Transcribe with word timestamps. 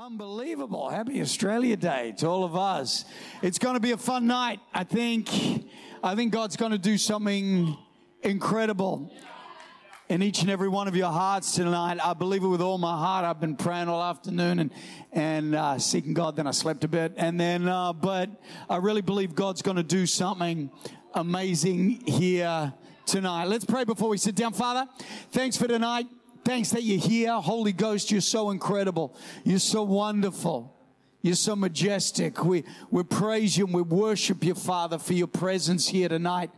Unbelievable. 0.00 0.88
Happy 0.88 1.20
Australia 1.20 1.76
Day 1.76 2.14
to 2.18 2.28
all 2.28 2.44
of 2.44 2.54
us. 2.54 3.04
It's 3.42 3.58
going 3.58 3.74
to 3.74 3.80
be 3.80 3.90
a 3.90 3.96
fun 3.96 4.28
night. 4.28 4.60
I 4.72 4.84
think, 4.84 5.28
I 6.04 6.14
think 6.14 6.32
God's 6.32 6.54
going 6.54 6.70
to 6.70 6.78
do 6.78 6.96
something 6.96 7.76
incredible 8.22 9.12
in 10.08 10.22
each 10.22 10.42
and 10.42 10.52
every 10.52 10.68
one 10.68 10.86
of 10.86 10.94
your 10.94 11.10
hearts 11.10 11.56
tonight. 11.56 11.98
I 12.00 12.14
believe 12.14 12.44
it 12.44 12.46
with 12.46 12.60
all 12.60 12.78
my 12.78 12.96
heart. 12.96 13.24
I've 13.24 13.40
been 13.40 13.56
praying 13.56 13.88
all 13.88 14.00
afternoon 14.00 14.60
and, 14.60 14.70
and 15.10 15.56
uh, 15.56 15.80
seeking 15.80 16.14
God. 16.14 16.36
Then 16.36 16.46
I 16.46 16.52
slept 16.52 16.84
a 16.84 16.88
bit. 16.88 17.14
And 17.16 17.40
then, 17.40 17.66
uh, 17.66 17.92
but 17.92 18.30
I 18.70 18.76
really 18.76 19.02
believe 19.02 19.34
God's 19.34 19.62
going 19.62 19.78
to 19.78 19.82
do 19.82 20.06
something 20.06 20.70
amazing 21.12 22.06
here 22.06 22.72
tonight. 23.04 23.46
Let's 23.46 23.64
pray 23.64 23.82
before 23.82 24.10
we 24.10 24.18
sit 24.18 24.36
down. 24.36 24.52
Father, 24.52 24.88
thanks 25.32 25.56
for 25.56 25.66
tonight. 25.66 26.06
Thanks 26.48 26.70
that 26.70 26.82
you're 26.82 26.98
here. 26.98 27.34
Holy 27.34 27.74
Ghost, 27.74 28.10
you're 28.10 28.22
so 28.22 28.48
incredible. 28.48 29.14
You're 29.44 29.58
so 29.58 29.82
wonderful. 29.82 30.74
You're 31.20 31.34
so 31.34 31.54
majestic. 31.54 32.42
We, 32.42 32.64
we 32.90 33.02
praise 33.02 33.58
you 33.58 33.66
and 33.66 33.74
we 33.74 33.82
worship 33.82 34.42
you, 34.42 34.54
Father, 34.54 34.96
for 34.96 35.12
your 35.12 35.26
presence 35.26 35.86
here 35.86 36.08
tonight. 36.08 36.50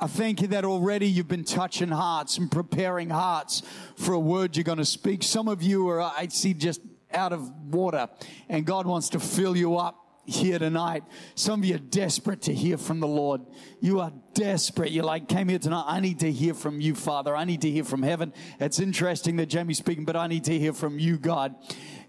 I 0.00 0.08
thank 0.08 0.42
you 0.42 0.48
that 0.48 0.64
already 0.64 1.06
you've 1.06 1.28
been 1.28 1.44
touching 1.44 1.90
hearts 1.90 2.38
and 2.38 2.50
preparing 2.50 3.08
hearts 3.08 3.62
for 3.94 4.14
a 4.14 4.18
word 4.18 4.56
you're 4.56 4.64
going 4.64 4.78
to 4.78 4.84
speak. 4.84 5.22
Some 5.22 5.46
of 5.46 5.62
you 5.62 5.88
are, 5.88 6.00
I 6.00 6.26
see, 6.26 6.52
just 6.52 6.80
out 7.12 7.32
of 7.32 7.48
water, 7.72 8.08
and 8.48 8.66
God 8.66 8.84
wants 8.84 9.10
to 9.10 9.20
fill 9.20 9.56
you 9.56 9.76
up 9.76 10.05
here 10.26 10.58
tonight. 10.58 11.04
Some 11.34 11.60
of 11.60 11.64
you 11.66 11.76
are 11.76 11.78
desperate 11.78 12.42
to 12.42 12.54
hear 12.54 12.76
from 12.76 13.00
the 13.00 13.06
Lord. 13.06 13.42
You 13.80 14.00
are 14.00 14.12
desperate. 14.34 14.90
You're 14.90 15.04
like, 15.04 15.28
came 15.28 15.48
here 15.48 15.58
tonight. 15.58 15.84
I 15.86 16.00
need 16.00 16.20
to 16.20 16.30
hear 16.30 16.52
from 16.52 16.80
you, 16.80 16.94
Father. 16.94 17.34
I 17.34 17.44
need 17.44 17.62
to 17.62 17.70
hear 17.70 17.84
from 17.84 18.02
heaven. 18.02 18.32
It's 18.58 18.80
interesting 18.80 19.36
that 19.36 19.46
Jamie's 19.46 19.78
speaking, 19.78 20.04
but 20.04 20.16
I 20.16 20.26
need 20.26 20.44
to 20.44 20.58
hear 20.58 20.72
from 20.72 20.98
you, 20.98 21.16
God. 21.16 21.54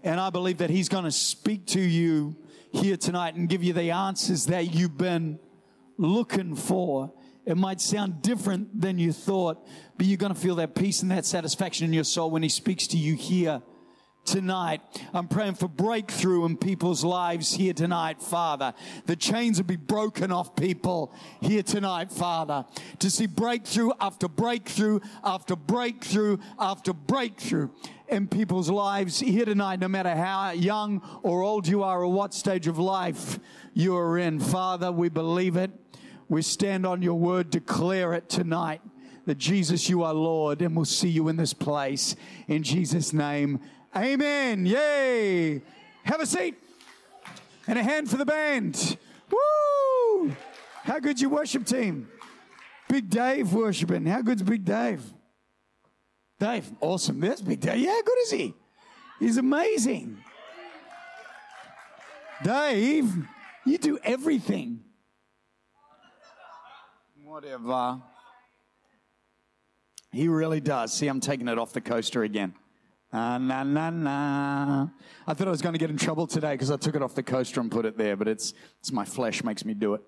And 0.02 0.20
I 0.20 0.30
believe 0.30 0.58
that 0.58 0.70
He's 0.70 0.88
going 0.88 1.04
to 1.04 1.12
speak 1.12 1.66
to 1.68 1.80
you 1.80 2.36
here 2.72 2.96
tonight 2.96 3.34
and 3.34 3.48
give 3.48 3.62
you 3.62 3.72
the 3.72 3.92
answers 3.92 4.46
that 4.46 4.74
you've 4.74 4.98
been 4.98 5.38
looking 5.96 6.56
for. 6.56 7.12
It 7.46 7.56
might 7.56 7.80
sound 7.80 8.20
different 8.20 8.78
than 8.78 8.98
you 8.98 9.12
thought, 9.12 9.66
but 9.96 10.06
you're 10.06 10.18
going 10.18 10.34
to 10.34 10.38
feel 10.38 10.56
that 10.56 10.74
peace 10.74 11.02
and 11.02 11.10
that 11.10 11.24
satisfaction 11.24 11.86
in 11.86 11.92
your 11.92 12.04
soul 12.04 12.30
when 12.30 12.42
He 12.42 12.48
speaks 12.48 12.88
to 12.88 12.98
you 12.98 13.14
here 13.14 13.62
tonight. 14.30 14.80
I'm 15.12 15.28
praying 15.28 15.54
for 15.54 15.68
breakthrough 15.68 16.44
in 16.44 16.56
people's 16.56 17.04
lives 17.04 17.54
here 17.54 17.72
tonight, 17.72 18.20
Father. 18.20 18.74
The 19.06 19.16
chains 19.16 19.58
will 19.58 19.66
be 19.66 19.76
broken 19.76 20.30
off 20.30 20.54
people 20.54 21.12
here 21.40 21.62
tonight, 21.62 22.12
Father. 22.12 22.64
To 22.98 23.10
see 23.10 23.26
breakthrough 23.26 23.90
after 24.00 24.28
breakthrough 24.28 25.00
after 25.24 25.56
breakthrough 25.56 26.38
after 26.58 26.92
breakthrough 26.92 27.70
in 28.08 28.28
people's 28.28 28.70
lives 28.70 29.20
here 29.20 29.44
tonight, 29.44 29.80
no 29.80 29.88
matter 29.88 30.14
how 30.14 30.50
young 30.50 31.02
or 31.22 31.42
old 31.42 31.66
you 31.66 31.82
are 31.82 32.02
or 32.02 32.08
what 32.08 32.34
stage 32.34 32.66
of 32.66 32.78
life 32.78 33.38
you 33.74 33.96
are 33.96 34.18
in. 34.18 34.40
Father, 34.40 34.90
we 34.92 35.08
believe 35.08 35.56
it. 35.56 35.70
We 36.28 36.42
stand 36.42 36.84
on 36.84 37.00
your 37.00 37.18
word, 37.18 37.50
declare 37.50 38.12
it 38.14 38.28
tonight 38.28 38.82
that 39.28 39.36
Jesus, 39.36 39.90
you 39.90 40.04
are 40.04 40.14
Lord, 40.14 40.62
and 40.62 40.74
we'll 40.74 40.86
see 40.86 41.10
you 41.10 41.28
in 41.28 41.36
this 41.36 41.52
place. 41.52 42.16
In 42.46 42.62
Jesus' 42.62 43.12
name, 43.12 43.60
Amen. 43.96 44.66
Yay. 44.66 45.62
Have 46.04 46.20
a 46.20 46.26
seat. 46.26 46.54
And 47.66 47.78
a 47.78 47.82
hand 47.82 48.08
for 48.08 48.16
the 48.16 48.24
band. 48.24 48.96
Woo! 49.30 50.34
How 50.84 50.98
good's 51.00 51.20
your 51.20 51.30
worship 51.30 51.66
team? 51.66 52.08
Big 52.88 53.10
Dave 53.10 53.52
worshiping. 53.52 54.06
How 54.06 54.22
good's 54.22 54.42
Big 54.42 54.64
Dave? 54.64 55.02
Dave, 56.38 56.70
awesome. 56.80 57.20
There's 57.20 57.42
Big 57.42 57.60
Dave. 57.60 57.78
Yeah, 57.78 57.90
how 57.90 58.02
good 58.02 58.18
is 58.22 58.30
he? 58.30 58.54
He's 59.18 59.36
amazing. 59.36 60.18
Dave, 62.42 63.12
you 63.66 63.78
do 63.78 63.98
everything. 64.02 64.80
Whatever. 67.24 68.00
He 70.12 70.28
really 70.28 70.60
does. 70.60 70.92
See, 70.92 71.08
I'm 71.08 71.20
taking 71.20 71.48
it 71.48 71.58
off 71.58 71.72
the 71.72 71.80
coaster 71.80 72.22
again. 72.22 72.54
Uh, 73.08 73.40
na 73.40 73.64
na 73.64 73.88
na. 73.88 74.16
I 75.28 75.34
thought 75.34 75.46
I 75.46 75.50
was 75.50 75.60
going 75.60 75.74
to 75.74 75.78
get 75.78 75.90
in 75.90 75.98
trouble 75.98 76.26
today 76.26 76.52
because 76.52 76.70
I 76.70 76.78
took 76.78 76.94
it 76.94 77.02
off 77.02 77.14
the 77.14 77.22
coaster 77.22 77.60
and 77.60 77.70
put 77.70 77.84
it 77.84 77.98
there, 77.98 78.16
but 78.16 78.28
it's 78.28 78.54
it's 78.80 78.90
my 78.90 79.04
flesh 79.04 79.44
makes 79.44 79.62
me 79.62 79.74
do 79.74 79.92
it. 79.92 80.00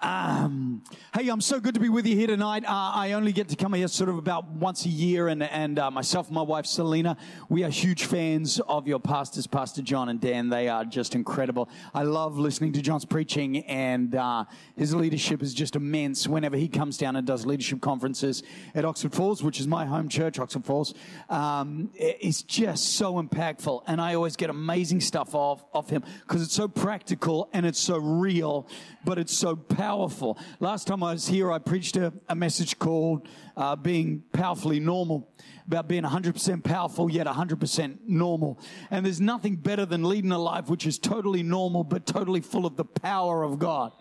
Um, 0.00 0.84
hey, 1.12 1.28
I'm 1.28 1.40
so 1.40 1.58
good 1.58 1.74
to 1.74 1.80
be 1.80 1.88
with 1.88 2.06
you 2.06 2.14
here 2.14 2.28
tonight. 2.28 2.64
Uh, 2.64 2.92
I 2.94 3.12
only 3.14 3.32
get 3.32 3.48
to 3.48 3.56
come 3.56 3.72
here 3.72 3.88
sort 3.88 4.08
of 4.08 4.16
about 4.16 4.46
once 4.48 4.86
a 4.86 4.88
year, 4.88 5.26
and, 5.26 5.42
and 5.42 5.76
uh, 5.76 5.90
myself 5.90 6.28
and 6.28 6.36
my 6.36 6.42
wife 6.42 6.66
Selena, 6.66 7.16
we 7.48 7.64
are 7.64 7.68
huge 7.68 8.04
fans 8.04 8.60
of 8.68 8.86
your 8.86 9.00
pastors, 9.00 9.48
Pastor 9.48 9.82
John 9.82 10.08
and 10.08 10.20
Dan. 10.20 10.50
They 10.50 10.68
are 10.68 10.84
just 10.84 11.16
incredible. 11.16 11.68
I 11.92 12.04
love 12.04 12.38
listening 12.38 12.72
to 12.74 12.80
John's 12.80 13.04
preaching, 13.04 13.64
and 13.66 14.14
uh, 14.14 14.44
his 14.76 14.94
leadership 14.94 15.42
is 15.42 15.52
just 15.52 15.74
immense. 15.74 16.28
Whenever 16.28 16.56
he 16.56 16.68
comes 16.68 16.96
down 16.96 17.16
and 17.16 17.26
does 17.26 17.44
leadership 17.44 17.80
conferences 17.80 18.44
at 18.76 18.84
Oxford 18.84 19.12
Falls, 19.12 19.42
which 19.42 19.58
is 19.58 19.66
my 19.66 19.84
home 19.84 20.08
church, 20.08 20.38
Oxford 20.38 20.64
Falls, 20.64 20.94
um, 21.28 21.90
it's 21.94 22.42
just 22.42 22.94
so 22.94 23.14
impactful, 23.14 23.82
and 23.88 24.00
I 24.00 24.14
always 24.14 24.36
get 24.36 24.47
amazing 24.50 25.00
stuff 25.00 25.34
off 25.34 25.64
of 25.72 25.90
him 25.90 26.02
because 26.22 26.42
it's 26.42 26.54
so 26.54 26.68
practical 26.68 27.48
and 27.52 27.64
it's 27.66 27.80
so 27.80 27.98
real, 27.98 28.68
but 29.04 29.18
it's 29.18 29.36
so 29.36 29.56
powerful 29.56 29.98
powerful. 29.98 30.38
Last 30.60 30.86
time 30.86 31.02
I 31.02 31.12
was 31.12 31.26
here, 31.26 31.50
I 31.50 31.58
preached 31.58 31.96
a, 31.96 32.12
a 32.28 32.34
message 32.34 32.78
called 32.78 33.28
uh, 33.58 33.74
Being 33.76 34.22
Powerfully 34.32 34.78
Normal, 34.78 35.28
about 35.66 35.88
being 35.88 36.04
100% 36.04 36.64
powerful 36.64 37.10
yet 37.10 37.26
100% 37.26 37.98
normal. 38.06 38.58
And 38.90 39.04
there's 39.04 39.20
nothing 39.20 39.56
better 39.56 39.84
than 39.84 40.04
leading 40.04 40.30
a 40.32 40.38
life 40.38 40.68
which 40.68 40.86
is 40.86 40.98
totally 40.98 41.42
normal 41.42 41.84
but 41.84 42.06
totally 42.06 42.40
full 42.40 42.64
of 42.64 42.76
the 42.76 42.84
power 42.84 43.42
of 43.42 43.58
God 43.58 43.92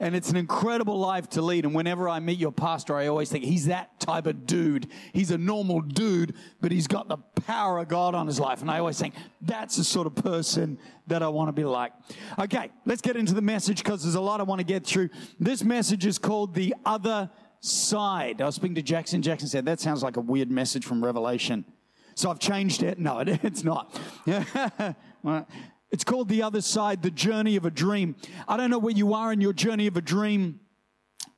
and 0.00 0.14
it's 0.14 0.30
an 0.30 0.36
incredible 0.36 0.98
life 0.98 1.28
to 1.30 1.42
lead. 1.42 1.64
And 1.64 1.74
whenever 1.74 2.08
I 2.08 2.20
meet 2.20 2.38
your 2.38 2.52
pastor, 2.52 2.96
I 2.96 3.06
always 3.06 3.30
think 3.30 3.44
he's 3.44 3.66
that 3.66 3.98
type 4.00 4.26
of 4.26 4.46
dude. 4.46 4.88
He's 5.12 5.30
a 5.30 5.38
normal 5.38 5.80
dude, 5.80 6.34
but 6.60 6.72
he's 6.72 6.86
got 6.86 7.08
the 7.08 7.16
power 7.16 7.78
of 7.78 7.88
God 7.88 8.14
on 8.14 8.26
his 8.26 8.40
life. 8.40 8.60
And 8.60 8.70
I 8.70 8.78
always 8.78 8.98
think 8.98 9.14
that's 9.40 9.76
the 9.76 9.84
sort 9.84 10.06
of 10.06 10.14
person 10.16 10.78
that 11.06 11.22
I 11.22 11.28
want 11.28 11.48
to 11.48 11.52
be 11.52 11.64
like. 11.64 11.92
Okay, 12.38 12.70
let's 12.84 13.00
get 13.00 13.16
into 13.16 13.34
the 13.34 13.42
message 13.42 13.82
because 13.82 14.02
there's 14.02 14.14
a 14.14 14.20
lot 14.20 14.40
I 14.40 14.44
want 14.44 14.60
to 14.60 14.64
get 14.64 14.86
through. 14.86 15.10
This 15.38 15.62
message 15.62 16.06
is 16.06 16.18
called 16.18 16.54
The 16.54 16.74
Other 16.84 17.30
Side. 17.64 18.42
I 18.42 18.46
was 18.46 18.56
speaking 18.56 18.74
to 18.74 18.82
Jackson. 18.82 19.22
Jackson 19.22 19.48
said, 19.48 19.64
That 19.64 19.80
sounds 19.80 20.02
like 20.02 20.16
a 20.16 20.20
weird 20.20 20.50
message 20.50 20.84
from 20.84 21.02
Revelation. 21.02 21.64
So 22.14 22.30
I've 22.30 22.38
changed 22.38 22.82
it. 22.82 22.98
No, 23.04 23.20
it's 23.26 23.64
not. 23.64 23.98
It's 25.90 26.02
called 26.02 26.28
The 26.28 26.42
Other 26.42 26.60
Side, 26.60 27.02
The 27.02 27.10
Journey 27.10 27.54
of 27.54 27.64
a 27.64 27.70
Dream. 27.70 28.16
I 28.48 28.56
don't 28.56 28.68
know 28.68 28.80
where 28.80 28.92
you 28.92 29.14
are 29.14 29.32
in 29.32 29.40
your 29.40 29.52
journey 29.52 29.86
of 29.86 29.96
a 29.96 30.00
dream. 30.00 30.58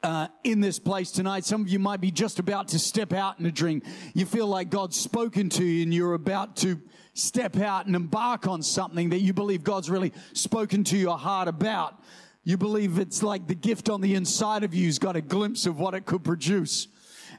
Uh, 0.03 0.29
in 0.45 0.61
this 0.61 0.79
place 0.79 1.11
tonight. 1.11 1.45
Some 1.45 1.63
of 1.63 1.69
you 1.69 1.79
might 1.79 2.01
be 2.01 2.11
just 2.11 2.39
about 2.39 2.69
to 2.69 2.79
step 2.79 3.13
out 3.13 3.41
in 3.41 3.47
a 3.47 3.51
dream. 3.51 3.83
You 4.15 4.25
feel 4.25 4.47
like 4.47 4.71
God's 4.71 4.99
spoken 4.99 5.49
to 5.51 5.65
you 5.65 5.83
and 5.83 5.93
you're 5.93 6.15
about 6.15 6.57
to 6.59 6.81
step 7.15 7.57
out 7.57 7.87
and 7.87 7.97
embark 7.97 8.47
on 8.47 8.63
something 8.63 9.11
that 9.11 9.21
you 9.21 9.33
believe 9.33 9.65
God's 9.65 9.91
really 9.91 10.13
spoken 10.33 10.85
to 10.85 10.97
your 10.97 11.19
heart 11.19 11.49
about. 11.49 12.01
You 12.47 12.57
believe 12.57 13.01
it's 13.01 13.25
like 13.25 13.49
the 13.49 13.57
gift 13.57 13.91
on 13.91 14.01
the 14.01 14.15
inside 14.15 14.63
of 14.63 14.73
you's 14.73 15.01
got 15.01 15.17
a 15.17 15.21
glimpse 15.21 15.67
of 15.67 15.81
what 15.81 15.95
it 15.95 16.07
could 16.07 16.23
produce 16.23 16.87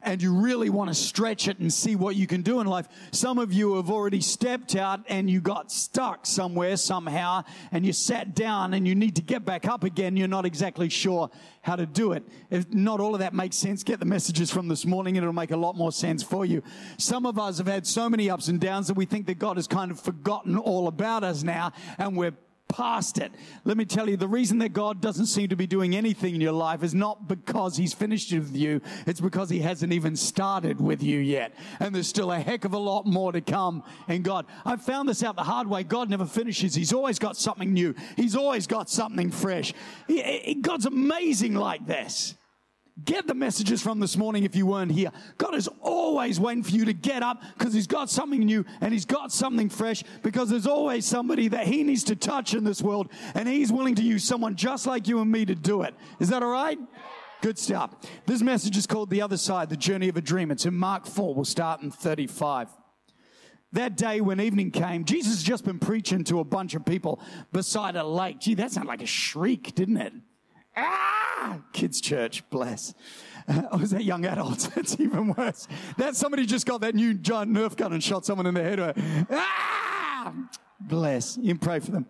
and 0.01 0.21
you 0.21 0.33
really 0.33 0.69
want 0.69 0.89
to 0.89 0.93
stretch 0.93 1.47
it 1.47 1.59
and 1.59 1.73
see 1.73 1.95
what 1.95 2.17
you 2.17 2.27
can 2.27 2.41
do 2.41 2.59
in 2.59 2.67
life. 2.67 2.89
Some 3.11 3.39
of 3.39 3.53
you 3.53 3.77
have 3.77 3.89
already 3.89 4.19
stepped 4.19 4.75
out 4.75 5.05
and 5.07 5.29
you 5.29 5.39
got 5.39 5.71
stuck 5.71 6.25
somewhere 6.25 6.75
somehow 6.75 7.45
and 7.71 7.85
you 7.85 7.93
sat 7.93 8.35
down 8.35 8.73
and 8.73 8.85
you 8.85 8.95
need 8.95 9.15
to 9.15 9.21
get 9.21 9.45
back 9.45 9.65
up 9.65 9.85
again. 9.85 10.17
You're 10.17 10.27
not 10.27 10.45
exactly 10.45 10.89
sure 10.89 11.29
how 11.61 11.77
to 11.77 11.85
do 11.85 12.11
it. 12.11 12.23
If 12.49 12.69
not 12.73 12.99
all 12.99 13.15
of 13.15 13.19
that 13.19 13.33
makes 13.33 13.55
sense, 13.55 13.83
get 13.83 13.99
the 13.99 14.05
messages 14.05 14.51
from 14.51 14.67
this 14.67 14.85
morning 14.85 15.17
and 15.17 15.23
it'll 15.23 15.33
make 15.33 15.51
a 15.51 15.57
lot 15.57 15.77
more 15.77 15.93
sense 15.93 16.21
for 16.21 16.45
you. 16.45 16.61
Some 16.97 17.25
of 17.25 17.39
us 17.39 17.59
have 17.59 17.67
had 17.67 17.87
so 17.87 18.09
many 18.09 18.29
ups 18.29 18.49
and 18.49 18.59
downs 18.59 18.87
that 18.87 18.95
we 18.95 19.05
think 19.05 19.27
that 19.27 19.39
God 19.39 19.55
has 19.55 19.67
kind 19.67 19.89
of 19.89 20.01
forgotten 20.01 20.57
all 20.57 20.89
about 20.89 21.23
us 21.23 21.43
now 21.43 21.71
and 21.97 22.17
we're 22.17 22.33
past 22.67 23.17
it. 23.17 23.31
Let 23.65 23.77
me 23.77 23.85
tell 23.85 24.09
you, 24.09 24.17
the 24.17 24.27
reason 24.27 24.59
that 24.59 24.69
God 24.69 25.01
doesn't 25.01 25.27
seem 25.27 25.49
to 25.49 25.55
be 25.55 25.67
doing 25.67 25.95
anything 25.95 26.35
in 26.35 26.41
your 26.41 26.51
life 26.51 26.83
is 26.83 26.93
not 26.93 27.27
because 27.27 27.77
He's 27.77 27.93
finished 27.93 28.31
with 28.33 28.55
you. 28.55 28.81
It's 29.05 29.21
because 29.21 29.49
He 29.49 29.59
hasn't 29.59 29.93
even 29.93 30.15
started 30.15 30.79
with 30.81 31.01
you 31.01 31.19
yet. 31.19 31.53
And 31.79 31.93
there's 31.93 32.07
still 32.07 32.31
a 32.31 32.39
heck 32.39 32.65
of 32.65 32.73
a 32.73 32.77
lot 32.77 33.05
more 33.05 33.31
to 33.31 33.41
come 33.41 33.83
in 34.07 34.21
God. 34.21 34.45
I've 34.65 34.81
found 34.81 35.09
this 35.09 35.23
out 35.23 35.35
the 35.35 35.43
hard 35.43 35.67
way. 35.67 35.83
God 35.83 36.09
never 36.09 36.25
finishes. 36.25 36.75
He's 36.75 36.93
always 36.93 37.19
got 37.19 37.37
something 37.37 37.73
new. 37.73 37.95
He's 38.15 38.35
always 38.35 38.67
got 38.67 38.89
something 38.89 39.31
fresh. 39.31 39.73
God's 40.61 40.85
amazing 40.85 41.55
like 41.55 41.85
this. 41.85 42.35
Get 43.05 43.27
the 43.27 43.35
messages 43.35 43.81
from 43.81 43.99
this 43.99 44.17
morning 44.17 44.43
if 44.43 44.55
you 44.55 44.65
weren't 44.65 44.91
here. 44.91 45.11
God 45.37 45.53
is 45.53 45.69
always 45.81 46.39
waiting 46.39 46.63
for 46.63 46.71
you 46.71 46.85
to 46.85 46.93
get 46.93 47.21
up 47.21 47.41
because 47.57 47.73
He's 47.73 47.85
got 47.85 48.09
something 48.09 48.39
new 48.39 48.65
and 48.81 48.91
He's 48.91 49.05
got 49.05 49.31
something 49.31 49.69
fresh 49.69 50.03
because 50.23 50.49
there's 50.49 50.65
always 50.65 51.05
somebody 51.05 51.47
that 51.49 51.67
He 51.67 51.83
needs 51.83 52.03
to 52.05 52.15
touch 52.15 52.55
in 52.55 52.63
this 52.63 52.81
world 52.81 53.09
and 53.35 53.47
He's 53.47 53.71
willing 53.71 53.95
to 53.95 54.01
use 54.01 54.23
someone 54.23 54.55
just 54.55 54.87
like 54.87 55.07
you 55.07 55.21
and 55.21 55.31
me 55.31 55.45
to 55.45 55.53
do 55.53 55.83
it. 55.83 55.93
Is 56.19 56.29
that 56.29 56.41
all 56.41 56.49
right? 56.49 56.79
Good 57.41 57.59
stuff. 57.59 57.93
This 58.25 58.41
message 58.41 58.75
is 58.75 58.87
called 58.87 59.11
The 59.11 59.21
Other 59.21 59.37
Side, 59.37 59.69
The 59.69 59.77
Journey 59.77 60.09
of 60.09 60.17
a 60.17 60.21
Dream. 60.21 60.49
It's 60.49 60.65
in 60.65 60.73
Mark 60.73 61.05
4. 61.05 61.35
We'll 61.35 61.45
start 61.45 61.83
in 61.83 61.91
35. 61.91 62.69
that 63.73 63.95
day 63.95 64.21
when 64.21 64.39
evening 64.39 64.71
came, 64.71 65.05
Jesus 65.05 65.33
has 65.33 65.43
just 65.43 65.63
been 65.63 65.77
preaching 65.77 66.23
to 66.25 66.39
a 66.39 66.43
bunch 66.43 66.73
of 66.73 66.83
people 66.83 67.19
beside 67.51 67.95
a 67.95 68.03
lake. 68.03 68.39
Gee, 68.39 68.55
that 68.55 68.71
sounded 68.71 68.89
like 68.89 69.03
a 69.03 69.05
shriek, 69.05 69.75
didn't 69.75 69.97
it? 69.97 70.13
Ah! 70.77 71.59
Kids' 71.73 71.99
church, 71.99 72.47
bless. 72.49 72.93
Uh, 73.47 73.63
or 73.71 73.79
was 73.79 73.91
that 73.91 74.03
young 74.03 74.25
adults? 74.25 74.67
That's 74.75 74.99
even 74.99 75.33
worse. 75.33 75.67
That 75.97 76.15
somebody 76.15 76.45
just 76.45 76.65
got 76.65 76.81
that 76.81 76.95
new 76.95 77.13
giant 77.13 77.51
Nerf 77.51 77.75
gun 77.75 77.93
and 77.93 78.03
shot 78.03 78.25
someone 78.25 78.45
in 78.45 78.53
the 78.53 78.63
head. 78.63 79.27
Ah! 79.31 80.33
Bless. 80.79 81.37
You 81.37 81.55
pray 81.55 81.79
for 81.79 81.91
them. 81.91 82.05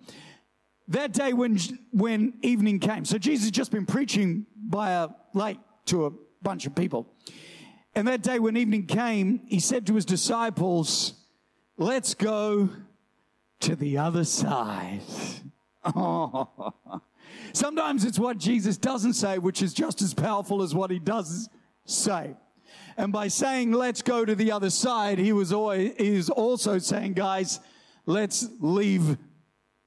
That 0.89 1.13
day 1.13 1.33
when, 1.33 1.59
when 1.91 2.33
evening 2.41 2.79
came. 2.79 3.05
So 3.05 3.17
Jesus 3.17 3.45
has 3.45 3.51
just 3.51 3.71
been 3.71 3.85
preaching 3.85 4.45
by 4.55 4.91
a 4.91 5.09
lake 5.33 5.59
to 5.85 6.05
a 6.05 6.11
bunch 6.41 6.65
of 6.65 6.75
people. 6.75 7.07
And 7.93 8.07
that 8.07 8.21
day 8.21 8.39
when 8.39 8.55
evening 8.55 8.85
came, 8.85 9.41
he 9.47 9.59
said 9.59 9.87
to 9.87 9.95
his 9.95 10.05
disciples, 10.05 11.13
Let's 11.77 12.13
go 12.13 12.69
to 13.61 13.75
the 13.75 13.97
other 13.97 14.23
side. 14.23 15.01
Oh. 15.95 16.49
Sometimes 17.53 18.05
it's 18.05 18.19
what 18.19 18.37
Jesus 18.37 18.77
doesn't 18.77 19.13
say, 19.13 19.37
which 19.37 19.61
is 19.61 19.73
just 19.73 20.01
as 20.01 20.13
powerful 20.13 20.61
as 20.61 20.75
what 20.75 20.91
he 20.91 20.99
does 20.99 21.49
say. 21.85 22.35
And 22.97 23.13
by 23.13 23.27
saying, 23.27 23.71
let's 23.71 24.01
go 24.01 24.25
to 24.25 24.35
the 24.35 24.51
other 24.51 24.69
side, 24.69 25.19
he 25.19 25.31
was, 25.31 25.53
always, 25.53 25.93
he 25.97 26.11
was 26.11 26.29
also 26.29 26.79
saying, 26.79 27.13
guys, 27.13 27.59
let's 28.05 28.47
leave 28.59 29.17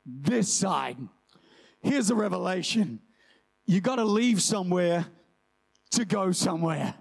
this 0.07 0.53
side. 0.53 0.97
Here's 1.83 2.11
a 2.11 2.15
revelation. 2.15 3.01
You 3.67 3.81
got 3.81 3.97
to 3.97 4.05
leave 4.05 4.43
somewhere 4.43 5.07
to 5.93 6.05
go 6.05 6.33
somewhere. 6.33 6.95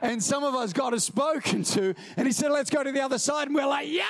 And 0.00 0.22
some 0.22 0.44
of 0.44 0.54
us 0.54 0.72
God 0.72 0.92
has 0.92 1.04
spoken 1.04 1.62
to, 1.64 1.94
and 2.16 2.26
He 2.26 2.32
said, 2.32 2.50
Let's 2.50 2.70
go 2.70 2.82
to 2.82 2.92
the 2.92 3.00
other 3.00 3.18
side. 3.18 3.46
And 3.46 3.54
we're 3.54 3.66
like, 3.66 3.88
Yeah, 3.88 4.04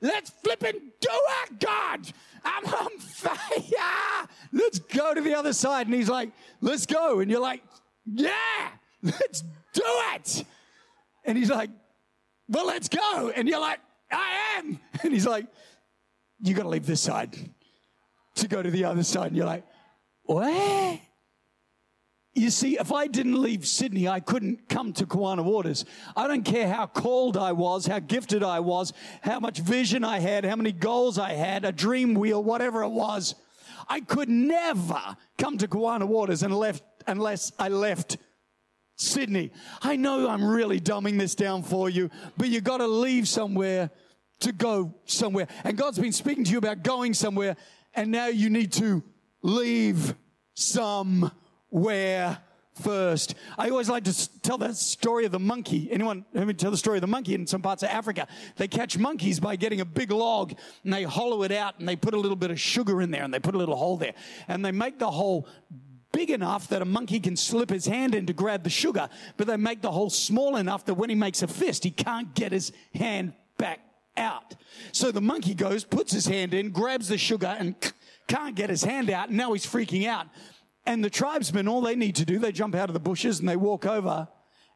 let's 0.00 0.30
flip 0.30 0.62
and 0.64 0.74
do 1.00 1.08
it, 1.44 1.60
God. 1.60 2.12
I'm 2.44 2.64
on 2.66 2.98
fire. 2.98 4.28
Let's 4.52 4.78
go 4.78 5.14
to 5.14 5.20
the 5.20 5.34
other 5.34 5.52
side. 5.52 5.86
And 5.86 5.94
He's 5.94 6.08
like, 6.08 6.30
Let's 6.60 6.86
go. 6.86 7.20
And 7.20 7.30
you're 7.30 7.40
like, 7.40 7.62
Yeah, 8.04 8.32
let's 9.02 9.42
do 9.72 9.82
it. 10.14 10.44
And 11.24 11.36
He's 11.36 11.50
like, 11.50 11.70
Well, 12.48 12.66
let's 12.66 12.88
go. 12.88 13.30
And 13.34 13.48
you're 13.48 13.60
like, 13.60 13.80
I 14.10 14.56
am. 14.58 14.80
And 15.02 15.12
He's 15.12 15.26
like, 15.26 15.46
You 16.40 16.54
got 16.54 16.64
to 16.64 16.68
leave 16.68 16.86
this 16.86 17.00
side 17.00 17.36
to 18.36 18.48
go 18.48 18.62
to 18.62 18.70
the 18.70 18.84
other 18.84 19.02
side. 19.02 19.28
And 19.28 19.36
you're 19.36 19.46
like, 19.46 19.64
What? 20.24 21.00
You 22.38 22.50
see, 22.50 22.78
if 22.78 22.92
I 22.92 23.08
didn't 23.08 23.42
leave 23.42 23.66
Sydney, 23.66 24.06
I 24.06 24.20
couldn't 24.20 24.68
come 24.68 24.92
to 24.92 25.06
Kawana 25.06 25.42
Waters. 25.42 25.84
I 26.16 26.28
don't 26.28 26.44
care 26.44 26.68
how 26.68 26.86
called 26.86 27.36
I 27.36 27.50
was, 27.50 27.86
how 27.86 27.98
gifted 27.98 28.44
I 28.44 28.60
was, 28.60 28.92
how 29.22 29.40
much 29.40 29.58
vision 29.58 30.04
I 30.04 30.20
had, 30.20 30.44
how 30.44 30.54
many 30.54 30.70
goals 30.70 31.18
I 31.18 31.32
had, 31.32 31.64
a 31.64 31.72
dream 31.72 32.14
wheel, 32.14 32.42
whatever 32.42 32.84
it 32.84 32.90
was. 32.90 33.34
I 33.88 34.00
could 34.00 34.28
never 34.28 35.16
come 35.36 35.58
to 35.58 35.66
Kawana 35.66 36.06
Waters 36.06 36.44
and 36.44 36.54
left, 36.54 36.84
unless 37.08 37.50
I 37.58 37.70
left 37.70 38.18
Sydney. 38.94 39.50
I 39.82 39.96
know 39.96 40.28
I'm 40.28 40.44
really 40.44 40.80
dumbing 40.80 41.18
this 41.18 41.34
down 41.34 41.64
for 41.64 41.90
you, 41.90 42.08
but 42.36 42.48
you 42.48 42.60
got 42.60 42.78
to 42.78 42.86
leave 42.86 43.26
somewhere 43.26 43.90
to 44.40 44.52
go 44.52 44.94
somewhere. 45.06 45.48
And 45.64 45.76
God's 45.76 45.98
been 45.98 46.12
speaking 46.12 46.44
to 46.44 46.52
you 46.52 46.58
about 46.58 46.84
going 46.84 47.14
somewhere, 47.14 47.56
and 47.94 48.12
now 48.12 48.28
you 48.28 48.48
need 48.48 48.72
to 48.74 49.02
leave 49.42 50.14
some 50.54 51.32
where 51.70 52.38
first. 52.78 53.34
I 53.56 53.70
always 53.70 53.88
like 53.88 54.04
to 54.04 54.40
tell 54.40 54.58
that 54.58 54.76
story 54.76 55.24
of 55.24 55.32
the 55.32 55.38
monkey. 55.38 55.88
Anyone 55.90 56.24
heard 56.34 56.46
me 56.46 56.54
tell 56.54 56.70
the 56.70 56.76
story 56.76 56.98
of 56.98 57.00
the 57.00 57.08
monkey 57.08 57.34
in 57.34 57.46
some 57.46 57.62
parts 57.62 57.82
of 57.82 57.88
Africa? 57.90 58.26
They 58.56 58.68
catch 58.68 58.96
monkeys 58.96 59.40
by 59.40 59.56
getting 59.56 59.80
a 59.80 59.84
big 59.84 60.10
log 60.10 60.54
and 60.84 60.92
they 60.92 61.02
hollow 61.02 61.42
it 61.42 61.52
out 61.52 61.78
and 61.78 61.88
they 61.88 61.96
put 61.96 62.14
a 62.14 62.18
little 62.18 62.36
bit 62.36 62.50
of 62.50 62.60
sugar 62.60 63.00
in 63.02 63.10
there 63.10 63.24
and 63.24 63.32
they 63.32 63.40
put 63.40 63.54
a 63.54 63.58
little 63.58 63.76
hole 63.76 63.96
there 63.96 64.14
and 64.46 64.64
they 64.64 64.72
make 64.72 64.98
the 64.98 65.10
hole 65.10 65.48
big 66.12 66.30
enough 66.30 66.68
that 66.68 66.80
a 66.80 66.84
monkey 66.84 67.20
can 67.20 67.36
slip 67.36 67.70
his 67.70 67.86
hand 67.86 68.14
in 68.14 68.26
to 68.26 68.32
grab 68.32 68.64
the 68.64 68.70
sugar, 68.70 69.08
but 69.36 69.46
they 69.46 69.56
make 69.56 69.82
the 69.82 69.90
hole 69.90 70.10
small 70.10 70.56
enough 70.56 70.84
that 70.86 70.94
when 70.94 71.10
he 71.10 71.14
makes 71.14 71.42
a 71.42 71.46
fist, 71.46 71.84
he 71.84 71.90
can't 71.90 72.34
get 72.34 72.50
his 72.50 72.72
hand 72.94 73.34
back 73.58 73.80
out. 74.16 74.54
So 74.92 75.10
the 75.10 75.20
monkey 75.20 75.54
goes, 75.54 75.84
puts 75.84 76.12
his 76.12 76.26
hand 76.26 76.54
in, 76.54 76.70
grabs 76.70 77.08
the 77.08 77.18
sugar 77.18 77.54
and 77.58 77.74
can't 78.26 78.54
get 78.54 78.70
his 78.70 78.82
hand 78.82 79.10
out. 79.10 79.28
And 79.28 79.36
now 79.36 79.52
he's 79.52 79.66
freaking 79.66 80.06
out. 80.06 80.26
And 80.88 81.04
the 81.04 81.10
tribesmen, 81.10 81.68
all 81.68 81.82
they 81.82 81.94
need 81.94 82.16
to 82.16 82.24
do, 82.24 82.38
they 82.38 82.50
jump 82.50 82.74
out 82.74 82.88
of 82.88 82.94
the 82.94 82.98
bushes 82.98 83.40
and 83.40 83.48
they 83.48 83.56
walk 83.56 83.84
over 83.84 84.26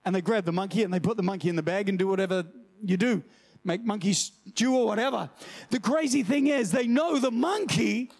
and 0.04 0.14
they 0.14 0.20
grab 0.20 0.44
the 0.44 0.52
monkey 0.52 0.82
and 0.82 0.92
they 0.92 1.00
put 1.00 1.16
the 1.16 1.22
monkey 1.22 1.48
in 1.48 1.56
the 1.56 1.62
bag 1.62 1.88
and 1.88 1.98
do 1.98 2.06
whatever 2.06 2.44
you 2.84 2.98
do. 2.98 3.24
Make 3.64 3.82
monkey 3.82 4.12
stew 4.12 4.76
or 4.76 4.84
whatever. 4.84 5.30
The 5.70 5.80
crazy 5.80 6.22
thing 6.22 6.48
is, 6.48 6.70
they 6.70 6.86
know 6.86 7.18
the 7.18 7.30
monkey 7.30 8.10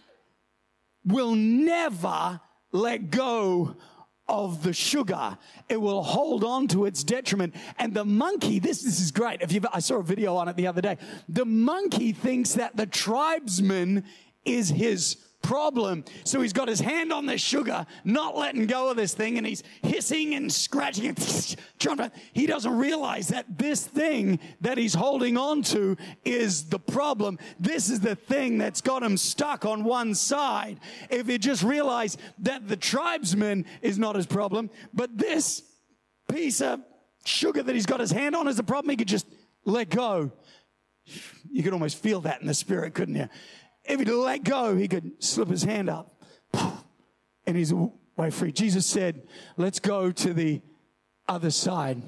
will 1.05 1.35
never 1.35 2.41
let 2.73 3.11
go 3.11 3.77
of 4.27 4.63
the 4.63 4.73
sugar. 4.73 5.37
It 5.69 5.77
will 5.79 6.03
hold 6.03 6.45
on 6.45 6.69
to 6.69 6.87
its 6.87 7.05
detriment. 7.05 7.55
And 7.79 7.93
the 7.93 8.07
monkey, 8.07 8.59
this, 8.59 8.81
this 8.81 9.03
is 9.03 9.11
great. 9.11 9.43
If 9.43 9.53
you 9.53 9.61
I 9.71 9.81
saw 9.81 9.97
a 9.97 10.03
video 10.03 10.37
on 10.37 10.49
it 10.49 10.57
the 10.57 10.67
other 10.67 10.81
day. 10.81 10.97
The 11.29 11.45
monkey 11.45 12.13
thinks 12.13 12.55
that 12.55 12.75
the 12.75 12.87
tribesman 12.87 14.05
is 14.47 14.71
his 14.71 15.19
problem. 15.43 16.05
So 16.25 16.41
he's 16.41 16.53
got 16.53 16.69
his 16.69 16.81
hand 16.81 17.13
on 17.13 17.27
the 17.27 17.37
sugar, 17.37 17.87
not 18.05 18.37
letting 18.37 18.67
go 18.67 18.91
of 18.91 18.97
this 18.97 19.15
thing, 19.15 19.39
and 19.39 19.47
he's 19.47 19.63
hissing 19.83 20.35
and 20.35 20.53
scratching 20.53 21.07
and. 21.07 21.19
He 22.33 22.47
doesn't 22.47 22.77
realize 22.79 23.29
that 23.29 23.59
this 23.59 23.85
thing 23.85 24.39
that 24.61 24.79
he's 24.79 24.95
holding 24.95 25.37
on 25.37 25.63
to 25.65 25.97
is 26.25 26.69
the 26.69 26.79
problem. 26.79 27.39
This 27.59 27.91
is 27.91 28.01
the 28.01 28.15
thing 28.15 28.57
that's 28.57 28.81
got 28.81 29.03
him 29.03 29.17
stuck 29.17 29.65
on 29.65 29.83
one 29.83 30.15
side. 30.15 30.79
If 31.11 31.27
he 31.27 31.39
just 31.39 31.63
realized 31.63 32.21
that 32.39 32.69
the 32.69 32.77
tribesman 32.77 33.67
is 33.83 33.99
not 33.99 34.15
his 34.15 34.27
problem, 34.27 34.71
but 34.95 35.19
this 35.19 35.63
piece 36.33 36.61
of 36.61 36.81
sugar 37.25 37.63
that 37.63 37.75
he's 37.75 37.87
got 37.87 38.01
his 38.01 38.13
hand 38.13 38.37
on 38.37 38.49
is 38.49 38.57
the 38.57 38.63
problem, 38.63 38.91
he 38.91 38.97
could 38.97 39.09
just 39.09 39.27
let 39.65 39.91
go. 39.91 40.31
You 41.51 41.63
could 41.63 41.73
almost 41.73 41.99
feel 41.99 42.21
that 42.23 42.41
in 42.41 42.47
the 42.47 42.55
spirit, 42.55 42.95
couldn't 42.95 43.17
you? 43.17 43.29
If 43.85 43.99
he'd 43.99 44.09
let 44.09 44.45
go, 44.45 44.77
he 44.77 44.89
could 44.89 45.23
slip 45.23 45.49
his 45.49 45.63
hand 45.63 45.89
up 45.89 46.23
and 47.47 47.57
he's 47.57 47.73
way 48.17 48.31
free. 48.31 48.53
Jesus 48.53 48.87
said, 48.87 49.23
Let's 49.57 49.81
go 49.81 50.13
to 50.13 50.33
the 50.33 50.61
other 51.29 51.51
side. 51.51 52.03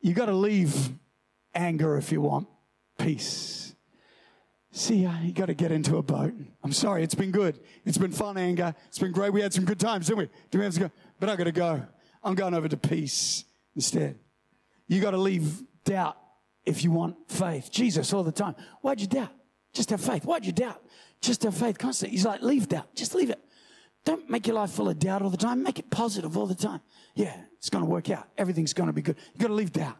You 0.00 0.14
got 0.14 0.26
to 0.26 0.34
leave 0.34 0.90
anger 1.54 1.96
if 1.96 2.12
you 2.12 2.20
want 2.20 2.48
peace. 2.98 3.74
See, 4.74 5.06
you 5.22 5.32
got 5.32 5.46
to 5.46 5.54
get 5.54 5.70
into 5.70 5.98
a 5.98 6.02
boat. 6.02 6.32
I'm 6.64 6.72
sorry, 6.72 7.02
it's 7.04 7.14
been 7.14 7.30
good. 7.30 7.60
It's 7.84 7.98
been 7.98 8.10
fun, 8.10 8.38
anger. 8.38 8.74
It's 8.88 8.98
been 8.98 9.12
great. 9.12 9.32
We 9.32 9.42
had 9.42 9.52
some 9.52 9.66
good 9.66 9.78
times, 9.78 10.06
didn't 10.06 10.20
we? 10.20 10.30
Did 10.50 10.58
we 10.58 10.64
have 10.64 10.72
some 10.72 10.84
good? 10.84 10.92
But 11.20 11.28
I 11.28 11.36
got 11.36 11.44
to 11.44 11.52
go. 11.52 11.82
I'm 12.24 12.34
going 12.34 12.54
over 12.54 12.68
to 12.68 12.76
peace 12.76 13.44
instead. 13.74 14.18
You 14.88 15.00
got 15.00 15.10
to 15.10 15.18
leave 15.18 15.62
doubt 15.84 16.16
if 16.64 16.84
you 16.84 16.90
want 16.90 17.16
faith. 17.28 17.70
Jesus 17.70 18.12
all 18.14 18.24
the 18.24 18.32
time. 18.32 18.54
Why'd 18.80 19.00
you 19.00 19.06
doubt? 19.06 19.32
Just 19.72 19.90
have 19.90 20.00
faith. 20.00 20.24
Why'd 20.24 20.44
you 20.44 20.52
doubt? 20.52 20.82
Just 21.20 21.42
have 21.44 21.56
faith 21.56 21.78
constantly. 21.78 22.16
He's 22.16 22.26
like, 22.26 22.42
leave 22.42 22.68
doubt. 22.68 22.94
Just 22.94 23.14
leave 23.14 23.30
it. 23.30 23.42
Don't 24.04 24.28
make 24.28 24.46
your 24.46 24.56
life 24.56 24.70
full 24.70 24.88
of 24.88 24.98
doubt 24.98 25.22
all 25.22 25.30
the 25.30 25.36
time. 25.36 25.62
Make 25.62 25.78
it 25.78 25.88
positive 25.90 26.36
all 26.36 26.46
the 26.46 26.54
time. 26.54 26.80
Yeah, 27.14 27.36
it's 27.56 27.70
going 27.70 27.84
to 27.84 27.90
work 27.90 28.10
out. 28.10 28.28
Everything's 28.36 28.72
going 28.72 28.88
to 28.88 28.92
be 28.92 29.02
good. 29.02 29.16
You 29.34 29.40
got 29.40 29.48
to 29.48 29.54
leave 29.54 29.72
doubt. 29.72 29.96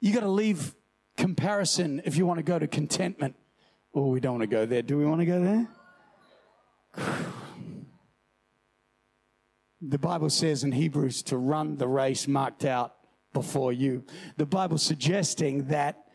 You 0.00 0.12
got 0.12 0.20
to 0.20 0.28
leave 0.28 0.74
comparison 1.16 2.02
if 2.04 2.16
you 2.16 2.26
want 2.26 2.38
to 2.38 2.42
go 2.42 2.58
to 2.58 2.66
contentment. 2.66 3.36
Oh, 3.94 4.08
we 4.08 4.20
don't 4.20 4.38
want 4.38 4.42
to 4.42 4.54
go 4.54 4.66
there. 4.66 4.82
Do 4.82 4.98
we 4.98 5.04
want 5.04 5.20
to 5.20 5.26
go 5.26 5.42
there? 5.42 5.68
The 9.86 9.98
Bible 9.98 10.30
says 10.30 10.64
in 10.64 10.72
Hebrews 10.72 11.22
to 11.24 11.36
run 11.36 11.76
the 11.76 11.86
race 11.86 12.26
marked 12.26 12.64
out 12.64 12.94
before 13.34 13.70
you. 13.70 14.02
The 14.38 14.46
Bible 14.46 14.78
suggesting 14.78 15.64
that 15.66 16.06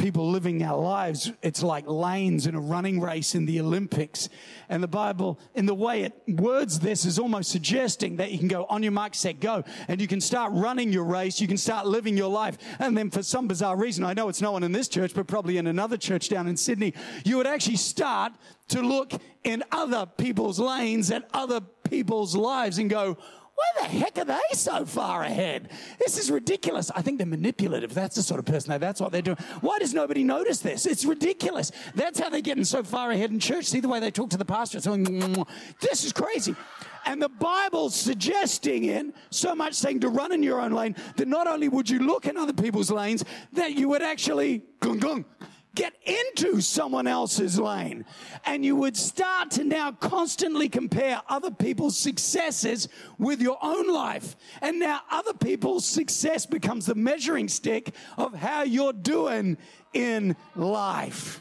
people 0.00 0.30
living 0.30 0.62
our 0.62 0.78
lives, 0.78 1.30
it's 1.42 1.62
like 1.62 1.84
lanes 1.86 2.46
in 2.46 2.54
a 2.54 2.60
running 2.60 3.00
race 3.00 3.34
in 3.34 3.44
the 3.44 3.60
Olympics. 3.60 4.28
And 4.68 4.82
the 4.82 4.88
Bible, 4.88 5.38
in 5.54 5.66
the 5.66 5.74
way 5.74 6.02
it 6.04 6.14
words 6.26 6.80
this, 6.80 7.04
is 7.04 7.18
almost 7.18 7.50
suggesting 7.50 8.16
that 8.16 8.32
you 8.32 8.38
can 8.38 8.48
go 8.48 8.64
on 8.70 8.82
your 8.82 8.92
mark, 8.92 9.14
set, 9.14 9.40
go. 9.40 9.62
And 9.88 10.00
you 10.00 10.08
can 10.08 10.20
start 10.20 10.52
running 10.54 10.92
your 10.92 11.04
race. 11.04 11.40
You 11.40 11.46
can 11.46 11.58
start 11.58 11.86
living 11.86 12.16
your 12.16 12.30
life. 12.30 12.56
And 12.78 12.96
then 12.96 13.10
for 13.10 13.22
some 13.22 13.46
bizarre 13.46 13.76
reason, 13.76 14.04
I 14.04 14.14
know 14.14 14.28
it's 14.28 14.40
no 14.40 14.52
one 14.52 14.62
in 14.62 14.72
this 14.72 14.88
church, 14.88 15.12
but 15.14 15.26
probably 15.26 15.58
in 15.58 15.66
another 15.66 15.98
church 15.98 16.30
down 16.30 16.48
in 16.48 16.56
Sydney, 16.56 16.94
you 17.24 17.36
would 17.36 17.46
actually 17.46 17.76
start 17.76 18.32
to 18.68 18.80
look 18.80 19.12
in 19.44 19.62
other 19.70 20.06
people's 20.06 20.58
lanes 20.58 21.10
at 21.10 21.28
other 21.34 21.60
people's 21.60 22.34
lives 22.34 22.78
and 22.78 22.88
go, 22.88 23.18
why 23.60 23.82
the 23.82 23.88
heck 23.88 24.18
are 24.18 24.24
they 24.24 24.38
so 24.54 24.86
far 24.86 25.22
ahead? 25.22 25.70
This 25.98 26.18
is 26.18 26.30
ridiculous. 26.30 26.90
I 26.94 27.02
think 27.02 27.18
they're 27.18 27.26
manipulative. 27.26 27.92
That's 27.92 28.16
the 28.16 28.22
sort 28.22 28.40
of 28.40 28.46
person, 28.46 28.78
that's 28.80 29.00
what 29.00 29.12
they're 29.12 29.22
doing. 29.22 29.36
Why 29.60 29.78
does 29.78 29.92
nobody 29.92 30.24
notice 30.24 30.60
this? 30.60 30.86
It's 30.86 31.04
ridiculous. 31.04 31.72
That's 31.94 32.18
how 32.18 32.30
they're 32.30 32.40
getting 32.40 32.64
so 32.64 32.82
far 32.82 33.10
ahead 33.10 33.30
in 33.30 33.38
church. 33.38 33.66
See 33.66 33.80
the 33.80 33.88
way 33.88 34.00
they 34.00 34.10
talk 34.10 34.30
to 34.30 34.38
the 34.38 34.44
pastor? 34.44 34.78
It's 34.78 34.86
this 35.80 36.04
is 36.04 36.12
crazy. 36.12 36.54
And 37.06 37.20
the 37.20 37.28
Bible's 37.28 37.94
suggesting 37.94 38.84
in 38.84 39.14
so 39.30 39.54
much 39.54 39.74
saying 39.74 40.00
to 40.00 40.08
run 40.08 40.32
in 40.32 40.42
your 40.42 40.60
own 40.60 40.72
lane, 40.72 40.96
that 41.16 41.28
not 41.28 41.46
only 41.46 41.68
would 41.68 41.88
you 41.88 41.98
look 41.98 42.26
in 42.26 42.36
other 42.36 42.52
people's 42.52 42.90
lanes, 42.90 43.24
that 43.52 43.72
you 43.72 43.88
would 43.88 44.02
actually 44.02 44.62
gung 44.80 45.00
gung, 45.00 45.24
get 45.80 45.94
into 46.04 46.60
someone 46.60 47.06
else's 47.06 47.58
lane. 47.58 48.04
And 48.44 48.62
you 48.62 48.76
would 48.76 48.98
start 48.98 49.50
to 49.52 49.64
now 49.64 49.92
constantly 49.92 50.68
compare 50.68 51.22
other 51.26 51.50
people's 51.50 51.98
successes 51.98 52.88
with 53.18 53.40
your 53.40 53.56
own 53.62 53.88
life. 53.90 54.36
And 54.60 54.78
now 54.78 55.00
other 55.10 55.32
people's 55.32 55.86
success 55.86 56.44
becomes 56.44 56.84
the 56.84 56.94
measuring 56.94 57.48
stick 57.48 57.94
of 58.18 58.34
how 58.34 58.62
you're 58.62 58.92
doing 58.92 59.56
in 59.94 60.36
life. 60.54 61.40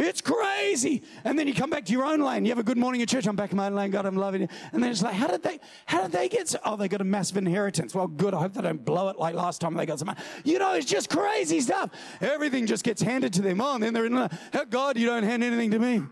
It's 0.00 0.22
crazy. 0.22 1.02
And 1.24 1.38
then 1.38 1.46
you 1.46 1.52
come 1.52 1.68
back 1.68 1.84
to 1.84 1.92
your 1.92 2.04
own 2.04 2.20
lane. 2.20 2.46
You 2.46 2.50
have 2.52 2.58
a 2.58 2.62
good 2.62 2.78
morning 2.78 3.02
at 3.02 3.08
church. 3.08 3.26
I'm 3.26 3.36
back 3.36 3.50
in 3.50 3.58
my 3.58 3.66
own 3.66 3.74
lane. 3.74 3.90
God, 3.90 4.06
I'm 4.06 4.16
loving 4.16 4.42
it. 4.42 4.50
And 4.72 4.82
then 4.82 4.90
it's 4.90 5.02
like, 5.02 5.14
how 5.14 5.26
did 5.26 5.42
they, 5.42 5.60
how 5.84 6.02
did 6.02 6.12
they 6.12 6.28
get, 6.28 6.48
so, 6.48 6.58
oh, 6.64 6.76
they 6.76 6.88
got 6.88 7.02
a 7.02 7.04
massive 7.04 7.36
inheritance. 7.36 7.94
Well, 7.94 8.08
good. 8.08 8.32
I 8.32 8.40
hope 8.40 8.54
they 8.54 8.62
don't 8.62 8.82
blow 8.82 9.10
it 9.10 9.18
like 9.18 9.34
last 9.34 9.60
time 9.60 9.74
they 9.74 9.84
got 9.84 9.98
some. 9.98 10.14
You 10.42 10.58
know, 10.58 10.72
it's 10.72 10.86
just 10.86 11.10
crazy 11.10 11.60
stuff. 11.60 11.90
Everything 12.22 12.66
just 12.66 12.82
gets 12.82 13.02
handed 13.02 13.34
to 13.34 13.42
them. 13.42 13.60
Oh, 13.60 13.74
and 13.74 13.82
then 13.82 13.92
they're 13.92 14.06
in, 14.06 14.16
oh, 14.16 14.28
God, 14.70 14.96
you 14.96 15.06
don't 15.06 15.22
hand 15.22 15.44
anything 15.44 15.70
to 15.72 15.78
me. 15.78 16.02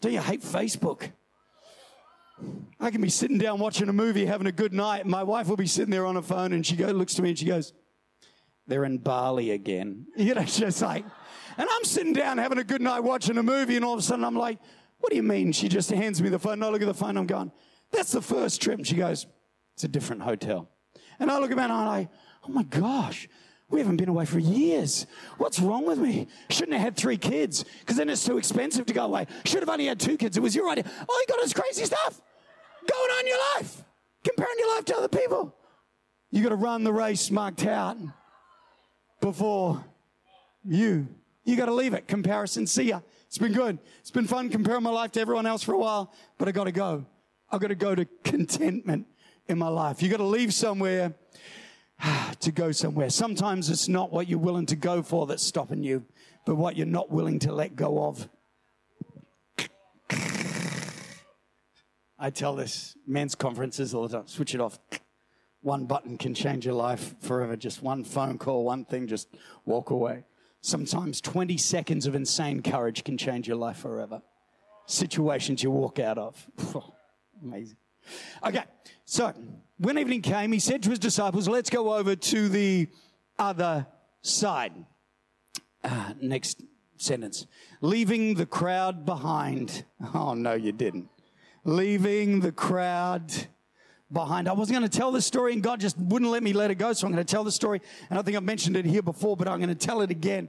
Don't 0.00 0.12
you 0.12 0.20
hate 0.20 0.42
Facebook? 0.42 1.10
I 2.78 2.90
can 2.90 3.00
be 3.00 3.10
sitting 3.10 3.38
down 3.38 3.58
watching 3.58 3.88
a 3.88 3.92
movie, 3.92 4.26
having 4.26 4.46
a 4.46 4.52
good 4.52 4.72
night. 4.72 5.06
My 5.06 5.24
wife 5.24 5.48
will 5.48 5.56
be 5.56 5.66
sitting 5.66 5.90
there 5.90 6.06
on 6.06 6.14
her 6.14 6.22
phone 6.22 6.52
and 6.52 6.64
she 6.64 6.76
go, 6.76 6.86
looks 6.88 7.14
to 7.14 7.22
me 7.22 7.30
and 7.30 7.38
she 7.38 7.46
goes, 7.46 7.72
they're 8.66 8.84
in 8.84 8.98
Bali 8.98 9.50
again. 9.50 10.06
You 10.16 10.34
know, 10.34 10.44
just 10.44 10.82
like, 10.82 11.04
and 11.56 11.68
I'm 11.70 11.84
sitting 11.84 12.12
down 12.12 12.38
having 12.38 12.58
a 12.58 12.64
good 12.64 12.82
night 12.82 13.00
watching 13.00 13.38
a 13.38 13.42
movie, 13.42 13.76
and 13.76 13.84
all 13.84 13.94
of 13.94 13.98
a 13.98 14.02
sudden 14.02 14.24
I'm 14.24 14.36
like, 14.36 14.58
What 15.00 15.10
do 15.10 15.16
you 15.16 15.22
mean? 15.22 15.52
She 15.52 15.68
just 15.68 15.90
hands 15.90 16.22
me 16.22 16.28
the 16.28 16.38
phone. 16.38 16.62
I 16.62 16.68
look 16.68 16.82
at 16.82 16.88
the 16.88 16.94
phone, 16.94 17.16
I'm 17.16 17.26
going, 17.26 17.52
That's 17.90 18.12
the 18.12 18.22
first 18.22 18.60
trip. 18.60 18.78
And 18.78 18.86
she 18.86 18.96
goes, 18.96 19.26
It's 19.74 19.84
a 19.84 19.88
different 19.88 20.22
hotel. 20.22 20.68
And 21.18 21.30
I 21.30 21.38
look 21.38 21.50
at 21.50 21.56
her 21.56 21.62
and 21.62 21.72
I'm 21.72 21.86
like, 21.86 22.08
Oh 22.46 22.52
my 22.52 22.62
gosh. 22.64 23.28
We 23.68 23.80
haven't 23.80 23.96
been 23.96 24.10
away 24.10 24.26
for 24.26 24.38
years. 24.38 25.06
What's 25.38 25.58
wrong 25.58 25.86
with 25.86 25.98
me? 25.98 26.28
Shouldn't 26.50 26.74
have 26.74 26.82
had 26.82 26.96
three 26.96 27.16
kids 27.16 27.64
because 27.80 27.96
then 27.96 28.10
it's 28.10 28.22
too 28.22 28.36
expensive 28.36 28.84
to 28.84 28.92
go 28.92 29.06
away. 29.06 29.26
Should 29.46 29.60
have 29.60 29.68
only 29.70 29.86
had 29.86 29.98
two 29.98 30.18
kids. 30.18 30.36
It 30.36 30.42
was 30.42 30.54
your 30.54 30.68
idea. 30.68 30.84
All 31.08 31.20
you 31.20 31.26
got 31.26 31.42
is 31.42 31.54
crazy 31.54 31.86
stuff 31.86 32.20
going 32.86 33.10
on 33.10 33.20
in 33.20 33.26
your 33.28 33.38
life, 33.56 33.82
comparing 34.24 34.54
your 34.58 34.74
life 34.74 34.84
to 34.86 34.96
other 34.96 35.08
people. 35.08 35.56
You 36.30 36.42
got 36.42 36.50
to 36.50 36.56
run 36.56 36.84
the 36.84 36.92
race 36.92 37.30
marked 37.30 37.64
out 37.64 37.96
before 39.20 39.82
you 40.64 41.08
you 41.44 41.56
got 41.56 41.66
to 41.66 41.74
leave 41.74 41.94
it. 41.94 42.06
Comparison. 42.06 42.66
See 42.66 42.84
ya. 42.84 43.00
It's 43.26 43.38
been 43.38 43.52
good. 43.52 43.78
It's 44.00 44.10
been 44.10 44.26
fun 44.26 44.50
comparing 44.50 44.82
my 44.82 44.90
life 44.90 45.12
to 45.12 45.20
everyone 45.20 45.46
else 45.46 45.62
for 45.62 45.72
a 45.72 45.78
while, 45.78 46.12
but 46.38 46.48
I 46.48 46.52
got 46.52 46.64
to 46.64 46.72
go. 46.72 47.06
I 47.50 47.58
got 47.58 47.68
to 47.68 47.74
go 47.74 47.94
to 47.94 48.06
contentment 48.24 49.06
in 49.48 49.58
my 49.58 49.68
life. 49.68 50.02
You 50.02 50.10
got 50.10 50.18
to 50.18 50.24
leave 50.24 50.52
somewhere 50.52 51.14
to 52.40 52.52
go 52.52 52.72
somewhere. 52.72 53.10
Sometimes 53.10 53.70
it's 53.70 53.88
not 53.88 54.12
what 54.12 54.28
you're 54.28 54.38
willing 54.38 54.66
to 54.66 54.76
go 54.76 55.02
for 55.02 55.26
that's 55.26 55.42
stopping 55.42 55.82
you, 55.82 56.04
but 56.44 56.56
what 56.56 56.76
you're 56.76 56.86
not 56.86 57.10
willing 57.10 57.38
to 57.40 57.52
let 57.52 57.74
go 57.74 58.04
of. 58.04 58.28
I 62.18 62.30
tell 62.30 62.54
this 62.54 62.96
men's 63.06 63.34
conferences 63.34 63.94
all 63.94 64.06
the 64.06 64.18
time 64.18 64.28
switch 64.28 64.54
it 64.54 64.60
off. 64.60 64.78
One 65.60 65.86
button 65.86 66.18
can 66.18 66.34
change 66.34 66.66
your 66.66 66.74
life 66.74 67.14
forever. 67.20 67.56
Just 67.56 67.82
one 67.82 68.04
phone 68.04 68.38
call, 68.38 68.64
one 68.64 68.84
thing, 68.84 69.06
just 69.06 69.28
walk 69.64 69.90
away. 69.90 70.24
Sometimes 70.62 71.20
20 71.20 71.56
seconds 71.56 72.06
of 72.06 72.14
insane 72.14 72.62
courage 72.62 73.02
can 73.02 73.18
change 73.18 73.48
your 73.48 73.56
life 73.56 73.78
forever. 73.78 74.22
Situations 74.86 75.62
you 75.62 75.72
walk 75.72 75.98
out 75.98 76.18
of. 76.18 76.46
Amazing. 77.42 77.76
Okay, 78.46 78.62
so 79.04 79.34
when 79.78 79.98
evening 79.98 80.22
came, 80.22 80.52
he 80.52 80.60
said 80.60 80.82
to 80.84 80.90
his 80.90 81.00
disciples, 81.00 81.48
Let's 81.48 81.68
go 81.68 81.94
over 81.94 82.14
to 82.14 82.48
the 82.48 82.88
other 83.38 83.86
side. 84.22 84.72
Uh, 85.82 86.14
next 86.20 86.62
sentence. 86.96 87.46
Leaving 87.80 88.34
the 88.34 88.46
crowd 88.46 89.04
behind. 89.04 89.84
Oh, 90.14 90.34
no, 90.34 90.54
you 90.54 90.70
didn't. 90.70 91.08
Leaving 91.64 92.40
the 92.40 92.52
crowd 92.52 93.32
behind. 94.12 94.48
I 94.48 94.52
wasn't 94.52 94.78
going 94.78 94.88
to 94.88 94.98
tell 94.98 95.10
this 95.10 95.26
story, 95.26 95.52
and 95.52 95.62
God 95.62 95.80
just 95.80 95.98
wouldn't 95.98 96.30
let 96.30 96.42
me 96.42 96.52
let 96.52 96.70
it 96.70 96.76
go. 96.76 96.92
So 96.92 97.06
I'm 97.06 97.12
going 97.12 97.24
to 97.24 97.30
tell 97.30 97.44
the 97.44 97.52
story. 97.52 97.80
And 98.10 98.18
I 98.18 98.22
think 98.22 98.36
I've 98.36 98.42
mentioned 98.42 98.76
it 98.76 98.84
here 98.84 99.02
before, 99.02 99.36
but 99.36 99.48
I'm 99.48 99.58
going 99.58 99.68
to 99.68 99.74
tell 99.74 100.00
it 100.02 100.10
again. 100.10 100.48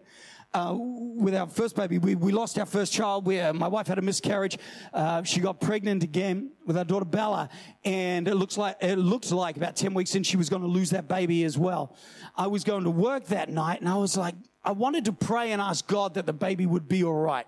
Uh, 0.55 0.75
with 0.77 1.33
our 1.33 1.47
first 1.47 1.75
baby, 1.75 1.97
we, 1.97 2.13
we 2.13 2.31
lost 2.31 2.59
our 2.59 2.65
first 2.67 2.93
child. 2.93 3.25
We, 3.25 3.39
uh, 3.39 3.53
my 3.53 3.67
wife 3.67 3.87
had 3.87 3.97
a 3.97 4.03
miscarriage. 4.03 4.59
Uh, 4.93 5.23
she 5.23 5.39
got 5.39 5.59
pregnant 5.59 6.03
again 6.03 6.51
with 6.67 6.77
our 6.77 6.85
daughter 6.85 7.05
Bella, 7.05 7.49
and 7.83 8.27
it 8.27 8.35
looks 8.35 8.55
like 8.55 8.77
it 8.79 8.97
looks 8.97 9.31
like 9.31 9.57
about 9.57 9.75
ten 9.75 9.95
weeks 9.95 10.13
in 10.13 10.21
she 10.21 10.37
was 10.37 10.49
going 10.49 10.61
to 10.61 10.67
lose 10.67 10.91
that 10.91 11.07
baby 11.07 11.43
as 11.43 11.57
well. 11.57 11.95
I 12.35 12.45
was 12.45 12.63
going 12.63 12.83
to 12.83 12.91
work 12.91 13.25
that 13.27 13.49
night, 13.49 13.79
and 13.79 13.89
I 13.89 13.95
was 13.95 14.15
like, 14.15 14.35
I 14.63 14.73
wanted 14.73 15.05
to 15.05 15.13
pray 15.13 15.53
and 15.53 15.59
ask 15.59 15.87
God 15.87 16.13
that 16.13 16.27
the 16.27 16.33
baby 16.33 16.67
would 16.67 16.87
be 16.87 17.03
all 17.03 17.19
right. 17.19 17.47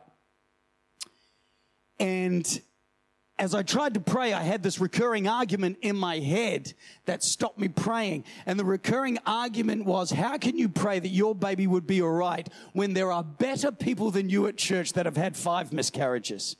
And 1.99 2.61
as 3.37 3.53
I 3.53 3.63
tried 3.63 3.95
to 3.95 3.99
pray, 3.99 4.31
I 4.31 4.43
had 4.43 4.63
this 4.63 4.79
recurring 4.79 5.27
argument 5.27 5.77
in 5.81 5.97
my 5.97 6.19
head 6.19 6.73
that 7.05 7.21
stopped 7.21 7.59
me 7.59 7.67
praying. 7.67 8.23
And 8.45 8.57
the 8.57 8.63
recurring 8.63 9.19
argument 9.25 9.85
was, 9.85 10.11
how 10.11 10.37
can 10.37 10.57
you 10.57 10.69
pray 10.69 10.99
that 10.99 11.09
your 11.09 11.35
baby 11.35 11.67
would 11.67 11.85
be 11.85 12.01
all 12.01 12.11
right 12.11 12.47
when 12.71 12.93
there 12.93 13.11
are 13.11 13.23
better 13.23 13.73
people 13.73 14.09
than 14.09 14.29
you 14.29 14.47
at 14.47 14.55
church 14.55 14.93
that 14.93 15.05
have 15.05 15.17
had 15.17 15.35
five 15.35 15.73
miscarriages? 15.73 16.55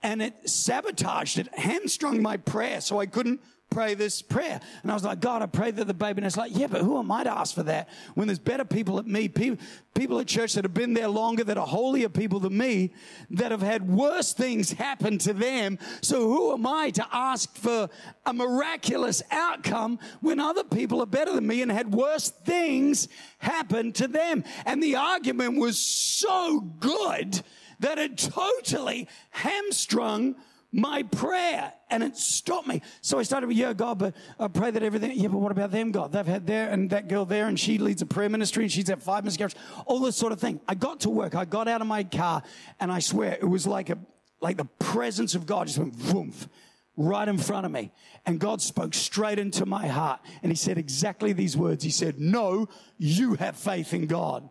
And 0.00 0.22
it 0.22 0.48
sabotaged 0.48 1.38
it, 1.38 1.48
hamstrung 1.54 2.22
my 2.22 2.36
prayer 2.36 2.80
so 2.80 3.00
I 3.00 3.06
couldn't 3.06 3.40
pray 3.72 3.94
this 3.94 4.22
prayer. 4.22 4.60
And 4.82 4.90
I 4.90 4.94
was 4.94 5.04
like, 5.04 5.20
God, 5.20 5.42
I 5.42 5.46
pray 5.46 5.70
that 5.70 5.86
the 5.86 5.94
baby. 5.94 6.18
And 6.18 6.26
it's 6.26 6.36
like, 6.36 6.52
yeah, 6.54 6.66
but 6.66 6.82
who 6.82 6.98
am 6.98 7.10
I 7.10 7.24
to 7.24 7.32
ask 7.32 7.54
for 7.54 7.62
that 7.64 7.88
when 8.14 8.28
there's 8.28 8.38
better 8.38 8.64
people 8.64 8.98
at 8.98 9.06
me, 9.06 9.28
people, 9.28 9.64
people 9.94 10.18
at 10.20 10.26
church 10.26 10.54
that 10.54 10.64
have 10.64 10.74
been 10.74 10.94
there 10.94 11.08
longer, 11.08 11.44
that 11.44 11.58
are 11.58 11.66
holier 11.66 12.08
people 12.08 12.40
than 12.40 12.56
me, 12.56 12.92
that 13.30 13.50
have 13.50 13.62
had 13.62 13.88
worse 13.88 14.32
things 14.32 14.72
happen 14.72 15.18
to 15.18 15.32
them. 15.32 15.78
So 16.00 16.28
who 16.28 16.52
am 16.52 16.66
I 16.66 16.90
to 16.90 17.06
ask 17.12 17.54
for 17.56 17.88
a 18.26 18.32
miraculous 18.32 19.22
outcome 19.30 19.98
when 20.20 20.38
other 20.38 20.64
people 20.64 21.02
are 21.02 21.06
better 21.06 21.32
than 21.32 21.46
me 21.46 21.62
and 21.62 21.72
had 21.72 21.92
worse 21.92 22.28
things 22.28 23.08
happen 23.38 23.92
to 23.94 24.08
them? 24.08 24.44
And 24.66 24.82
the 24.82 24.96
argument 24.96 25.58
was 25.58 25.78
so 25.78 26.60
good 26.60 27.42
that 27.80 27.98
it 27.98 28.16
totally 28.16 29.08
hamstrung 29.30 30.36
my 30.72 31.02
prayer 31.02 31.72
and 31.90 32.02
it 32.02 32.16
stopped 32.16 32.66
me. 32.66 32.80
So 33.02 33.18
I 33.18 33.22
started 33.22 33.46
with, 33.46 33.56
yeah, 33.56 33.74
God, 33.74 33.98
but 33.98 34.16
I 34.38 34.48
pray 34.48 34.70
that 34.70 34.82
everything, 34.82 35.12
yeah, 35.12 35.28
but 35.28 35.38
what 35.38 35.52
about 35.52 35.70
them, 35.70 35.92
God? 35.92 36.12
They've 36.12 36.26
had 36.26 36.46
there 36.46 36.70
and 36.70 36.88
that 36.90 37.08
girl 37.08 37.26
there 37.26 37.46
and 37.46 37.60
she 37.60 37.76
leads 37.76 38.00
a 38.00 38.06
prayer 38.06 38.30
ministry 38.30 38.64
and 38.64 38.72
she's 38.72 38.88
had 38.88 39.02
five 39.02 39.24
miscarriages, 39.24 39.58
all 39.84 40.00
this 40.00 40.16
sort 40.16 40.32
of 40.32 40.40
thing. 40.40 40.60
I 40.66 40.74
got 40.74 41.00
to 41.00 41.10
work. 41.10 41.34
I 41.34 41.44
got 41.44 41.68
out 41.68 41.82
of 41.82 41.86
my 41.86 42.04
car 42.04 42.42
and 42.80 42.90
I 42.90 43.00
swear 43.00 43.36
it 43.40 43.48
was 43.48 43.66
like 43.66 43.90
a, 43.90 43.98
like 44.40 44.56
the 44.56 44.64
presence 44.64 45.34
of 45.34 45.44
God 45.46 45.66
just 45.66 45.78
went 45.78 45.94
woof 46.12 46.48
right 46.96 47.28
in 47.28 47.38
front 47.38 47.66
of 47.66 47.72
me. 47.72 47.92
And 48.24 48.40
God 48.40 48.62
spoke 48.62 48.94
straight 48.94 49.38
into 49.38 49.66
my 49.66 49.86
heart. 49.86 50.20
And 50.42 50.50
he 50.50 50.56
said 50.56 50.78
exactly 50.78 51.32
these 51.32 51.56
words. 51.56 51.84
He 51.84 51.90
said, 51.90 52.18
no, 52.18 52.68
you 52.98 53.34
have 53.34 53.56
faith 53.56 53.92
in 53.92 54.06
God. 54.06 54.48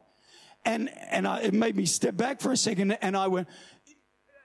And, 0.63 0.91
and 1.09 1.27
I, 1.27 1.41
it 1.41 1.53
made 1.53 1.75
me 1.75 1.85
step 1.85 2.15
back 2.15 2.39
for 2.39 2.51
a 2.51 2.57
second 2.57 2.91
and 2.91 3.17
I 3.17 3.27
went, 3.27 3.47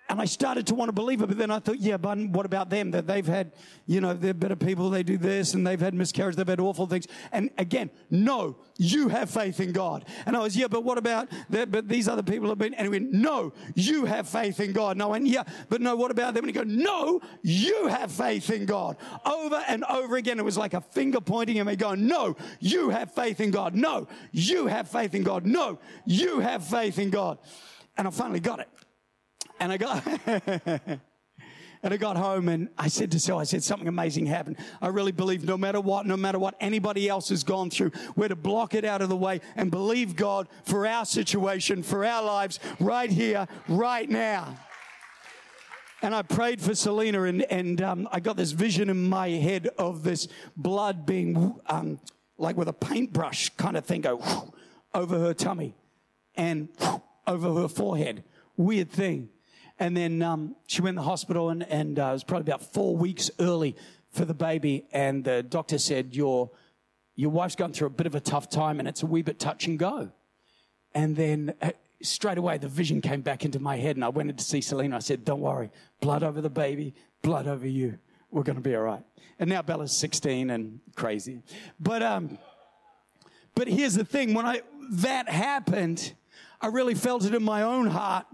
and 0.09 0.21
I 0.21 0.25
started 0.25 0.69
to 0.69 0.75
want 0.75 0.89
to 0.89 0.93
believe 0.93 1.21
it, 1.21 1.27
but 1.27 1.37
then 1.37 1.51
I 1.51 1.59
thought, 1.59 1.81
yeah, 1.81 1.97
but 1.97 2.17
what 2.19 2.47
about 2.47 2.71
them? 2.71 2.93
That 2.93 3.07
they've 3.07 3.27
had, 3.27 3.53
you 3.87 4.01
know, 4.01 4.15
they're 4.15 4.35
better 4.35 4.55
people, 4.55 4.89
they 4.89 5.03
do 5.03 5.19
this, 5.19 5.55
and 5.55 5.67
they've 5.67 5.81
had 5.81 5.95
miscarriage, 5.95 6.37
they've 6.37 6.47
had 6.47 6.61
awful 6.61 6.87
things. 6.87 7.07
And 7.33 7.51
again, 7.59 7.91
no, 8.11 8.57
you 8.79 9.09
have 9.09 9.31
faith 9.31 9.59
in 9.59 9.73
God. 9.73 10.05
And 10.25 10.37
I 10.37 10.41
was, 10.41 10.57
yeah, 10.57 10.69
but 10.69 10.85
what 10.85 10.97
about 10.97 11.29
that? 11.51 11.73
But 11.73 11.89
these 11.89 12.09
other 12.09 12.23
people 12.23 12.49
have 12.49 12.59
been, 12.59 12.75
and 12.75 12.87
he 12.87 12.89
went, 12.89 13.13
no, 13.13 13.53
you 13.75 14.05
have 14.05 14.29
faith 14.29 14.61
in 14.61 14.73
God. 14.73 14.93
And 14.93 15.03
I 15.03 15.07
went, 15.07 15.27
yeah, 15.27 15.43
but 15.69 15.81
no, 15.81 15.97
what 15.97 16.11
about 16.13 16.35
them? 16.35 16.45
And 16.45 16.55
he 16.55 16.63
goes, 16.63 16.73
no, 16.73 17.21
you 17.43 17.89
have 17.89 18.13
faith 18.13 18.51
in 18.51 18.65
God. 18.65 18.97
Over 19.25 19.63
and 19.67 19.83
over 19.85 20.17
again, 20.17 20.39
it 20.39 20.45
was 20.45 20.57
like 20.57 20.75
a 20.75 20.81
finger 20.81 21.21
pointing 21.21 21.59
at 21.59 21.67
me 21.67 21.75
going, 21.75 22.07
no, 22.07 22.37
you 22.61 22.91
have 22.91 23.13
faith 23.13 23.41
in 23.41 23.51
God. 23.51 23.75
No, 23.75 24.07
you 24.31 24.69
have 24.69 24.89
faith 24.89 25.15
in 25.15 25.25
God. 25.25 25.47
No, 25.47 25.81
you 26.05 26.39
have 26.39 26.65
faith 26.65 26.99
in 26.99 27.11
God. 27.11 27.39
And 27.99 28.07
I 28.07 28.11
finally 28.11 28.41
got 28.41 28.61
it. 28.61 28.69
And 29.61 29.73
I 29.73 29.77
got. 29.77 31.01
And 31.83 31.95
I 31.95 31.99
got 31.99 32.17
home 32.17 32.49
and 32.49 32.69
I 32.77 32.89
said 32.89 33.13
to 33.13 33.21
Sil, 33.23 33.39
I 33.39 33.45
said, 33.45 33.63
something 33.63 33.87
amazing 33.87 34.27
happened. 34.27 34.57
I 34.83 34.89
really 34.89 35.13
believe 35.13 35.45
no 35.45 35.57
matter 35.57 35.81
what, 35.81 36.05
no 36.05 36.17
matter 36.17 36.39
what 36.39 36.57
anybody 36.59 37.09
else 37.09 37.29
has 37.29 37.45
gone 37.45 37.71
through, 37.71 37.93
we're 38.17 38.27
to 38.27 38.35
block 38.35 38.75
it 38.75 38.85
out 38.85 39.03
of 39.03 39.09
the 39.09 39.17
way 39.17 39.41
and 39.55 39.71
believe 39.71 40.17
God 40.17 40.49
for 40.65 40.87
our 40.87 41.05
situation, 41.05 41.85
for 41.85 42.05
our 42.05 42.25
lives, 42.25 42.59
right 42.81 43.09
here, 43.11 43.47
right 43.69 44.11
now. 44.11 44.57
And 46.03 46.15
I 46.15 46.23
prayed 46.23 46.61
for 46.61 46.75
Selena, 46.75 47.23
and, 47.23 47.43
and 47.43 47.81
um, 47.83 48.09
I 48.11 48.21
got 48.21 48.37
this 48.37 48.53
vision 48.53 48.91
in 48.91 49.09
my 49.09 49.29
head 49.29 49.69
of 49.79 50.03
this 50.03 50.29
blood 50.57 51.07
being 51.07 51.55
um, 51.67 52.01
like 52.37 52.57
with 52.57 52.69
a 52.69 52.73
paintbrush 52.73 53.51
kind 53.51 53.77
of 53.77 53.85
thing 53.85 54.01
go 54.01 54.21
over 54.95 55.19
her 55.19 55.35
tummy 55.35 55.77
and 56.35 56.69
over 57.27 57.55
her 57.63 57.69
forehead. 57.69 58.25
Weird 58.57 58.91
thing. 58.91 59.29
And 59.79 59.97
then 59.97 60.23
um, 60.23 60.57
she 60.67 60.81
went 60.81 60.97
to 60.97 61.03
the 61.03 61.09
hospital, 61.09 61.51
and, 61.51 61.63
and 61.65 61.99
uh, 61.99 62.07
it 62.07 62.13
was 62.13 62.25
probably 62.25 62.51
about 62.51 62.63
four 62.73 62.97
weeks 62.97 63.31
early 63.39 63.77
for 64.11 64.25
the 64.25 64.35
baby. 64.35 64.87
And 64.93 65.23
the 65.23 65.43
doctor 65.43 65.79
said, 65.79 66.15
Your, 66.15 66.51
your 67.15 67.31
wife's 67.31 67.57
gone 67.57 67.73
through 67.73 67.89
a 67.89 67.91
bit 67.91 68.07
of 68.07 68.15
a 68.15 68.21
tough 68.21 68.49
time, 68.49 68.79
and 68.79 68.89
it's 68.89 69.03
a 69.03 69.07
wee 69.07 69.23
bit 69.23 69.39
touch 69.39 69.67
and 69.67 69.79
go. 69.79 70.11
And 70.95 71.15
then 71.15 71.55
uh, 71.61 71.73
straight 72.01 72.39
away, 72.39 72.57
the 72.57 72.69
vision 72.69 73.01
came 73.03 73.21
back 73.21 73.45
into 73.45 73.59
my 73.59 73.77
head, 73.77 73.97
and 73.97 74.05
I 74.05 74.09
went 74.09 74.31
in 74.31 74.37
to 74.37 74.45
see 74.45 74.63
Selena. 74.63 74.97
I 74.97 75.01
said, 75.01 75.25
Don't 75.25 75.41
worry, 75.41 75.71
blood 76.01 76.23
over 76.23 76.41
the 76.41 76.51
baby, 76.51 76.95
blood 77.23 77.47
over 77.47 77.67
you. 77.67 77.99
We're 78.31 78.43
going 78.43 78.57
to 78.57 78.63
be 78.63 78.75
all 78.75 78.83
right. 78.83 79.03
And 79.39 79.49
now 79.51 79.63
Bella's 79.63 79.97
16 79.97 80.51
and 80.51 80.81
crazy. 80.95 81.43
But, 81.79 82.03
um, 82.03 82.39
but 83.55 83.69
here's 83.69 83.95
the 83.95 84.05
thing 84.05 84.35
when 84.35 84.47
I, 84.47 84.63
that 84.91 85.29
happened, 85.29 86.15
I 86.61 86.69
really 86.69 86.95
felt 86.95 87.25
it 87.25 87.35
in 87.35 87.43
my 87.43 87.63
own 87.63 87.87
heart 87.87 88.27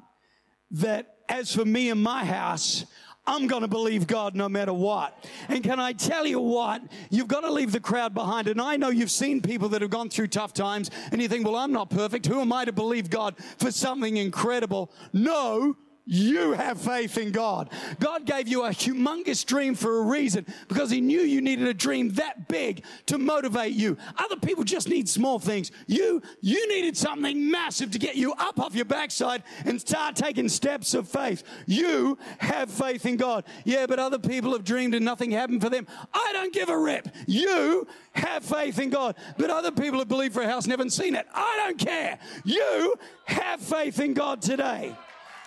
that 0.72 1.11
as 1.32 1.54
for 1.54 1.64
me 1.64 1.88
and 1.88 2.02
my 2.02 2.24
house, 2.26 2.84
I'm 3.26 3.46
going 3.46 3.62
to 3.62 3.68
believe 3.68 4.06
God 4.06 4.34
no 4.34 4.48
matter 4.48 4.72
what. 4.72 5.26
And 5.48 5.64
can 5.64 5.80
I 5.80 5.92
tell 5.92 6.26
you 6.26 6.40
what? 6.40 6.82
You've 7.08 7.28
got 7.28 7.40
to 7.40 7.50
leave 7.50 7.72
the 7.72 7.80
crowd 7.80 8.12
behind. 8.12 8.48
And 8.48 8.60
I 8.60 8.76
know 8.76 8.90
you've 8.90 9.10
seen 9.10 9.40
people 9.40 9.70
that 9.70 9.80
have 9.80 9.90
gone 9.90 10.10
through 10.10 10.26
tough 10.26 10.52
times 10.52 10.90
and 11.10 11.22
you 11.22 11.28
think, 11.28 11.46
well, 11.46 11.56
I'm 11.56 11.72
not 11.72 11.88
perfect. 11.88 12.26
Who 12.26 12.40
am 12.40 12.52
I 12.52 12.66
to 12.66 12.72
believe 12.72 13.08
God 13.08 13.36
for 13.58 13.70
something 13.70 14.18
incredible? 14.18 14.92
No, 15.12 15.76
you 16.04 16.52
have 16.52 16.80
faith 16.80 17.16
in 17.16 17.30
God. 17.30 17.70
God 18.00 18.26
gave 18.26 18.48
you 18.48 18.64
a 18.64 18.70
humongous 18.70 19.46
dream 19.46 19.74
for 19.74 19.98
a 19.98 20.02
reason 20.02 20.44
because 20.68 20.90
He 20.90 21.00
knew 21.00 21.20
you 21.20 21.40
needed 21.40 21.68
a 21.68 21.74
dream 21.74 22.10
that 22.14 22.48
big 22.48 22.84
to 23.06 23.18
motivate 23.18 23.72
you. 23.72 23.96
Other 24.18 24.36
people 24.36 24.64
just 24.64 24.88
need 24.88 25.08
small 25.08 25.38
things. 25.38 25.70
You, 25.86 26.20
you 26.40 26.68
needed 26.68 26.96
something 26.96 27.50
massive 27.50 27.92
to 27.92 27.98
get 27.98 28.16
you 28.16 28.32
up 28.34 28.58
off 28.58 28.74
your 28.74 28.84
backside 28.84 29.44
and 29.64 29.80
start 29.80 30.16
taking 30.16 30.48
steps 30.48 30.94
of 30.94 31.08
faith. 31.08 31.44
You 31.66 32.18
have 32.38 32.70
faith 32.70 33.06
in 33.06 33.16
God. 33.16 33.44
Yeah, 33.64 33.86
but 33.86 34.00
other 34.00 34.18
people 34.18 34.52
have 34.52 34.64
dreamed 34.64 34.94
and 34.94 35.04
nothing 35.04 35.30
happened 35.30 35.62
for 35.62 35.70
them. 35.70 35.86
I 36.12 36.30
don't 36.32 36.52
give 36.52 36.68
a 36.68 36.78
rip. 36.78 37.08
You 37.26 37.86
have 38.12 38.44
faith 38.44 38.80
in 38.80 38.90
God. 38.90 39.14
But 39.38 39.50
other 39.50 39.70
people 39.70 40.00
have 40.00 40.08
believed 40.08 40.34
for 40.34 40.42
a 40.42 40.48
house 40.48 40.64
and 40.64 40.72
haven't 40.72 40.90
seen 40.90 41.14
it. 41.14 41.26
I 41.32 41.62
don't 41.64 41.78
care. 41.78 42.18
You 42.44 42.96
have 43.26 43.60
faith 43.60 44.00
in 44.00 44.14
God 44.14 44.42
today. 44.42 44.96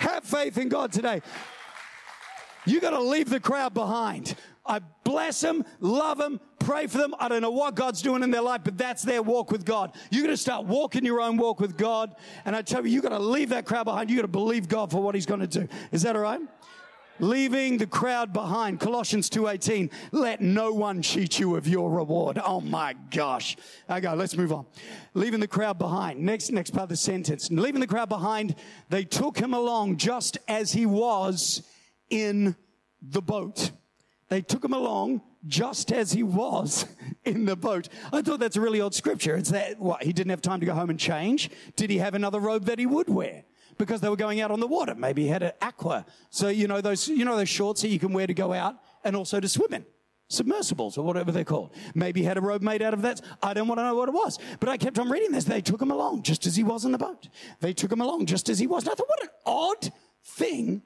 Have 0.05 0.23
faith 0.23 0.57
in 0.59 0.69
God 0.69 0.91
today. 0.91 1.21
You 2.65 2.79
got 2.79 2.91
to 2.91 3.01
leave 3.01 3.29
the 3.29 3.39
crowd 3.39 3.73
behind. 3.73 4.35
I 4.65 4.79
bless 5.03 5.41
them, 5.41 5.63
love 5.79 6.17
them, 6.17 6.39
pray 6.59 6.87
for 6.87 6.97
them. 6.97 7.13
I 7.19 7.27
don't 7.27 7.41
know 7.41 7.51
what 7.51 7.75
God's 7.75 8.01
doing 8.01 8.23
in 8.23 8.31
their 8.31 8.41
life, 8.41 8.61
but 8.63 8.77
that's 8.77 9.03
their 9.03 9.21
walk 9.21 9.51
with 9.51 9.65
God. 9.65 9.95
You're 10.11 10.23
going 10.23 10.33
to 10.33 10.41
start 10.41 10.65
walking 10.65 11.05
your 11.05 11.21
own 11.21 11.37
walk 11.37 11.59
with 11.59 11.77
God. 11.77 12.15
And 12.45 12.55
I 12.55 12.61
tell 12.61 12.85
you, 12.85 12.91
you 12.91 13.01
got 13.01 13.09
to 13.09 13.19
leave 13.19 13.49
that 13.49 13.65
crowd 13.65 13.85
behind. 13.85 14.09
You 14.09 14.15
got 14.15 14.23
to 14.23 14.27
believe 14.27 14.67
God 14.67 14.91
for 14.91 15.01
what 15.01 15.15
He's 15.15 15.25
going 15.25 15.41
to 15.41 15.47
do. 15.47 15.67
Is 15.91 16.03
that 16.03 16.15
all 16.15 16.21
right? 16.21 16.41
Leaving 17.19 17.77
the 17.77 17.87
crowd 17.87 18.33
behind 18.33 18.79
colossians 18.79 19.29
2.18 19.29 19.91
let 20.11 20.41
no 20.41 20.71
one 20.73 21.01
cheat 21.01 21.39
you 21.39 21.55
of 21.55 21.67
your 21.67 21.89
reward 21.91 22.39
oh 22.43 22.61
my 22.61 22.93
gosh 23.11 23.55
okay 23.89 24.09
let's 24.13 24.35
move 24.35 24.51
on 24.51 24.65
leaving 25.13 25.39
the 25.39 25.47
crowd 25.47 25.77
behind 25.77 26.19
next 26.19 26.51
next 26.51 26.71
part 26.71 26.83
of 26.83 26.89
the 26.89 26.97
sentence 26.97 27.49
leaving 27.51 27.81
the 27.81 27.87
crowd 27.87 28.09
behind 28.09 28.55
they 28.89 29.03
took 29.03 29.37
him 29.37 29.53
along 29.53 29.97
just 29.97 30.37
as 30.47 30.73
he 30.73 30.85
was 30.85 31.63
in 32.09 32.55
the 33.01 33.21
boat 33.21 33.71
they 34.29 34.41
took 34.41 34.63
him 34.63 34.73
along 34.73 35.21
just 35.47 35.91
as 35.91 36.11
he 36.11 36.23
was 36.23 36.85
in 37.25 37.45
the 37.45 37.55
boat. 37.55 37.89
I 38.11 38.21
thought 38.21 38.39
that's 38.39 38.55
a 38.55 38.61
really 38.61 38.81
odd 38.81 38.95
scripture. 38.95 39.35
It's 39.35 39.51
that, 39.51 39.79
what, 39.79 40.03
he 40.03 40.13
didn't 40.13 40.31
have 40.31 40.41
time 40.41 40.59
to 40.59 40.65
go 40.65 40.73
home 40.73 40.89
and 40.89 40.99
change? 40.99 41.49
Did 41.75 41.89
he 41.89 41.97
have 41.99 42.15
another 42.15 42.39
robe 42.39 42.65
that 42.65 42.79
he 42.79 42.85
would 42.85 43.09
wear? 43.09 43.43
Because 43.77 44.01
they 44.01 44.09
were 44.09 44.15
going 44.15 44.41
out 44.41 44.51
on 44.51 44.59
the 44.59 44.67
water. 44.67 44.95
Maybe 44.95 45.23
he 45.23 45.27
had 45.27 45.43
an 45.43 45.51
aqua. 45.61 46.05
So, 46.29 46.47
you 46.47 46.67
know, 46.67 46.81
those, 46.81 47.07
you 47.07 47.25
know, 47.25 47.35
those 47.35 47.49
shorts 47.49 47.81
that 47.81 47.89
you 47.89 47.99
can 47.99 48.13
wear 48.13 48.27
to 48.27 48.33
go 48.33 48.53
out 48.53 48.75
and 49.03 49.15
also 49.15 49.39
to 49.39 49.47
swim 49.47 49.73
in. 49.73 49.85
Submersibles 50.27 50.97
or 50.97 51.05
whatever 51.05 51.31
they're 51.31 51.43
called. 51.43 51.75
Maybe 51.93 52.21
he 52.21 52.25
had 52.25 52.37
a 52.37 52.41
robe 52.41 52.63
made 52.63 52.81
out 52.81 52.95
of 52.95 53.03
that. 53.03 53.21
I 53.43 53.53
don't 53.53 53.67
want 53.67 53.79
to 53.79 53.83
know 53.83 53.95
what 53.95 54.09
it 54.09 54.13
was. 54.13 54.39
But 54.59 54.69
I 54.69 54.77
kept 54.77 54.97
on 54.97 55.09
reading 55.09 55.31
this. 55.31 55.43
They 55.43 55.61
took 55.61 55.81
him 55.81 55.91
along 55.91 56.23
just 56.23 56.47
as 56.47 56.55
he 56.55 56.63
was 56.63 56.83
in 56.83 56.91
the 56.91 56.97
boat. 56.97 57.29
They 57.59 57.73
took 57.73 57.91
him 57.91 58.01
along 58.01 58.25
just 58.25 58.49
as 58.49 58.57
he 58.57 58.65
was. 58.65 58.83
And 58.83 58.91
I 58.91 58.95
thought, 58.95 59.07
what 59.07 59.23
an 59.23 59.29
odd 59.45 59.91
thing 60.23 60.81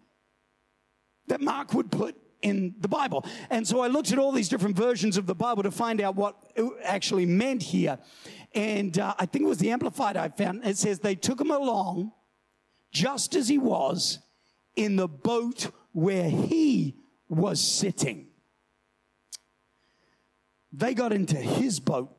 that 1.27 1.39
Mark 1.39 1.73
would 1.73 1.89
put 1.89 2.17
in 2.41 2.75
the 2.79 2.87
Bible. 2.87 3.25
And 3.49 3.67
so 3.67 3.79
I 3.79 3.87
looked 3.87 4.11
at 4.11 4.19
all 4.19 4.31
these 4.31 4.49
different 4.49 4.75
versions 4.75 5.17
of 5.17 5.25
the 5.25 5.35
Bible 5.35 5.63
to 5.63 5.71
find 5.71 6.01
out 6.01 6.15
what 6.15 6.35
it 6.55 6.65
actually 6.83 7.25
meant 7.25 7.63
here. 7.63 7.97
And 8.53 8.97
uh, 8.97 9.13
I 9.17 9.25
think 9.25 9.45
it 9.45 9.47
was 9.47 9.59
the 9.59 9.71
Amplified 9.71 10.17
I 10.17 10.29
found. 10.29 10.65
It 10.65 10.77
says 10.77 10.99
they 10.99 11.15
took 11.15 11.39
him 11.39 11.51
along 11.51 12.11
just 12.91 13.35
as 13.35 13.47
he 13.47 13.57
was 13.57 14.19
in 14.75 14.95
the 14.95 15.07
boat 15.07 15.71
where 15.91 16.29
he 16.29 16.95
was 17.27 17.59
sitting. 17.59 18.27
They 20.71 20.93
got 20.93 21.13
into 21.13 21.37
his 21.37 21.79
boat. 21.79 22.15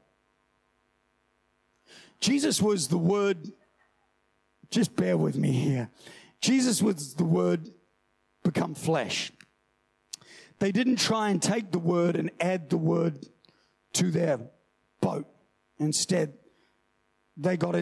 Jesus 2.21 2.61
was 2.61 2.89
the 2.89 2.99
word, 2.99 3.51
just 4.71 4.95
bear 4.95 5.17
with 5.17 5.37
me 5.37 5.53
here. 5.53 5.91
Jesus 6.41 6.83
was 6.83 7.15
the 7.15 7.25
word 7.25 7.71
become 8.43 8.75
flesh. 8.75 9.33
They 10.59 10.73
didn't 10.73 10.97
try 10.97 11.31
and 11.31 11.43
take 11.43 11.73
the 11.73 11.79
word 11.79 12.17
and 12.17 12.31
add 12.41 12.69
the 12.69 12.77
word 12.77 13.27
to 13.95 14.11
their 14.11 14.41
boat. 15.01 15.27
Instead, 15.79 16.35
they 17.37 17.57
got 17.57 17.75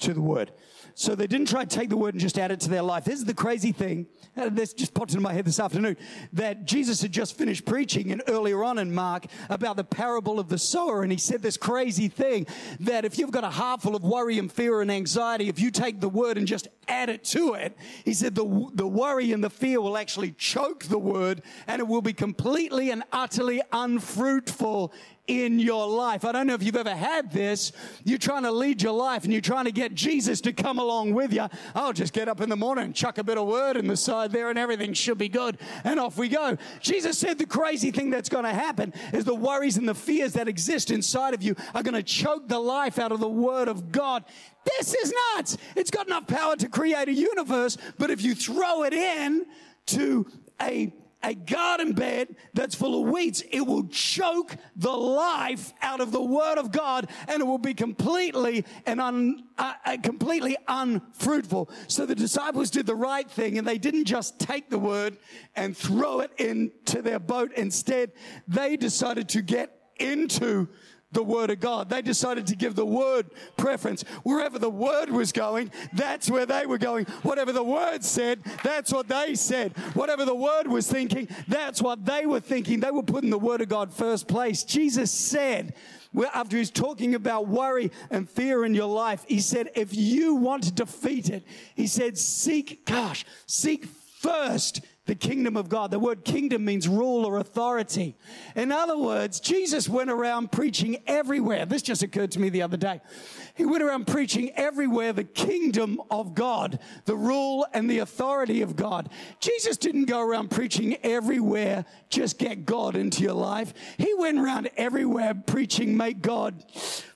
into 0.00 0.14
the 0.14 0.20
word. 0.20 0.52
So 0.94 1.14
they 1.14 1.26
didn't 1.26 1.48
try 1.48 1.64
to 1.64 1.76
take 1.76 1.88
the 1.88 1.96
word 1.96 2.14
and 2.14 2.20
just 2.20 2.38
add 2.38 2.50
it 2.50 2.60
to 2.60 2.68
their 2.68 2.82
life. 2.82 3.04
This 3.04 3.20
is 3.20 3.24
the 3.24 3.34
crazy 3.34 3.72
thing. 3.72 4.06
Uh, 4.36 4.48
this 4.50 4.72
just 4.72 4.92
popped 4.92 5.12
into 5.12 5.22
my 5.22 5.32
head 5.32 5.44
this 5.44 5.60
afternoon 5.60 5.96
that 6.32 6.66
Jesus 6.66 7.00
had 7.00 7.12
just 7.12 7.38
finished 7.38 7.64
preaching 7.64 8.12
and 8.12 8.22
earlier 8.28 8.62
on 8.64 8.78
in 8.78 8.92
Mark 8.92 9.26
about 9.48 9.76
the 9.76 9.84
parable 9.84 10.38
of 10.38 10.48
the 10.48 10.58
sower. 10.58 11.02
And 11.02 11.12
he 11.12 11.18
said 11.18 11.42
this 11.42 11.56
crazy 11.56 12.08
thing 12.08 12.46
that 12.80 13.04
if 13.04 13.18
you've 13.18 13.30
got 13.30 13.44
a 13.44 13.50
heart 13.50 13.82
full 13.82 13.96
of 13.96 14.02
worry 14.02 14.38
and 14.38 14.52
fear 14.52 14.80
and 14.80 14.90
anxiety, 14.90 15.48
if 15.48 15.60
you 15.60 15.70
take 15.70 16.00
the 16.00 16.08
word 16.08 16.36
and 16.36 16.46
just 16.46 16.68
add 16.88 17.08
it 17.08 17.24
to 17.24 17.54
it, 17.54 17.76
he 18.04 18.12
said 18.12 18.34
the, 18.34 18.70
the 18.74 18.86
worry 18.86 19.32
and 19.32 19.42
the 19.42 19.50
fear 19.50 19.80
will 19.80 19.96
actually 19.96 20.32
choke 20.32 20.84
the 20.84 20.98
word 20.98 21.42
and 21.66 21.80
it 21.80 21.86
will 21.86 22.02
be 22.02 22.12
completely 22.12 22.90
and 22.90 23.04
utterly 23.12 23.62
unfruitful 23.72 24.92
in 25.30 25.60
your 25.60 25.86
life. 25.86 26.24
I 26.24 26.32
don't 26.32 26.48
know 26.48 26.54
if 26.54 26.62
you've 26.62 26.76
ever 26.76 26.94
had 26.94 27.30
this. 27.30 27.70
You're 28.04 28.18
trying 28.18 28.42
to 28.42 28.50
lead 28.50 28.82
your 28.82 28.92
life 28.92 29.22
and 29.22 29.32
you're 29.32 29.40
trying 29.40 29.66
to 29.66 29.72
get 29.72 29.94
Jesus 29.94 30.40
to 30.40 30.52
come 30.52 30.80
along 30.80 31.14
with 31.14 31.32
you. 31.32 31.46
I'll 31.74 31.92
just 31.92 32.12
get 32.12 32.28
up 32.28 32.40
in 32.40 32.48
the 32.48 32.56
morning 32.56 32.92
chuck 32.92 33.18
a 33.18 33.24
bit 33.24 33.38
of 33.38 33.46
word 33.46 33.76
in 33.76 33.86
the 33.86 33.96
side 33.96 34.32
there 34.32 34.50
and 34.50 34.58
everything 34.58 34.92
should 34.92 35.18
be 35.18 35.28
good. 35.28 35.58
And 35.84 36.00
off 36.00 36.18
we 36.18 36.28
go. 36.28 36.56
Jesus 36.80 37.16
said 37.16 37.38
the 37.38 37.46
crazy 37.46 37.92
thing 37.92 38.10
that's 38.10 38.28
going 38.28 38.44
to 38.44 38.52
happen 38.52 38.92
is 39.12 39.24
the 39.24 39.34
worries 39.34 39.76
and 39.76 39.88
the 39.88 39.94
fears 39.94 40.32
that 40.32 40.48
exist 40.48 40.90
inside 40.90 41.32
of 41.32 41.42
you 41.42 41.54
are 41.74 41.84
going 41.84 41.94
to 41.94 42.02
choke 42.02 42.48
the 42.48 42.58
life 42.58 42.98
out 42.98 43.12
of 43.12 43.20
the 43.20 43.28
word 43.28 43.68
of 43.68 43.92
God. 43.92 44.24
This 44.64 44.94
is 44.94 45.14
nuts. 45.36 45.56
It's 45.76 45.92
got 45.92 46.06
enough 46.08 46.26
power 46.26 46.56
to 46.56 46.68
create 46.68 47.08
a 47.08 47.14
universe, 47.14 47.78
but 47.98 48.10
if 48.10 48.22
you 48.22 48.34
throw 48.34 48.82
it 48.82 48.92
in 48.92 49.46
to 49.86 50.26
a 50.60 50.92
a 51.22 51.34
garden 51.34 51.92
bed 51.92 52.34
that's 52.54 52.74
full 52.74 53.02
of 53.02 53.10
weeds, 53.10 53.42
it 53.50 53.60
will 53.60 53.86
choke 53.88 54.56
the 54.76 54.90
life 54.90 55.72
out 55.82 56.00
of 56.00 56.12
the 56.12 56.22
Word 56.22 56.58
of 56.58 56.72
God, 56.72 57.08
and 57.28 57.40
it 57.40 57.44
will 57.44 57.58
be 57.58 57.74
completely 57.74 58.64
and 58.86 59.00
un, 59.00 59.44
uh, 59.58 59.74
uh, 59.84 59.96
completely 60.02 60.56
unfruitful. 60.68 61.70
So 61.88 62.06
the 62.06 62.14
disciples 62.14 62.70
did 62.70 62.86
the 62.86 62.94
right 62.94 63.30
thing, 63.30 63.58
and 63.58 63.66
they 63.66 63.78
didn't 63.78 64.06
just 64.06 64.38
take 64.38 64.70
the 64.70 64.78
Word 64.78 65.18
and 65.56 65.76
throw 65.76 66.20
it 66.20 66.32
into 66.38 67.02
their 67.02 67.18
boat. 67.18 67.52
Instead, 67.54 68.12
they 68.48 68.76
decided 68.76 69.28
to 69.30 69.42
get 69.42 69.76
into 69.98 70.68
the 71.12 71.22
Word 71.22 71.50
of 71.50 71.60
God. 71.60 71.90
They 71.90 72.02
decided 72.02 72.46
to 72.48 72.56
give 72.56 72.74
the 72.74 72.86
Word 72.86 73.30
preference. 73.56 74.02
Wherever 74.22 74.58
the 74.58 74.70
Word 74.70 75.10
was 75.10 75.32
going, 75.32 75.70
that's 75.92 76.30
where 76.30 76.46
they 76.46 76.66
were 76.66 76.78
going. 76.78 77.04
Whatever 77.22 77.52
the 77.52 77.62
Word 77.62 78.04
said, 78.04 78.42
that's 78.62 78.92
what 78.92 79.08
they 79.08 79.34
said. 79.34 79.76
Whatever 79.94 80.24
the 80.24 80.34
Word 80.34 80.66
was 80.66 80.90
thinking, 80.90 81.28
that's 81.48 81.82
what 81.82 82.04
they 82.04 82.26
were 82.26 82.40
thinking. 82.40 82.80
They 82.80 82.90
were 82.90 83.02
putting 83.02 83.30
the 83.30 83.38
Word 83.38 83.60
of 83.60 83.68
God 83.68 83.92
first 83.92 84.28
place. 84.28 84.62
Jesus 84.64 85.10
said, 85.10 85.74
after 86.34 86.56
he's 86.56 86.70
talking 86.70 87.14
about 87.14 87.46
worry 87.48 87.90
and 88.10 88.28
fear 88.28 88.64
in 88.64 88.74
your 88.74 88.88
life, 88.88 89.24
he 89.28 89.40
said, 89.40 89.70
if 89.74 89.94
you 89.94 90.34
want 90.34 90.64
to 90.64 90.72
defeat 90.72 91.30
it, 91.30 91.44
he 91.74 91.86
said, 91.86 92.18
seek, 92.18 92.84
gosh, 92.84 93.24
seek 93.46 93.86
first 93.86 94.80
the 95.10 95.16
kingdom 95.16 95.56
of 95.56 95.68
God. 95.68 95.90
The 95.90 95.98
word 95.98 96.24
kingdom 96.24 96.64
means 96.64 96.86
rule 96.86 97.26
or 97.26 97.38
authority. 97.38 98.14
In 98.54 98.70
other 98.70 98.96
words, 98.96 99.40
Jesus 99.40 99.88
went 99.88 100.08
around 100.08 100.52
preaching 100.52 100.98
everywhere. 101.04 101.66
This 101.66 101.82
just 101.82 102.04
occurred 102.04 102.30
to 102.30 102.38
me 102.38 102.48
the 102.48 102.62
other 102.62 102.76
day. 102.76 103.00
He 103.56 103.64
went 103.64 103.82
around 103.82 104.06
preaching 104.06 104.52
everywhere 104.54 105.12
the 105.12 105.24
kingdom 105.24 106.00
of 106.12 106.36
God, 106.36 106.78
the 107.06 107.16
rule 107.16 107.66
and 107.74 107.90
the 107.90 107.98
authority 107.98 108.62
of 108.62 108.76
God. 108.76 109.10
Jesus 109.40 109.76
didn't 109.76 110.04
go 110.04 110.20
around 110.20 110.52
preaching 110.52 110.96
everywhere, 111.02 111.86
just 112.08 112.38
get 112.38 112.64
God 112.64 112.94
into 112.94 113.24
your 113.24 113.34
life. 113.34 113.74
He 113.98 114.14
went 114.14 114.38
around 114.38 114.70
everywhere 114.76 115.34
preaching, 115.34 115.96
make 115.96 116.22
God 116.22 116.64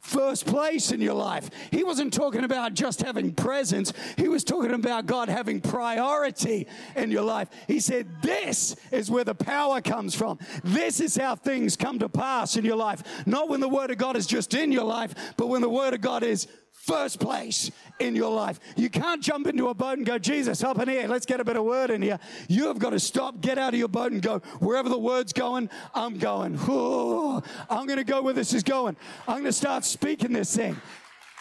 first 0.05 0.45
place 0.45 0.93
in 0.93 1.01
your 1.01 1.15
life. 1.15 1.49
He 1.71 1.83
wasn't 1.83 2.13
talking 2.13 2.45
about 2.45 2.75
just 2.75 3.03
having 3.03 3.33
presence, 3.33 3.93
he 4.17 4.29
was 4.29 4.45
talking 4.45 4.73
about 4.73 5.07
God 5.07 5.29
having 5.29 5.61
priority 5.61 6.67
in 6.95 7.11
your 7.11 7.23
life. 7.23 7.49
He 7.67 7.81
said, 7.81 8.07
This 8.23 8.77
is 8.93 9.11
where 9.11 9.25
the 9.25 9.35
power 9.35 9.81
comes 9.81 10.15
from. 10.15 10.39
This 10.63 11.01
is 11.01 11.17
how 11.17 11.37
things 11.37 11.77
come 11.77 11.99
to 12.01 12.09
pass 12.09 12.57
in 12.57 12.65
your 12.65 12.77
life. 12.77 13.03
Not 13.27 13.49
when 13.49 13.61
the 13.61 13.69
Word 13.69 13.91
of 13.91 13.99
God 13.99 14.17
is 14.17 14.27
just 14.27 14.55
in 14.55 14.71
your 14.71 14.85
life, 14.85 15.15
but 15.37 15.49
when 15.49 15.63
the 15.63 15.71
Word 15.71 15.95
of 15.95 16.01
God 16.01 16.23
is 16.23 16.47
first 16.87 17.21
place 17.21 17.71
in 17.99 18.15
your 18.15 18.31
life. 18.31 18.61
You 18.77 18.91
can't 18.91 19.23
jump 19.23 19.47
into 19.47 19.69
a 19.69 19.75
boat 19.75 19.99
and 19.99 20.07
go, 20.07 20.19
Jesus, 20.19 20.63
up 20.63 20.79
in 20.81 20.89
here, 20.89 21.09
let's 21.09 21.27
get 21.27 21.41
a 21.41 21.45
bit 21.45 21.57
of 21.57 21.65
word 21.65 21.91
in 21.91 22.03
here. 22.03 22.19
You 22.49 22.67
have 22.69 22.79
got 22.79 22.91
to 22.91 23.01
stop, 23.01 23.41
get 23.41 23.59
out 23.59 23.73
of 23.73 23.79
your 23.79 23.89
boat 23.89 24.13
and 24.13 24.21
go, 24.21 24.41
wherever 24.61 24.89
the 24.89 24.99
word's 24.99 25.33
going, 25.33 25.71
I'm 25.95 26.19
going. 26.19 26.59
Ooh, 26.69 27.43
I'm 27.71 27.87
going 27.87 27.99
to 27.99 28.05
go 28.05 28.23
where 28.23 28.35
this 28.35 28.53
is 28.53 28.63
going. 28.63 28.97
I'm 29.27 29.37
going 29.37 29.45
to 29.45 29.53
start 29.53 29.85
speaking 29.85 30.33
this 30.33 30.55
thing. 30.55 30.77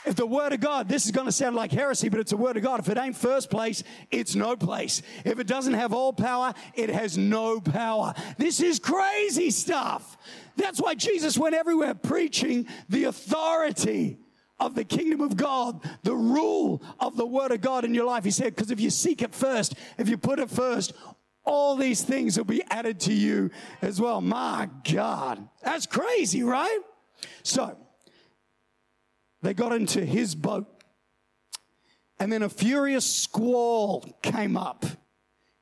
If 0.05 0.15
the 0.15 0.25
word 0.25 0.51
of 0.51 0.59
God, 0.59 0.89
this 0.89 1.05
is 1.05 1.11
going 1.11 1.27
to 1.27 1.31
sound 1.31 1.55
like 1.55 1.71
heresy, 1.71 2.09
but 2.09 2.19
it's 2.19 2.33
a 2.33 2.37
word 2.37 2.57
of 2.57 2.63
God. 2.63 2.81
If 2.81 2.89
it 2.89 2.97
ain't 2.97 3.15
first 3.15 3.49
place, 3.49 3.83
it's 4.11 4.35
no 4.35 4.57
place. 4.57 5.01
If 5.23 5.39
it 5.39 5.47
doesn't 5.47 5.75
have 5.75 5.93
all 5.93 6.11
power, 6.11 6.53
it 6.73 6.89
has 6.89 7.17
no 7.17 7.61
power. 7.61 8.13
This 8.37 8.59
is 8.59 8.79
crazy 8.79 9.49
stuff. 9.49 10.17
That's 10.57 10.81
why 10.81 10.95
Jesus 10.95 11.37
went 11.37 11.55
everywhere 11.55 11.95
preaching 11.95 12.67
the 12.89 13.05
authority 13.05 14.17
of 14.59 14.75
the 14.75 14.83
kingdom 14.83 15.21
of 15.21 15.35
God, 15.35 15.81
the 16.03 16.15
rule 16.15 16.81
of 16.99 17.17
the 17.17 17.25
word 17.25 17.51
of 17.51 17.61
God 17.61 17.85
in 17.85 17.93
your 17.93 18.05
life. 18.05 18.23
He 18.23 18.31
said, 18.31 18.55
because 18.55 18.71
if 18.71 18.79
you 18.79 18.89
seek 18.89 19.21
it 19.21 19.33
first, 19.33 19.75
if 19.97 20.07
you 20.07 20.17
put 20.17 20.39
it 20.39 20.49
first, 20.49 20.93
all 21.45 21.75
these 21.75 22.01
things 22.01 22.37
will 22.37 22.45
be 22.45 22.63
added 22.69 22.99
to 23.01 23.13
you 23.13 23.51
as 23.81 23.99
well. 23.99 24.21
My 24.21 24.69
God, 24.89 25.47
that's 25.63 25.85
crazy, 25.85 26.43
right? 26.43 26.79
So, 27.43 27.77
they 29.41 29.53
got 29.53 29.73
into 29.73 30.05
his 30.05 30.35
boat, 30.35 30.67
and 32.19 32.31
then 32.31 32.43
a 32.43 32.49
furious 32.49 33.05
squall 33.05 34.05
came 34.21 34.55
up, 34.55 34.85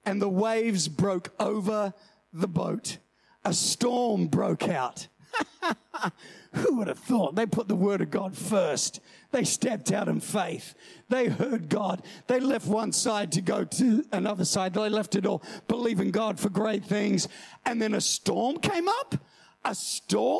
and 0.05 0.21
the 0.21 0.29
waves 0.29 0.87
broke 0.87 1.29
over 1.39 1.93
the 2.31 2.47
boat. 2.47 2.97
A 3.43 3.53
storm 3.53 4.27
broke 4.27 4.69
out. 4.69 5.07
Who 6.53 6.77
would 6.77 6.87
have 6.87 6.99
thought? 6.99 7.35
They 7.35 7.45
put 7.45 7.67
the 7.67 7.75
word 7.75 8.01
of 8.01 8.11
God 8.11 8.35
first. 8.35 8.99
They 9.31 9.43
stepped 9.43 9.91
out 9.91 10.07
in 10.07 10.19
faith. 10.19 10.75
They 11.09 11.29
heard 11.29 11.69
God. 11.69 12.03
They 12.27 12.39
left 12.39 12.67
one 12.67 12.91
side 12.91 13.31
to 13.33 13.41
go 13.41 13.63
to 13.63 14.03
another 14.11 14.45
side. 14.45 14.73
They 14.73 14.89
left 14.89 15.15
it 15.15 15.25
all, 15.25 15.43
believing 15.67 16.11
God 16.11 16.39
for 16.39 16.49
great 16.49 16.83
things. 16.83 17.27
And 17.65 17.81
then 17.81 17.93
a 17.93 18.01
storm 18.01 18.57
came 18.57 18.89
up. 18.89 19.15
A 19.63 19.75
storm 19.75 20.39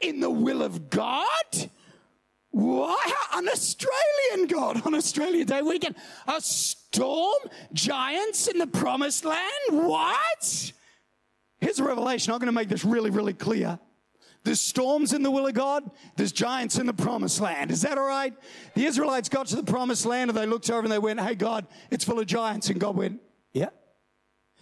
in 0.00 0.20
the 0.20 0.30
will 0.30 0.62
of 0.62 0.88
God? 0.88 1.70
Why? 2.50 3.12
An 3.34 3.48
Australian 3.48 4.46
God 4.46 4.86
on 4.86 4.94
Australia 4.94 5.44
Day 5.44 5.60
weekend. 5.60 5.96
A 6.28 6.40
storm? 6.40 7.38
Giants 7.72 8.46
in 8.46 8.58
the 8.58 8.66
promised 8.66 9.24
land? 9.24 9.50
What? 9.70 10.72
Here's 11.60 11.80
a 11.80 11.84
revelation. 11.84 12.32
I'm 12.32 12.38
going 12.38 12.46
to 12.46 12.52
make 12.52 12.68
this 12.68 12.84
really, 12.84 13.10
really 13.10 13.32
clear. 13.32 13.78
There's 14.44 14.60
storms 14.60 15.14
in 15.14 15.22
the 15.22 15.30
will 15.30 15.46
of 15.46 15.54
God. 15.54 15.90
There's 16.16 16.32
giants 16.32 16.78
in 16.78 16.86
the 16.86 16.92
promised 16.92 17.40
land. 17.40 17.70
Is 17.70 17.82
that 17.82 17.96
all 17.96 18.06
right? 18.06 18.34
The 18.74 18.84
Israelites 18.84 19.30
got 19.30 19.46
to 19.48 19.56
the 19.56 19.64
promised 19.64 20.04
land 20.04 20.30
and 20.30 20.38
they 20.38 20.46
looked 20.46 20.70
over 20.70 20.82
and 20.82 20.92
they 20.92 20.98
went, 20.98 21.18
Hey, 21.18 21.34
God, 21.34 21.66
it's 21.90 22.04
full 22.04 22.20
of 22.20 22.26
giants. 22.26 22.68
And 22.68 22.78
God 22.78 22.96
went, 22.96 23.20
Yeah. 23.52 23.70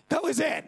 That 0.09 0.23
was 0.23 0.39
it. 0.39 0.65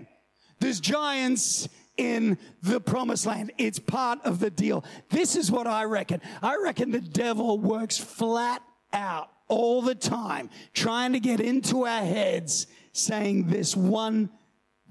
There's 0.58 0.80
giants 0.80 1.68
in 1.96 2.38
the 2.62 2.80
promised 2.80 3.24
land. 3.24 3.52
It's 3.56 3.78
part 3.78 4.18
of 4.24 4.40
the 4.40 4.50
deal. 4.50 4.84
This 5.10 5.36
is 5.36 5.50
what 5.50 5.68
I 5.68 5.84
reckon. 5.84 6.20
I 6.42 6.56
reckon 6.56 6.90
the 6.90 7.00
devil 7.00 7.58
works 7.58 7.96
flat 7.96 8.62
out 8.92 9.30
all 9.46 9.82
the 9.82 9.94
time 9.94 10.50
trying 10.72 11.12
to 11.12 11.20
get 11.20 11.40
into 11.40 11.86
our 11.86 12.04
heads 12.04 12.66
saying 12.92 13.48
this 13.48 13.76
one 13.76 14.30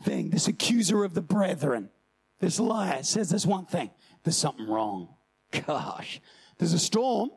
thing, 0.03 0.29
this 0.29 0.47
accuser 0.47 1.03
of 1.03 1.13
the 1.13 1.21
brethren, 1.21 1.89
this 2.39 2.59
liar 2.59 3.03
says 3.03 3.29
this 3.29 3.45
one 3.45 3.65
thing 3.65 3.89
there's 4.23 4.37
something 4.37 4.67
wrong. 4.67 5.09
Gosh, 5.67 6.19
there's 6.57 6.73
a 6.73 6.79
storm, 6.79 7.29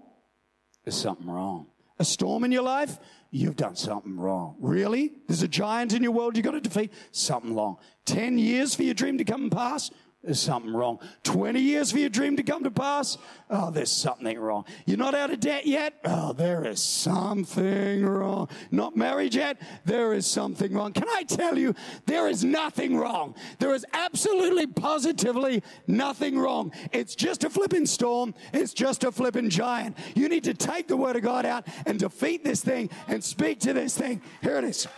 there's 0.84 0.96
something 0.96 1.28
wrong. 1.28 1.66
A 1.98 2.04
storm 2.04 2.44
in 2.44 2.52
your 2.52 2.62
life, 2.62 2.98
you've 3.30 3.56
done 3.56 3.74
something 3.74 4.18
wrong. 4.18 4.56
Really? 4.60 5.12
There's 5.26 5.42
a 5.42 5.48
giant 5.48 5.94
in 5.94 6.02
your 6.02 6.12
world 6.12 6.36
you've 6.36 6.44
got 6.44 6.52
to 6.52 6.60
defeat, 6.60 6.92
something 7.10 7.54
wrong. 7.54 7.78
10 8.04 8.38
years 8.38 8.74
for 8.74 8.82
your 8.82 8.94
dream 8.94 9.18
to 9.18 9.24
come 9.24 9.44
and 9.44 9.52
pass, 9.52 9.90
there's 10.26 10.40
something 10.40 10.72
wrong. 10.72 10.98
20 11.22 11.60
years 11.60 11.92
for 11.92 11.98
your 11.98 12.08
dream 12.08 12.36
to 12.36 12.42
come 12.42 12.64
to 12.64 12.70
pass? 12.70 13.16
Oh, 13.48 13.70
there's 13.70 13.92
something 13.92 14.38
wrong. 14.38 14.64
You're 14.84 14.98
not 14.98 15.14
out 15.14 15.30
of 15.30 15.38
debt 15.38 15.66
yet? 15.66 15.94
Oh, 16.04 16.32
there 16.32 16.66
is 16.66 16.82
something 16.82 18.04
wrong. 18.04 18.48
Not 18.72 18.96
married 18.96 19.34
yet? 19.34 19.58
There 19.84 20.12
is 20.12 20.26
something 20.26 20.72
wrong. 20.74 20.92
Can 20.92 21.08
I 21.08 21.22
tell 21.22 21.56
you, 21.56 21.74
there 22.06 22.28
is 22.28 22.44
nothing 22.44 22.96
wrong. 22.96 23.36
There 23.60 23.72
is 23.72 23.86
absolutely, 23.92 24.66
positively 24.66 25.62
nothing 25.86 26.36
wrong. 26.36 26.72
It's 26.92 27.14
just 27.14 27.44
a 27.44 27.50
flipping 27.50 27.86
storm. 27.86 28.34
It's 28.52 28.74
just 28.74 29.04
a 29.04 29.12
flipping 29.12 29.48
giant. 29.48 29.96
You 30.16 30.28
need 30.28 30.44
to 30.44 30.54
take 30.54 30.88
the 30.88 30.96
word 30.96 31.14
of 31.14 31.22
God 31.22 31.46
out 31.46 31.68
and 31.86 32.00
defeat 32.00 32.42
this 32.42 32.62
thing 32.62 32.90
and 33.06 33.22
speak 33.22 33.60
to 33.60 33.72
this 33.72 33.96
thing. 33.96 34.20
Here 34.42 34.58
it 34.58 34.64
is. 34.64 34.88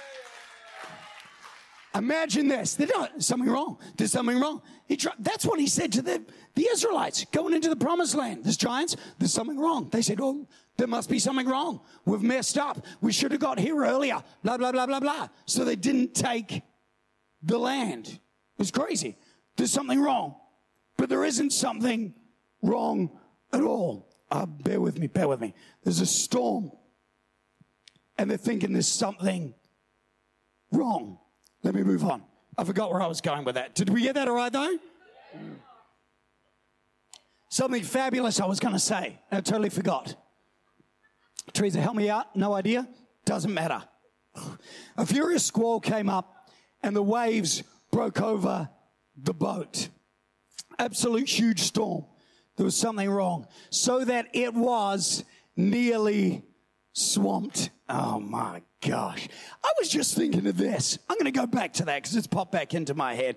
Imagine 1.94 2.48
this. 2.48 2.74
There's 2.74 2.90
something 3.18 3.48
wrong. 3.48 3.78
There's 3.96 4.12
something 4.12 4.38
wrong. 4.38 4.62
He 4.86 4.96
Tried, 4.96 5.14
that's 5.18 5.46
what 5.46 5.58
he 5.58 5.66
said 5.66 5.92
to 5.92 6.02
the, 6.02 6.22
the 6.54 6.68
Israelites 6.68 7.24
going 7.32 7.54
into 7.54 7.68
the 7.68 7.76
promised 7.76 8.14
land. 8.14 8.44
There's 8.44 8.56
giants. 8.56 8.96
There's 9.18 9.32
something 9.32 9.58
wrong. 9.58 9.88
They 9.90 10.02
said, 10.02 10.20
Oh, 10.20 10.46
there 10.76 10.86
must 10.86 11.08
be 11.08 11.18
something 11.18 11.48
wrong. 11.48 11.80
We've 12.04 12.22
messed 12.22 12.58
up. 12.58 12.84
We 13.00 13.12
should 13.12 13.32
have 13.32 13.40
got 13.40 13.58
here 13.58 13.84
earlier. 13.84 14.22
Blah, 14.42 14.58
blah, 14.58 14.72
blah, 14.72 14.86
blah, 14.86 15.00
blah. 15.00 15.28
So 15.46 15.64
they 15.64 15.76
didn't 15.76 16.14
take 16.14 16.62
the 17.42 17.58
land. 17.58 18.18
It's 18.58 18.70
crazy. 18.70 19.16
There's 19.56 19.72
something 19.72 20.00
wrong. 20.00 20.36
But 20.96 21.08
there 21.08 21.24
isn't 21.24 21.50
something 21.50 22.14
wrong 22.62 23.10
at 23.52 23.62
all. 23.62 24.08
Uh, 24.30 24.46
bear 24.46 24.80
with 24.80 24.98
me, 24.98 25.06
bear 25.06 25.26
with 25.26 25.40
me. 25.40 25.54
There's 25.82 26.00
a 26.00 26.06
storm. 26.06 26.70
And 28.18 28.30
they're 28.30 28.36
thinking 28.36 28.72
there's 28.72 28.88
something 28.88 29.54
wrong. 30.70 31.18
Let 31.62 31.74
me 31.74 31.82
move 31.82 32.04
on. 32.04 32.22
I 32.56 32.64
forgot 32.64 32.90
where 32.90 33.02
I 33.02 33.06
was 33.06 33.20
going 33.20 33.44
with 33.44 33.54
that. 33.56 33.74
Did 33.74 33.88
we 33.90 34.02
get 34.02 34.14
that 34.14 34.28
all 34.28 34.34
right, 34.34 34.52
though? 34.52 34.78
Something 37.48 37.82
fabulous 37.82 38.40
I 38.40 38.46
was 38.46 38.60
going 38.60 38.74
to 38.74 38.80
say. 38.80 39.20
I 39.30 39.40
totally 39.40 39.70
forgot. 39.70 40.14
Teresa, 41.52 41.80
help 41.80 41.96
me 41.96 42.10
out. 42.10 42.36
No 42.36 42.52
idea? 42.52 42.86
Doesn't 43.24 43.52
matter. 43.52 43.82
A 44.96 45.06
furious 45.06 45.44
squall 45.44 45.80
came 45.80 46.08
up 46.08 46.50
and 46.82 46.94
the 46.94 47.02
waves 47.02 47.62
broke 47.90 48.20
over 48.20 48.68
the 49.16 49.34
boat. 49.34 49.88
Absolute 50.78 51.28
huge 51.28 51.62
storm. 51.62 52.04
There 52.56 52.64
was 52.64 52.76
something 52.76 53.08
wrong. 53.08 53.46
So 53.70 54.04
that 54.04 54.28
it 54.32 54.54
was 54.54 55.24
nearly 55.56 56.42
swamped. 56.92 57.70
Oh 57.88 58.20
my 58.20 58.62
gosh. 58.80 59.28
I 59.62 59.72
was 59.78 59.88
just 59.88 60.14
thinking 60.16 60.46
of 60.46 60.56
this. 60.56 60.98
I'm 61.08 61.16
going 61.16 61.32
to 61.32 61.38
go 61.38 61.46
back 61.46 61.72
to 61.74 61.84
that 61.86 62.02
because 62.02 62.16
it's 62.16 62.26
popped 62.26 62.52
back 62.52 62.74
into 62.74 62.94
my 62.94 63.14
head. 63.14 63.36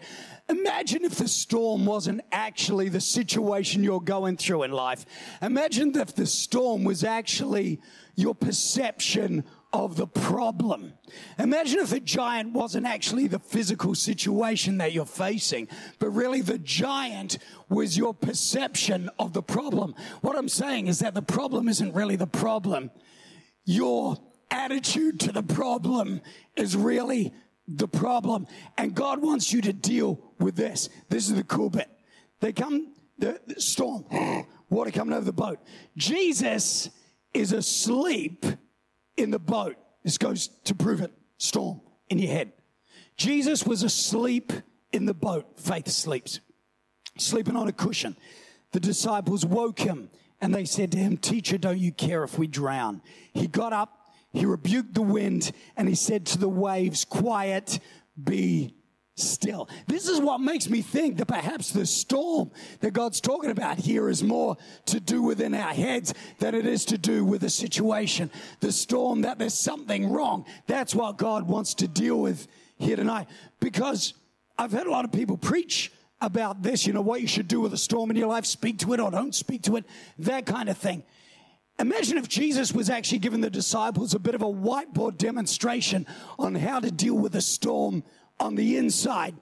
Imagine 0.50 1.04
if 1.04 1.16
the 1.16 1.28
storm 1.28 1.86
wasn't 1.86 2.22
actually 2.32 2.90
the 2.90 3.02
situation 3.02 3.84
you're 3.84 4.02
going 4.02 4.38
through 4.38 4.64
in 4.64 4.72
life. 4.72 5.06
Imagine 5.42 5.96
if 5.98 6.16
the 6.16 6.26
storm 6.26 6.84
was 6.84 7.04
actually 7.04 7.82
your 8.16 8.36
perception 8.36 9.44
of 9.74 9.96
the 9.96 10.08
problem. 10.08 10.94
Imagine 11.40 11.80
if 11.80 11.90
the 11.90 12.00
giant 12.00 12.54
wasn't 12.54 12.86
actually 12.86 13.28
the 13.28 13.40
physical 13.40 13.96
situation 13.96 14.78
that 14.80 14.92
you're 14.92 15.06
facing, 15.06 15.68
but 15.98 16.10
really 16.10 16.42
the 16.42 16.58
giant 16.60 17.38
was 17.70 17.98
your 17.98 18.14
perception 18.14 19.10
of 19.18 19.34
the 19.34 19.42
problem. 19.42 19.96
What 20.22 20.38
I'm 20.38 20.50
saying 20.50 20.88
is 20.88 21.00
that 21.00 21.14
the 21.14 21.22
problem 21.22 21.70
isn't 21.70 21.94
really 21.94 22.18
the 22.18 22.28
problem. 22.28 22.92
Your 23.64 24.18
attitude 24.52 25.20
to 25.22 25.32
the 25.32 25.44
problem 25.44 26.22
is 26.56 26.76
really 26.76 27.34
the 27.68 27.88
problem. 27.88 28.48
And 28.78 28.94
God 28.94 29.22
wants 29.22 29.52
you 29.52 29.62
to 29.62 29.74
deal 29.74 30.22
with 30.40 30.56
this. 30.56 30.90
This 31.10 31.30
is 31.30 31.36
the 31.36 31.44
cool 31.44 31.70
bit. 31.70 31.90
They 32.40 32.54
come, 32.54 32.94
the, 33.18 33.40
the 33.48 33.62
storm, 33.62 34.06
water 34.70 34.92
coming 34.92 35.14
over 35.14 35.26
the 35.26 35.34
boat. 35.34 35.60
Jesus 35.96 36.90
is 37.34 37.54
asleep 37.54 38.46
in 39.18 39.32
the 39.32 39.40
boat. 39.40 39.78
This 40.04 40.18
goes 40.18 40.50
to 40.66 40.76
prove 40.76 41.02
it. 41.02 41.14
Storm 41.38 41.82
in 42.10 42.20
your 42.20 42.32
head. 42.32 42.52
Jesus 43.16 43.66
was 43.66 43.84
asleep 43.84 44.52
in 44.92 45.06
the 45.06 45.14
boat. 45.14 45.60
Faith 45.60 45.88
sleeps, 45.88 46.40
sleeping 47.18 47.56
on 47.56 47.68
a 47.68 47.72
cushion. 47.72 48.18
The 48.72 48.80
disciples 48.80 49.46
woke 49.46 49.80
him 49.80 50.10
and 50.40 50.54
they 50.54 50.66
said 50.66 50.92
to 50.94 50.98
him, 50.98 51.18
Teacher, 51.18 51.58
don't 51.58 51.78
you 51.78 51.92
care 51.92 52.24
if 52.24 52.38
we 52.38 52.48
drown? 52.48 53.02
He 53.34 53.48
got 53.48 53.74
up, 53.74 54.01
he 54.34 54.46
rebuked 54.46 54.94
the 54.94 55.02
wind, 55.02 55.52
and 55.76 55.90
he 55.90 55.96
said 55.96 56.26
to 56.28 56.38
the 56.38 56.50
waves, 56.50 57.06
Quiet, 57.06 57.80
be 58.22 58.74
still. 59.16 59.70
This 59.88 60.08
is 60.08 60.20
what 60.20 60.40
makes 60.40 60.70
me 60.70 60.82
think 60.82 61.18
that 61.18 61.28
perhaps 61.28 61.72
the 61.72 61.86
storm 61.86 62.52
that 62.80 62.92
God's 62.92 63.22
talking 63.22 63.52
about 63.52 63.78
here 63.78 64.10
is 64.10 64.24
more 64.24 64.58
to 64.86 65.00
do 65.00 65.22
within 65.22 65.54
our 65.54 65.74
heads 65.74 66.14
than 66.40 66.56
it 66.56 66.66
is 66.66 66.86
to 66.86 66.98
do 66.98 67.24
with 67.26 67.42
the 67.42 67.50
situation. 67.50 68.32
The 68.62 68.72
storm 68.72 69.22
that 69.22 69.38
there's 69.38 69.54
something 69.54 70.12
wrong. 70.12 70.46
That's 70.68 70.96
what 70.96 71.18
God 71.18 71.48
wants 71.48 71.74
to 71.76 71.88
deal 71.88 72.20
with 72.20 72.48
here 72.78 72.96
tonight. 72.96 73.28
Because 73.60 74.14
I've 74.58 74.72
heard 74.72 74.88
a 74.88 74.92
lot 74.92 75.06
of 75.06 75.12
people 75.12 75.38
preach 75.38 75.92
about 76.22 76.62
this, 76.62 76.86
you 76.86 76.94
know, 76.94 77.02
what 77.02 77.22
you 77.22 77.28
should 77.28 77.48
do 77.48 77.60
with 77.60 77.74
a 77.74 77.78
storm 77.78 78.12
in 78.12 78.16
your 78.16 78.28
life, 78.28 78.46
speak 78.46 78.80
to 78.80 78.94
it 78.94 79.00
or 79.00 79.10
don't 79.12 79.34
speak 79.34 79.64
to 79.64 79.76
it, 79.76 79.86
that 80.20 80.46
kind 80.46 80.70
of 80.70 80.78
thing. 80.78 81.04
Imagine 81.80 82.18
if 82.18 82.28
Jesus 82.28 82.74
was 82.74 82.90
actually 82.90 83.20
giving 83.20 83.42
the 83.42 83.50
disciples 83.50 84.14
a 84.14 84.20
bit 84.20 84.36
of 84.36 84.42
a 84.42 84.46
whiteboard 84.46 85.18
demonstration 85.18 86.06
on 86.38 86.54
how 86.56 86.80
to 86.80 86.92
deal 86.92 87.16
with 87.16 87.36
a 87.36 87.42
storm 87.42 88.04
on 88.40 88.56
the 88.56 88.78
inside 88.78 89.36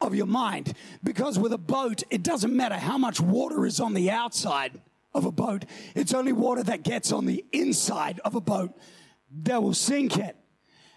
of 0.00 0.14
your 0.14 0.26
mind. 0.26 0.74
Because 1.02 1.38
with 1.38 1.52
a 1.52 1.58
boat, 1.58 2.02
it 2.10 2.22
doesn't 2.22 2.54
matter 2.54 2.76
how 2.76 2.98
much 2.98 3.20
water 3.20 3.64
is 3.64 3.80
on 3.80 3.94
the 3.94 4.10
outside 4.10 4.80
of 5.14 5.24
a 5.24 5.32
boat, 5.32 5.64
it's 5.94 6.12
only 6.12 6.32
water 6.32 6.62
that 6.62 6.82
gets 6.82 7.10
on 7.10 7.24
the 7.24 7.42
inside 7.50 8.20
of 8.20 8.34
a 8.34 8.40
boat 8.40 8.78
that 9.44 9.62
will 9.62 9.74
sink 9.74 10.18
it. 10.18 10.36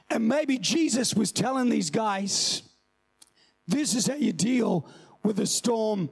And 0.09 0.27
maybe 0.27 0.57
Jesus 0.57 1.15
was 1.15 1.31
telling 1.31 1.69
these 1.69 1.89
guys, 1.89 2.63
this 3.65 3.95
is 3.95 4.07
how 4.07 4.15
you 4.15 4.33
deal 4.33 4.85
with 5.23 5.39
a 5.39 5.47
storm 5.47 6.09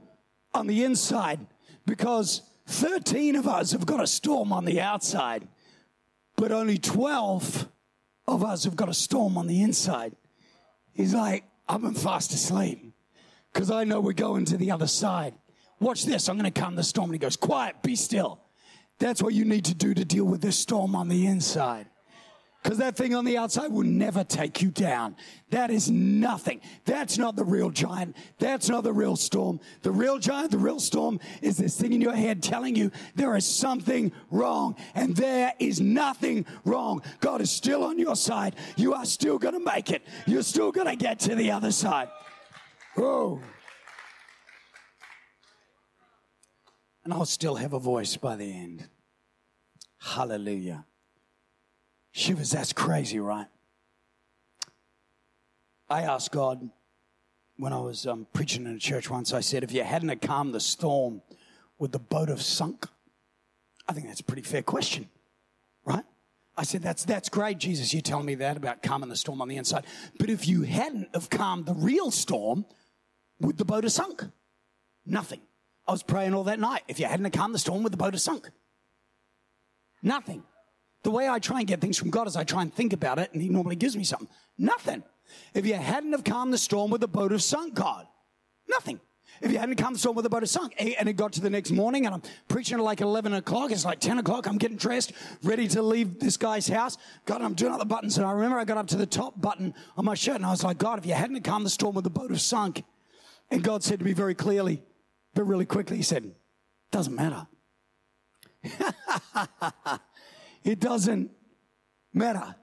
on 0.53 0.67
the 0.67 0.83
inside 0.83 1.45
because 1.85 2.41
13 2.67 3.35
of 3.35 3.47
us 3.47 3.71
have 3.71 3.85
got 3.85 4.01
a 4.01 4.07
storm 4.07 4.51
on 4.51 4.65
the 4.65 4.81
outside, 4.81 5.47
but 6.35 6.51
only 6.51 6.77
12 6.77 7.67
of 8.27 8.43
us 8.43 8.65
have 8.65 8.75
got 8.75 8.89
a 8.89 8.93
storm 8.93 9.37
on 9.37 9.47
the 9.47 9.61
inside. 9.61 10.15
He's 10.93 11.13
like, 11.13 11.45
I've 11.67 11.81
been 11.81 11.93
fast 11.93 12.33
asleep 12.33 12.93
because 13.53 13.71
I 13.71 13.85
know 13.85 14.01
we're 14.01 14.13
going 14.13 14.45
to 14.45 14.57
the 14.57 14.71
other 14.71 14.87
side. 14.87 15.33
Watch 15.79 16.05
this. 16.05 16.27
I'm 16.27 16.37
going 16.37 16.51
to 16.51 16.59
calm 16.59 16.75
the 16.75 16.83
storm. 16.83 17.09
And 17.09 17.15
he 17.15 17.19
goes, 17.19 17.37
Quiet, 17.37 17.81
be 17.83 17.95
still. 17.95 18.41
That's 18.99 19.21
what 19.21 19.33
you 19.33 19.45
need 19.45 19.65
to 19.65 19.75
do 19.75 19.93
to 19.93 20.03
deal 20.03 20.25
with 20.25 20.41
this 20.41 20.57
storm 20.57 20.95
on 20.95 21.07
the 21.07 21.27
inside. 21.27 21.87
Because 22.63 22.79
that 22.79 22.97
thing 22.97 23.15
on 23.15 23.23
the 23.23 23.37
outside 23.37 23.71
will 23.71 23.83
never 23.83 24.23
take 24.23 24.61
you 24.61 24.69
down. 24.69 25.15
That 25.51 25.69
is 25.69 25.89
nothing. 25.89 26.59
That's 26.85 27.17
not 27.17 27.35
the 27.35 27.45
real 27.45 27.69
giant. 27.69 28.17
That's 28.39 28.67
not 28.67 28.83
the 28.83 28.91
real 28.91 29.15
storm. 29.15 29.59
The 29.83 29.91
real 29.91 30.17
giant, 30.17 30.51
the 30.51 30.57
real 30.57 30.79
storm 30.79 31.19
is 31.41 31.55
this 31.55 31.79
thing 31.79 31.93
in 31.93 32.01
your 32.01 32.15
head 32.15 32.43
telling 32.43 32.75
you 32.75 32.91
there 33.15 33.35
is 33.37 33.45
something 33.45 34.11
wrong. 34.31 34.75
And 34.95 35.15
there 35.15 35.53
is 35.59 35.79
nothing 35.79 36.45
wrong. 36.65 37.03
God 37.21 37.41
is 37.41 37.51
still 37.51 37.83
on 37.83 37.99
your 37.99 38.15
side. 38.15 38.55
You 38.75 38.93
are 38.93 39.05
still 39.05 39.37
going 39.37 39.53
to 39.53 39.63
make 39.63 39.91
it. 39.91 40.05
You're 40.25 40.43
still 40.43 40.71
going 40.71 40.87
to 40.87 40.95
get 40.95 41.19
to 41.21 41.35
the 41.35 41.51
other 41.51 41.71
side. 41.71 42.09
Whoa. 42.95 43.39
And 47.05 47.13
I'll 47.13 47.25
still 47.25 47.55
have 47.55 47.71
a 47.71 47.79
voice 47.79 48.17
by 48.17 48.35
the 48.35 48.51
end. 48.51 48.89
Hallelujah. 49.99 50.85
Was, 52.29 52.51
that's 52.51 52.73
crazy, 52.73 53.19
right? 53.19 53.47
I 55.89 56.01
asked 56.01 56.31
God 56.31 56.69
when 57.57 57.73
I 57.73 57.79
was 57.79 58.05
um, 58.05 58.27
preaching 58.33 58.65
in 58.65 58.75
a 58.75 58.79
church 58.79 59.09
once, 59.09 59.33
I 59.33 59.39
said, 59.39 59.63
if 59.63 59.71
you 59.71 59.83
hadn't 59.83 60.21
calmed 60.21 60.53
the 60.53 60.59
storm, 60.59 61.21
would 61.79 61.91
the 61.91 61.99
boat 61.99 62.29
have 62.29 62.41
sunk? 62.41 62.87
I 63.87 63.93
think 63.93 64.07
that's 64.07 64.19
a 64.19 64.23
pretty 64.23 64.41
fair 64.43 64.61
question, 64.61 65.09
right? 65.85 66.03
I 66.55 66.63
said, 66.63 66.81
that's, 66.81 67.05
that's 67.05 67.29
great, 67.29 67.59
Jesus. 67.59 67.93
You 67.93 68.01
tell 68.01 68.23
me 68.23 68.35
that 68.35 68.57
about 68.57 68.81
calming 68.81 69.09
the 69.09 69.15
storm 69.15 69.41
on 69.41 69.47
the 69.47 69.57
inside. 69.57 69.85
But 70.19 70.29
if 70.29 70.47
you 70.47 70.63
hadn't 70.63 71.09
have 71.13 71.29
calmed 71.29 71.67
the 71.67 71.75
real 71.75 72.09
storm, 72.09 72.65
would 73.39 73.57
the 73.57 73.65
boat 73.65 73.83
have 73.83 73.93
sunk? 73.93 74.23
Nothing. 75.05 75.41
I 75.87 75.91
was 75.91 76.03
praying 76.03 76.33
all 76.33 76.45
that 76.45 76.59
night. 76.59 76.81
If 76.87 76.99
you 76.99 77.05
hadn't 77.05 77.25
have 77.25 77.33
calmed 77.33 77.53
the 77.53 77.59
storm, 77.59 77.83
would 77.83 77.93
the 77.93 77.97
boat 77.97 78.13
have 78.13 78.21
sunk? 78.21 78.49
Nothing. 80.01 80.43
The 81.03 81.11
way 81.11 81.29
I 81.29 81.39
try 81.39 81.59
and 81.59 81.67
get 81.67 81.81
things 81.81 81.97
from 81.97 82.09
God 82.09 82.27
is 82.27 82.35
I 82.35 82.43
try 82.43 82.61
and 82.61 82.73
think 82.73 82.93
about 82.93 83.19
it, 83.19 83.31
and 83.33 83.41
He 83.41 83.49
normally 83.49 83.75
gives 83.75 83.95
me 83.95 84.03
something. 84.03 84.27
Nothing. 84.57 85.03
If 85.53 85.65
you 85.65 85.75
hadn't 85.75 86.11
have 86.11 86.23
calmed 86.23 86.53
the 86.53 86.57
storm 86.57 86.91
with 86.91 87.01
the 87.01 87.07
boat 87.07 87.31
have 87.31 87.43
sunk, 87.43 87.73
God. 87.73 88.07
Nothing. 88.67 88.99
If 89.41 89.51
you 89.51 89.59
hadn't 89.59 89.75
come 89.75 89.95
storm 89.95 90.15
with 90.15 90.23
the 90.23 90.29
boat 90.29 90.41
have 90.41 90.49
sunk, 90.49 90.73
eh, 90.77 90.93
and 90.99 91.07
it 91.07 91.13
got 91.13 91.33
to 91.33 91.41
the 91.41 91.49
next 91.49 91.71
morning, 91.71 92.05
and 92.05 92.15
I'm 92.15 92.21
preaching 92.47 92.77
at 92.77 92.83
like 92.83 93.01
11 93.01 93.33
o'clock, 93.33 93.71
it's 93.71 93.85
like 93.85 93.99
10 93.99 94.17
o'clock, 94.19 94.47
I'm 94.47 94.57
getting 94.57 94.77
dressed, 94.77 95.13
ready 95.43 95.67
to 95.69 95.81
leave 95.81 96.19
this 96.19 96.37
guy's 96.37 96.67
house. 96.67 96.97
God, 97.25 97.41
I'm 97.41 97.53
doing 97.53 97.71
all 97.71 97.77
the 97.77 97.85
buttons, 97.85 98.17
and 98.17 98.25
I 98.25 98.31
remember 98.31 98.57
I 98.57 98.65
got 98.65 98.77
up 98.77 98.87
to 98.87 98.97
the 98.97 99.05
top 99.05 99.39
button 99.39 99.75
on 99.95 100.05
my 100.05 100.15
shirt, 100.15 100.37
and 100.37 100.45
I 100.45 100.49
was 100.49 100.63
like, 100.63 100.79
God, 100.79 100.97
if 100.99 101.05
you 101.05 101.13
hadn't 101.13 101.43
calmed 101.43 101.65
the 101.65 101.69
storm 101.69 101.95
with 101.95 102.03
the 102.03 102.09
boat 102.09 102.31
have 102.31 102.41
sunk, 102.41 102.83
and 103.51 103.63
God 103.63 103.83
said 103.83 103.99
to 103.99 104.05
me 104.05 104.13
very 104.13 104.33
clearly, 104.33 104.81
but 105.33 105.43
really 105.43 105.65
quickly, 105.65 105.97
He 105.97 106.03
said, 106.03 106.33
doesn't 106.91 107.15
matter. 107.15 107.47
It 110.63 110.79
doesn't 110.79 111.31
matter. 112.13 112.55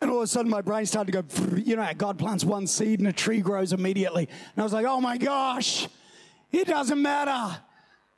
And 0.00 0.10
all 0.10 0.18
of 0.18 0.22
a 0.22 0.26
sudden, 0.26 0.50
my 0.50 0.62
brain 0.62 0.86
started 0.86 1.12
to 1.12 1.22
go, 1.22 1.56
you 1.56 1.76
know, 1.76 1.86
God 1.96 2.18
plants 2.18 2.44
one 2.44 2.66
seed 2.66 3.00
and 3.00 3.08
a 3.08 3.12
tree 3.12 3.40
grows 3.40 3.72
immediately. 3.72 4.28
And 4.28 4.58
I 4.58 4.62
was 4.62 4.72
like, 4.72 4.86
oh 4.86 5.00
my 5.00 5.18
gosh, 5.18 5.88
it 6.50 6.66
doesn't 6.66 7.00
matter. 7.00 7.58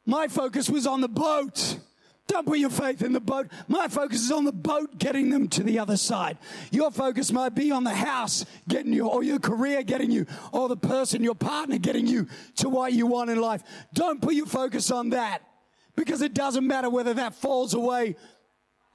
My 0.06 0.28
focus 0.28 0.70
was 0.70 0.87
on 0.87 1.00
the 1.00 1.08
boat. 1.08 1.78
Don't 2.28 2.46
put 2.46 2.58
your 2.58 2.70
faith 2.70 3.02
in 3.02 3.12
the 3.12 3.20
boat. 3.20 3.48
My 3.66 3.88
focus 3.88 4.20
is 4.20 4.30
on 4.30 4.44
the 4.44 4.52
boat 4.52 4.96
getting 4.98 5.28
them 5.28 5.48
to 5.48 5.64
the 5.64 5.80
other 5.80 5.96
side. 5.96 6.38
Your 6.70 6.92
focus 6.92 7.32
might 7.32 7.54
be 7.54 7.72
on 7.72 7.82
the 7.82 7.94
house 7.94 8.46
getting 8.68 8.92
you, 8.92 9.08
or 9.08 9.24
your 9.24 9.40
career 9.40 9.82
getting 9.82 10.11
you, 10.11 10.26
or 10.52 10.68
the 10.68 10.76
person, 10.76 11.24
your 11.24 11.35
partner 11.35 11.78
getting 11.78 12.06
you 12.06 12.28
to 12.56 12.68
what 12.68 12.92
you 12.92 13.06
want 13.06 13.30
in 13.30 13.40
life. 13.40 13.62
Don't 13.92 14.22
put 14.22 14.35
your 14.35 14.46
focus 14.46 14.92
on 14.92 15.11
that 15.11 15.42
because 15.96 16.22
it 16.22 16.32
doesn't 16.32 16.66
matter 16.66 16.88
whether 16.88 17.12
that 17.14 17.35
falls 17.35 17.74
away 17.74 18.16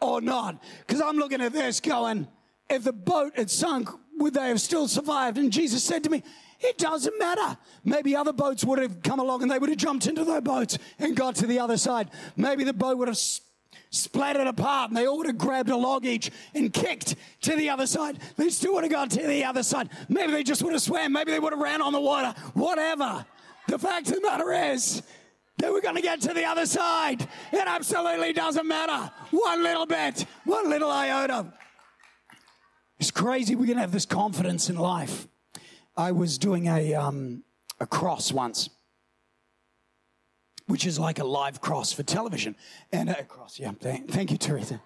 or 0.01 0.21
not. 0.21 0.61
Because 0.85 1.01
I'm 1.01 1.17
looking 1.17 1.41
at 1.41 1.53
this 1.53 1.79
going, 1.79 2.27
if 2.69 2.83
the 2.83 2.93
boat 2.93 3.33
had 3.35 3.49
sunk, 3.49 3.89
would 4.17 4.33
they 4.33 4.49
have 4.49 4.61
still 4.61 4.87
survived? 4.87 5.37
And 5.37 5.51
Jesus 5.51 5.83
said 5.83 6.03
to 6.03 6.09
me, 6.09 6.23
it 6.59 6.77
doesn't 6.77 7.17
matter. 7.19 7.57
Maybe 7.83 8.15
other 8.15 8.33
boats 8.33 8.63
would 8.65 8.79
have 8.79 9.03
come 9.03 9.19
along 9.19 9.43
and 9.43 9.51
they 9.51 9.59
would 9.59 9.69
have 9.69 9.77
jumped 9.77 10.07
into 10.07 10.25
their 10.25 10.41
boats 10.41 10.77
and 10.97 11.15
got 11.15 11.35
to 11.35 11.47
the 11.47 11.59
other 11.59 11.77
side. 11.77 12.09
Maybe 12.35 12.63
the 12.63 12.73
boat 12.73 12.97
would 12.97 13.07
have 13.07 13.19
splattered 13.89 14.47
apart 14.47 14.89
and 14.89 14.97
they 14.97 15.05
all 15.05 15.17
would 15.17 15.27
have 15.27 15.37
grabbed 15.37 15.69
a 15.69 15.77
log 15.77 16.05
each 16.05 16.31
and 16.55 16.73
kicked 16.73 17.15
to 17.41 17.55
the 17.55 17.69
other 17.69 17.85
side. 17.85 18.17
They 18.37 18.49
still 18.49 18.73
would 18.73 18.83
have 18.83 18.91
got 18.91 19.11
to 19.11 19.27
the 19.27 19.45
other 19.45 19.63
side. 19.63 19.89
Maybe 20.09 20.31
they 20.31 20.43
just 20.43 20.63
would 20.63 20.73
have 20.73 20.81
swam. 20.81 21.13
Maybe 21.13 21.31
they 21.31 21.39
would 21.39 21.53
have 21.53 21.61
ran 21.61 21.81
on 21.81 21.93
the 21.93 22.01
water. 22.01 22.33
Whatever. 22.53 23.25
The 23.67 23.77
fact 23.77 24.07
of 24.07 24.15
the 24.15 24.21
matter 24.21 24.51
is, 24.51 25.03
that 25.57 25.71
we're 25.71 25.81
going 25.81 25.95
to 25.95 26.01
get 26.01 26.21
to 26.21 26.33
the 26.33 26.45
other 26.45 26.65
side. 26.65 27.21
It 27.51 27.63
absolutely 27.65 28.33
doesn't 28.33 28.67
matter. 28.67 29.11
One 29.31 29.63
little 29.63 29.85
bit, 29.85 30.25
one 30.45 30.69
little 30.69 30.91
iota. 30.91 31.53
It's 32.99 33.11
crazy. 33.11 33.55
We're 33.55 33.65
going 33.65 33.77
to 33.77 33.81
have 33.81 33.91
this 33.91 34.05
confidence 34.05 34.69
in 34.69 34.75
life. 34.75 35.27
I 35.95 36.11
was 36.11 36.37
doing 36.37 36.67
a, 36.67 36.93
um, 36.93 37.43
a 37.79 37.87
cross 37.87 38.31
once, 38.31 38.69
which 40.67 40.85
is 40.85 40.99
like 40.99 41.19
a 41.19 41.23
live 41.23 41.59
cross 41.59 41.91
for 41.91 42.03
television. 42.03 42.55
And 42.91 43.09
a 43.09 43.23
cross, 43.23 43.59
yeah. 43.59 43.71
Thank, 43.79 44.09
thank 44.09 44.31
you, 44.31 44.37
Teresa. 44.37 44.79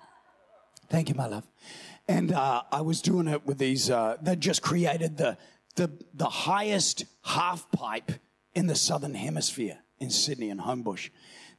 Thank 0.90 1.10
you, 1.10 1.16
my 1.16 1.28
love. 1.28 1.48
And 2.08 2.32
uh, 2.32 2.64
I 2.72 2.82
was 2.82 3.02
doing 3.02 3.28
it 3.28 3.46
with 3.46 3.58
these, 3.58 3.90
uh, 3.90 4.18
they 4.22 4.36
just 4.36 4.62
created 4.62 5.18
the, 5.18 5.38
the, 5.76 5.92
the 6.14 6.30
highest 6.30 7.06
half 7.24 7.70
pipe 7.72 8.12
in 8.54 8.68
the 8.68 8.76
southern 8.76 9.14
hemisphere 9.14 9.80
in 10.02 10.10
Sydney 10.10 10.50
and 10.50 10.60
Homebush. 10.60 11.10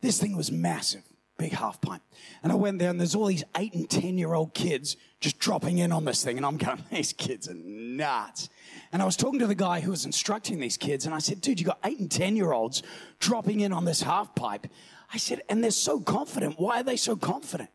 This 0.01 0.21
thing 0.21 0.37
was 0.37 0.51
massive, 0.51 1.03
big 1.39 1.53
half 1.53 1.81
pipe. 1.81 2.03
And 2.43 2.51
I 2.51 2.57
went 2.57 2.79
there 2.79 2.91
and 2.91 2.99
there's 2.99 3.15
all 3.15 3.27
these 3.27 3.45
eight 3.57 3.73
and 3.73 3.89
10 3.89 4.19
year 4.19 4.35
old 4.35 4.53
kids 4.53 4.97
just 5.21 5.39
dropping 5.39 5.79
in 5.79 5.93
on 5.93 6.05
this 6.05 6.23
thing. 6.23 6.37
And 6.37 6.45
I'm 6.45 6.57
going, 6.57 6.83
these 6.91 7.13
kids 7.13 7.49
are 7.49 7.55
nuts. 7.55 8.49
And 8.93 9.01
I 9.01 9.05
was 9.05 9.17
talking 9.17 9.39
to 9.39 9.47
the 9.47 9.55
guy 9.55 9.81
who 9.81 9.93
was 9.93 10.05
instructing 10.05 10.59
these 10.59 10.77
kids 10.77 11.07
and 11.07 11.15
I 11.15 11.19
said, 11.19 11.41
dude, 11.41 11.61
you 11.61 11.67
got 11.67 11.79
eight 11.85 12.01
and 12.01 12.11
10 12.11 12.37
year 12.37 12.53
olds 12.53 12.83
dropping 13.21 13.61
in 13.61 13.73
on 13.73 13.85
this 13.85 14.03
half 14.03 14.35
pipe. 14.35 14.67
I 15.15 15.19
said, 15.19 15.43
and 15.49 15.63
they're 15.63 15.71
so 15.71 16.01
confident. 16.01 16.59
Why 16.59 16.81
are 16.81 16.85
they 16.85 16.97
so 16.97 17.17
confident? 17.17 17.71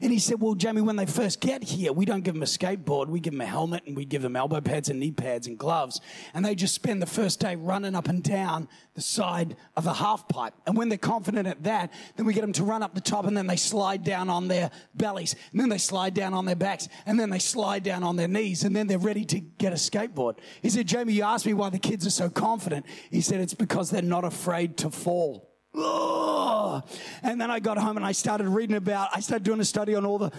And 0.00 0.12
he 0.12 0.18
said, 0.18 0.40
Well, 0.40 0.54
Jamie, 0.54 0.80
when 0.80 0.96
they 0.96 1.06
first 1.06 1.40
get 1.40 1.62
here, 1.62 1.92
we 1.92 2.04
don't 2.04 2.22
give 2.22 2.34
them 2.34 2.42
a 2.42 2.46
skateboard. 2.46 3.08
We 3.08 3.20
give 3.20 3.32
them 3.32 3.40
a 3.40 3.46
helmet 3.46 3.84
and 3.86 3.96
we 3.96 4.04
give 4.04 4.22
them 4.22 4.36
elbow 4.36 4.60
pads 4.60 4.88
and 4.88 5.00
knee 5.00 5.12
pads 5.12 5.46
and 5.46 5.58
gloves. 5.58 6.00
And 6.34 6.44
they 6.44 6.54
just 6.54 6.74
spend 6.74 7.00
the 7.00 7.06
first 7.06 7.40
day 7.40 7.56
running 7.56 7.94
up 7.94 8.08
and 8.08 8.22
down 8.22 8.68
the 8.94 9.00
side 9.00 9.56
of 9.76 9.86
a 9.86 9.94
half 9.94 10.28
pipe. 10.28 10.54
And 10.66 10.76
when 10.76 10.88
they're 10.88 10.98
confident 10.98 11.46
at 11.46 11.62
that, 11.64 11.92
then 12.16 12.26
we 12.26 12.34
get 12.34 12.42
them 12.42 12.52
to 12.54 12.64
run 12.64 12.82
up 12.82 12.94
the 12.94 13.00
top 13.00 13.26
and 13.26 13.36
then 13.36 13.46
they 13.46 13.56
slide 13.56 14.04
down 14.04 14.28
on 14.28 14.48
their 14.48 14.70
bellies. 14.94 15.34
And 15.52 15.60
then 15.60 15.68
they 15.68 15.78
slide 15.78 16.14
down 16.14 16.34
on 16.34 16.44
their 16.44 16.56
backs. 16.56 16.88
And 17.06 17.18
then 17.18 17.30
they 17.30 17.38
slide 17.38 17.82
down 17.82 18.02
on 18.02 18.16
their 18.16 18.28
knees. 18.28 18.64
And 18.64 18.74
then 18.74 18.86
they're 18.86 18.98
ready 18.98 19.24
to 19.26 19.40
get 19.40 19.72
a 19.72 19.76
skateboard. 19.76 20.38
He 20.60 20.70
said, 20.70 20.86
Jamie, 20.86 21.14
you 21.14 21.22
asked 21.22 21.46
me 21.46 21.54
why 21.54 21.70
the 21.70 21.78
kids 21.78 22.06
are 22.06 22.10
so 22.10 22.28
confident. 22.28 22.86
He 23.10 23.20
said, 23.20 23.40
It's 23.40 23.54
because 23.54 23.90
they're 23.90 24.02
not 24.02 24.24
afraid 24.24 24.76
to 24.78 24.90
fall. 24.90 25.51
Ugh. 25.74 26.82
And 27.22 27.40
then 27.40 27.50
I 27.50 27.60
got 27.60 27.78
home 27.78 27.96
and 27.96 28.04
I 28.04 28.12
started 28.12 28.48
reading 28.48 28.76
about, 28.76 29.08
I 29.14 29.20
started 29.20 29.44
doing 29.44 29.60
a 29.60 29.64
study 29.64 29.94
on 29.94 30.04
all 30.04 30.18
the 30.18 30.32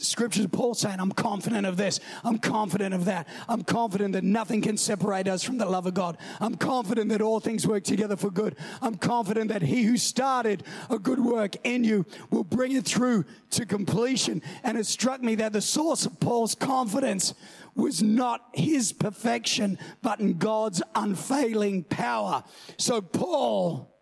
scriptures. 0.00 0.46
Paul 0.46 0.74
saying, 0.74 0.98
I'm 0.98 1.12
confident 1.12 1.66
of 1.66 1.76
this. 1.76 2.00
I'm 2.22 2.38
confident 2.38 2.94
of 2.94 3.04
that. 3.06 3.28
I'm 3.48 3.62
confident 3.62 4.14
that 4.14 4.24
nothing 4.24 4.62
can 4.62 4.76
separate 4.76 5.28
us 5.28 5.42
from 5.42 5.58
the 5.58 5.66
love 5.66 5.86
of 5.86 5.94
God. 5.94 6.16
I'm 6.40 6.54
confident 6.54 7.10
that 7.10 7.20
all 7.20 7.40
things 7.40 7.66
work 7.66 7.84
together 7.84 8.16
for 8.16 8.30
good. 8.30 8.56
I'm 8.80 8.96
confident 8.96 9.48
that 9.48 9.62
he 9.62 9.82
who 9.84 9.96
started 9.96 10.64
a 10.90 10.98
good 10.98 11.20
work 11.20 11.56
in 11.64 11.84
you 11.84 12.06
will 12.30 12.44
bring 12.44 12.72
it 12.72 12.84
through 12.84 13.24
to 13.50 13.66
completion. 13.66 14.42
And 14.62 14.78
it 14.78 14.86
struck 14.86 15.22
me 15.22 15.34
that 15.36 15.52
the 15.52 15.60
source 15.60 16.06
of 16.06 16.18
Paul's 16.20 16.54
confidence 16.54 17.34
was 17.74 18.02
not 18.02 18.40
his 18.52 18.92
perfection, 18.92 19.78
but 20.00 20.20
in 20.20 20.38
God's 20.38 20.82
unfailing 20.94 21.84
power. 21.84 22.44
So 22.78 23.00
Paul, 23.00 23.93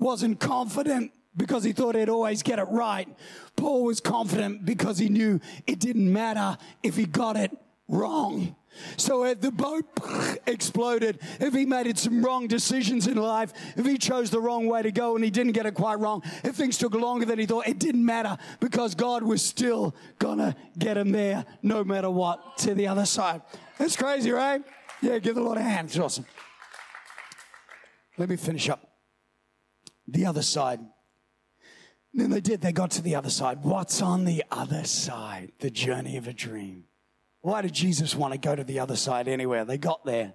wasn't 0.00 0.40
confident 0.40 1.12
because 1.36 1.62
he 1.62 1.72
thought 1.72 1.94
he'd 1.94 2.08
always 2.08 2.42
get 2.42 2.58
it 2.58 2.66
right. 2.70 3.08
Paul 3.56 3.84
was 3.84 4.00
confident 4.00 4.64
because 4.64 4.98
he 4.98 5.08
knew 5.08 5.40
it 5.66 5.78
didn't 5.78 6.12
matter 6.12 6.58
if 6.82 6.96
he 6.96 7.06
got 7.06 7.36
it 7.36 7.56
wrong. 7.88 8.56
So 8.96 9.24
if 9.24 9.40
the 9.40 9.50
boat 9.50 9.84
exploded, 10.46 11.18
if 11.40 11.54
he 11.54 11.66
made 11.66 11.98
some 11.98 12.24
wrong 12.24 12.46
decisions 12.46 13.06
in 13.06 13.16
life, 13.16 13.52
if 13.76 13.84
he 13.84 13.98
chose 13.98 14.30
the 14.30 14.40
wrong 14.40 14.66
way 14.66 14.82
to 14.82 14.92
go 14.92 15.16
and 15.16 15.24
he 15.24 15.30
didn't 15.30 15.52
get 15.52 15.66
it 15.66 15.74
quite 15.74 15.98
wrong, 15.98 16.22
if 16.44 16.54
things 16.54 16.78
took 16.78 16.94
longer 16.94 17.26
than 17.26 17.38
he 17.38 17.46
thought, 17.46 17.66
it 17.66 17.78
didn't 17.78 18.04
matter 18.04 18.38
because 18.60 18.94
God 18.94 19.22
was 19.22 19.44
still 19.44 19.94
gonna 20.18 20.54
get 20.78 20.96
him 20.96 21.10
there 21.10 21.44
no 21.62 21.84
matter 21.84 22.10
what 22.10 22.58
to 22.58 22.74
the 22.74 22.86
other 22.86 23.06
side. 23.06 23.42
That's 23.78 23.96
crazy, 23.96 24.30
right? 24.30 24.62
Yeah, 25.02 25.18
give 25.18 25.34
the 25.34 25.42
Lord 25.42 25.58
a 25.58 25.62
hand. 25.62 25.88
It's 25.88 25.98
awesome. 25.98 26.26
Let 28.18 28.28
me 28.28 28.36
finish 28.36 28.68
up 28.68 28.89
the 30.12 30.26
other 30.26 30.42
side. 30.42 30.80
And 32.12 32.20
then 32.20 32.30
they 32.30 32.40
did, 32.40 32.60
they 32.60 32.72
got 32.72 32.90
to 32.92 33.02
the 33.02 33.14
other 33.14 33.30
side. 33.30 33.62
What's 33.62 34.02
on 34.02 34.24
the 34.24 34.44
other 34.50 34.84
side? 34.84 35.52
The 35.60 35.70
journey 35.70 36.16
of 36.16 36.26
a 36.26 36.32
dream. 36.32 36.84
Why 37.42 37.62
did 37.62 37.72
Jesus 37.72 38.14
want 38.14 38.32
to 38.32 38.38
go 38.38 38.54
to 38.54 38.64
the 38.64 38.80
other 38.80 38.96
side 38.96 39.28
anywhere? 39.28 39.64
They 39.64 39.78
got 39.78 40.04
there, 40.04 40.34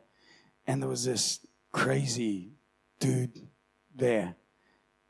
and 0.66 0.82
there 0.82 0.90
was 0.90 1.06
this 1.06 1.46
crazy 1.72 2.54
dude 3.00 3.48
there. 3.94 4.36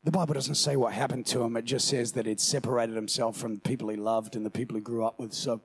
The 0.04 0.10
Bible 0.10 0.34
doesn't 0.34 0.56
say 0.56 0.76
what 0.76 0.92
happened 0.92 1.26
to 1.26 1.42
him, 1.42 1.56
it 1.56 1.64
just 1.64 1.88
says 1.88 2.12
that 2.12 2.26
it 2.26 2.40
separated 2.40 2.94
himself 2.94 3.36
from 3.36 3.54
the 3.54 3.60
people 3.60 3.88
he 3.88 3.96
loved 3.96 4.36
and 4.36 4.44
the 4.44 4.50
people 4.50 4.76
he 4.76 4.82
grew 4.82 5.04
up 5.04 5.18
with. 5.18 5.32
So 5.32 5.62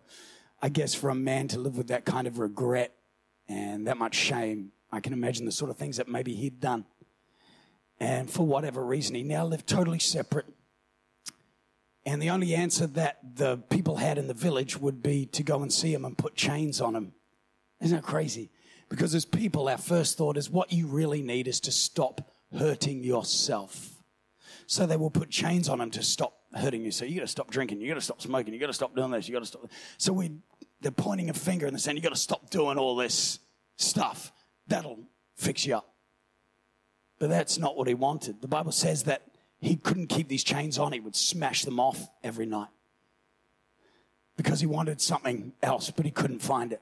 I 0.61 0.69
guess 0.69 0.93
for 0.93 1.09
a 1.09 1.15
man 1.15 1.47
to 1.49 1.59
live 1.59 1.77
with 1.77 1.87
that 1.87 2.05
kind 2.05 2.27
of 2.27 2.39
regret 2.39 2.93
and 3.47 3.87
that 3.87 3.97
much 3.97 4.15
shame, 4.15 4.71
I 4.91 4.99
can 4.99 5.13
imagine 5.13 5.45
the 5.45 5.51
sort 5.51 5.69
of 5.69 5.77
things 5.77 5.97
that 5.97 6.07
maybe 6.07 6.33
he'd 6.33 6.59
done. 6.59 6.85
And 8.01 8.31
for 8.31 8.47
whatever 8.47 8.83
reason, 8.83 9.13
he 9.13 9.21
now 9.21 9.45
lived 9.45 9.67
totally 9.67 9.99
separate. 9.99 10.47
And 12.03 12.19
the 12.19 12.31
only 12.31 12.55
answer 12.55 12.87
that 12.87 13.19
the 13.35 13.57
people 13.57 13.97
had 13.97 14.17
in 14.17 14.27
the 14.27 14.33
village 14.33 14.75
would 14.75 15.03
be 15.03 15.27
to 15.27 15.43
go 15.43 15.61
and 15.61 15.71
see 15.71 15.93
him 15.93 16.03
and 16.03 16.17
put 16.17 16.33
chains 16.33 16.81
on 16.81 16.95
him. 16.95 17.13
Isn't 17.79 17.97
that 17.97 18.03
crazy? 18.03 18.49
Because 18.89 19.13
as 19.13 19.23
people, 19.23 19.69
our 19.69 19.77
first 19.77 20.17
thought 20.17 20.35
is 20.35 20.49
what 20.49 20.73
you 20.73 20.87
really 20.87 21.21
need 21.21 21.47
is 21.47 21.59
to 21.59 21.71
stop 21.71 22.33
hurting 22.57 23.03
yourself. 23.03 24.03
So 24.65 24.87
they 24.87 24.97
will 24.97 25.11
put 25.11 25.29
chains 25.29 25.69
on 25.69 25.79
him 25.79 25.91
to 25.91 26.01
stop 26.01 26.33
hurting 26.55 26.83
you. 26.83 26.89
So 26.89 27.05
you 27.05 27.17
got 27.17 27.21
to 27.21 27.27
stop 27.27 27.51
drinking, 27.51 27.81
you 27.81 27.87
got 27.87 27.95
to 27.95 28.01
stop 28.01 28.19
smoking, 28.19 28.51
you 28.51 28.59
got 28.59 28.65
to 28.65 28.73
stop 28.73 28.95
doing 28.95 29.11
this, 29.11 29.27
you 29.27 29.33
got 29.35 29.41
to 29.41 29.45
stop. 29.45 29.69
So 29.99 30.11
we, 30.11 30.31
they're 30.81 30.91
pointing 30.91 31.29
a 31.29 31.35
finger 31.35 31.67
and 31.67 31.75
they're 31.75 31.79
saying 31.79 31.97
you 31.97 32.03
got 32.03 32.09
to 32.09 32.15
stop 32.15 32.49
doing 32.49 32.79
all 32.79 32.95
this 32.95 33.37
stuff. 33.77 34.31
That'll 34.65 34.97
fix 35.35 35.67
you 35.67 35.75
up. 35.75 35.90
But 37.21 37.29
that's 37.29 37.59
not 37.59 37.77
what 37.77 37.87
he 37.87 37.93
wanted. 37.93 38.41
The 38.41 38.47
Bible 38.47 38.71
says 38.71 39.03
that 39.03 39.21
he 39.59 39.75
couldn't 39.75 40.07
keep 40.07 40.27
these 40.27 40.43
chains 40.43 40.79
on, 40.79 40.91
he 40.91 40.99
would 40.99 41.15
smash 41.15 41.65
them 41.65 41.79
off 41.79 42.09
every 42.23 42.47
night 42.47 42.69
because 44.35 44.59
he 44.59 44.65
wanted 44.65 44.99
something 44.99 45.53
else, 45.61 45.91
but 45.91 46.03
he 46.03 46.09
couldn't 46.09 46.41
find 46.41 46.73
it. 46.73 46.81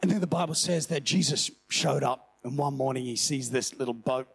And 0.00 0.08
then 0.08 0.20
the 0.20 0.28
Bible 0.28 0.54
says 0.54 0.86
that 0.86 1.02
Jesus 1.02 1.50
showed 1.68 2.04
up, 2.04 2.36
and 2.44 2.56
one 2.56 2.74
morning 2.74 3.04
he 3.04 3.16
sees 3.16 3.50
this 3.50 3.74
little 3.74 3.92
boat 3.92 4.28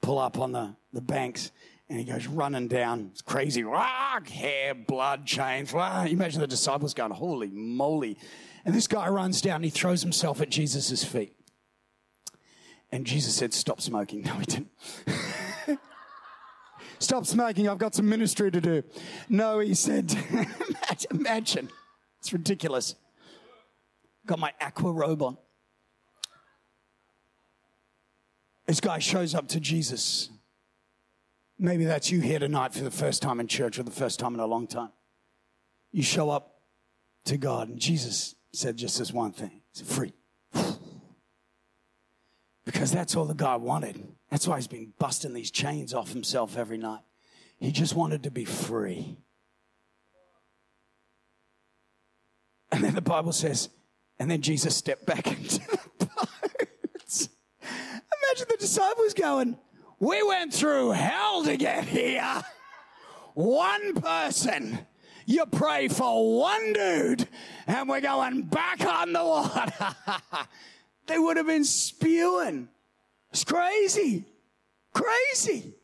pull 0.00 0.20
up 0.20 0.38
on 0.38 0.52
the, 0.52 0.76
the 0.92 1.00
banks, 1.00 1.50
and 1.88 1.98
he 1.98 2.04
goes 2.04 2.28
running 2.28 2.68
down. 2.68 3.08
It's 3.10 3.22
crazy. 3.22 3.64
Rah, 3.64 4.20
hair, 4.20 4.72
blood, 4.72 5.26
chains. 5.26 5.72
Rah. 5.72 6.04
Imagine 6.04 6.40
the 6.40 6.46
disciples 6.46 6.94
going, 6.94 7.10
Holy 7.10 7.48
moly. 7.48 8.18
And 8.64 8.72
this 8.72 8.86
guy 8.86 9.08
runs 9.08 9.40
down, 9.40 9.56
and 9.56 9.64
he 9.64 9.70
throws 9.72 10.00
himself 10.00 10.40
at 10.40 10.48
Jesus' 10.48 11.02
feet. 11.02 11.36
And 12.94 13.04
Jesus 13.04 13.34
said, 13.34 13.52
Stop 13.52 13.80
smoking. 13.80 14.22
No, 14.22 14.34
he 14.34 14.44
didn't. 14.44 14.70
Stop 17.00 17.26
smoking. 17.26 17.68
I've 17.68 17.78
got 17.78 17.92
some 17.92 18.08
ministry 18.08 18.52
to 18.52 18.60
do. 18.60 18.84
No, 19.28 19.58
he 19.58 19.74
said, 19.74 20.16
Imagine. 21.10 21.70
It's 22.20 22.32
ridiculous. 22.32 22.94
Got 24.26 24.38
my 24.38 24.52
aqua 24.60 24.92
robe 24.92 25.22
on. 25.22 25.36
This 28.66 28.80
guy 28.80 29.00
shows 29.00 29.34
up 29.34 29.48
to 29.48 29.58
Jesus. 29.58 30.28
Maybe 31.58 31.86
that's 31.86 32.12
you 32.12 32.20
here 32.20 32.38
tonight 32.38 32.74
for 32.74 32.84
the 32.84 32.92
first 32.92 33.22
time 33.22 33.40
in 33.40 33.48
church 33.48 33.76
or 33.76 33.82
the 33.82 33.90
first 33.90 34.20
time 34.20 34.34
in 34.34 34.40
a 34.40 34.46
long 34.46 34.68
time. 34.68 34.92
You 35.90 36.04
show 36.04 36.30
up 36.30 36.60
to 37.24 37.38
God, 37.38 37.70
and 37.70 37.78
Jesus 37.80 38.36
said 38.52 38.76
just 38.76 39.00
this 39.00 39.12
one 39.12 39.32
thing. 39.32 39.62
Free 39.84 40.12
because 42.64 42.90
that's 42.90 43.14
all 43.16 43.26
the 43.26 43.34
guy 43.34 43.56
wanted. 43.56 44.02
That's 44.30 44.48
why 44.48 44.56
he's 44.56 44.66
been 44.66 44.92
busting 44.98 45.34
these 45.34 45.50
chains 45.50 45.92
off 45.92 46.12
himself 46.12 46.56
every 46.56 46.78
night. 46.78 47.02
He 47.58 47.70
just 47.70 47.94
wanted 47.94 48.22
to 48.24 48.30
be 48.30 48.44
free. 48.44 49.16
And 52.72 52.82
then 52.82 52.94
the 52.94 53.00
Bible 53.00 53.32
says, 53.32 53.68
and 54.18 54.30
then 54.30 54.40
Jesus 54.40 54.76
stepped 54.76 55.06
back 55.06 55.26
into 55.30 55.60
the 55.98 56.06
boat. 56.06 57.28
Imagine 57.60 58.46
the 58.48 58.56
disciples 58.58 59.14
going, 59.14 59.56
We 60.00 60.22
went 60.22 60.52
through 60.52 60.92
hell 60.92 61.44
to 61.44 61.56
get 61.56 61.84
here. 61.84 62.42
One 63.34 63.94
person. 63.94 64.78
You 65.26 65.46
pray 65.46 65.88
for 65.88 66.38
one 66.38 66.74
dude, 66.74 67.28
and 67.66 67.88
we're 67.88 68.02
going 68.02 68.42
back 68.42 68.84
on 68.84 69.12
the 69.12 69.24
water. 69.24 69.96
they 71.06 71.18
would 71.18 71.36
have 71.36 71.46
been 71.46 71.64
spewing. 71.64 72.68
It's 73.30 73.44
crazy. 73.44 74.24
Crazy. 74.92 75.74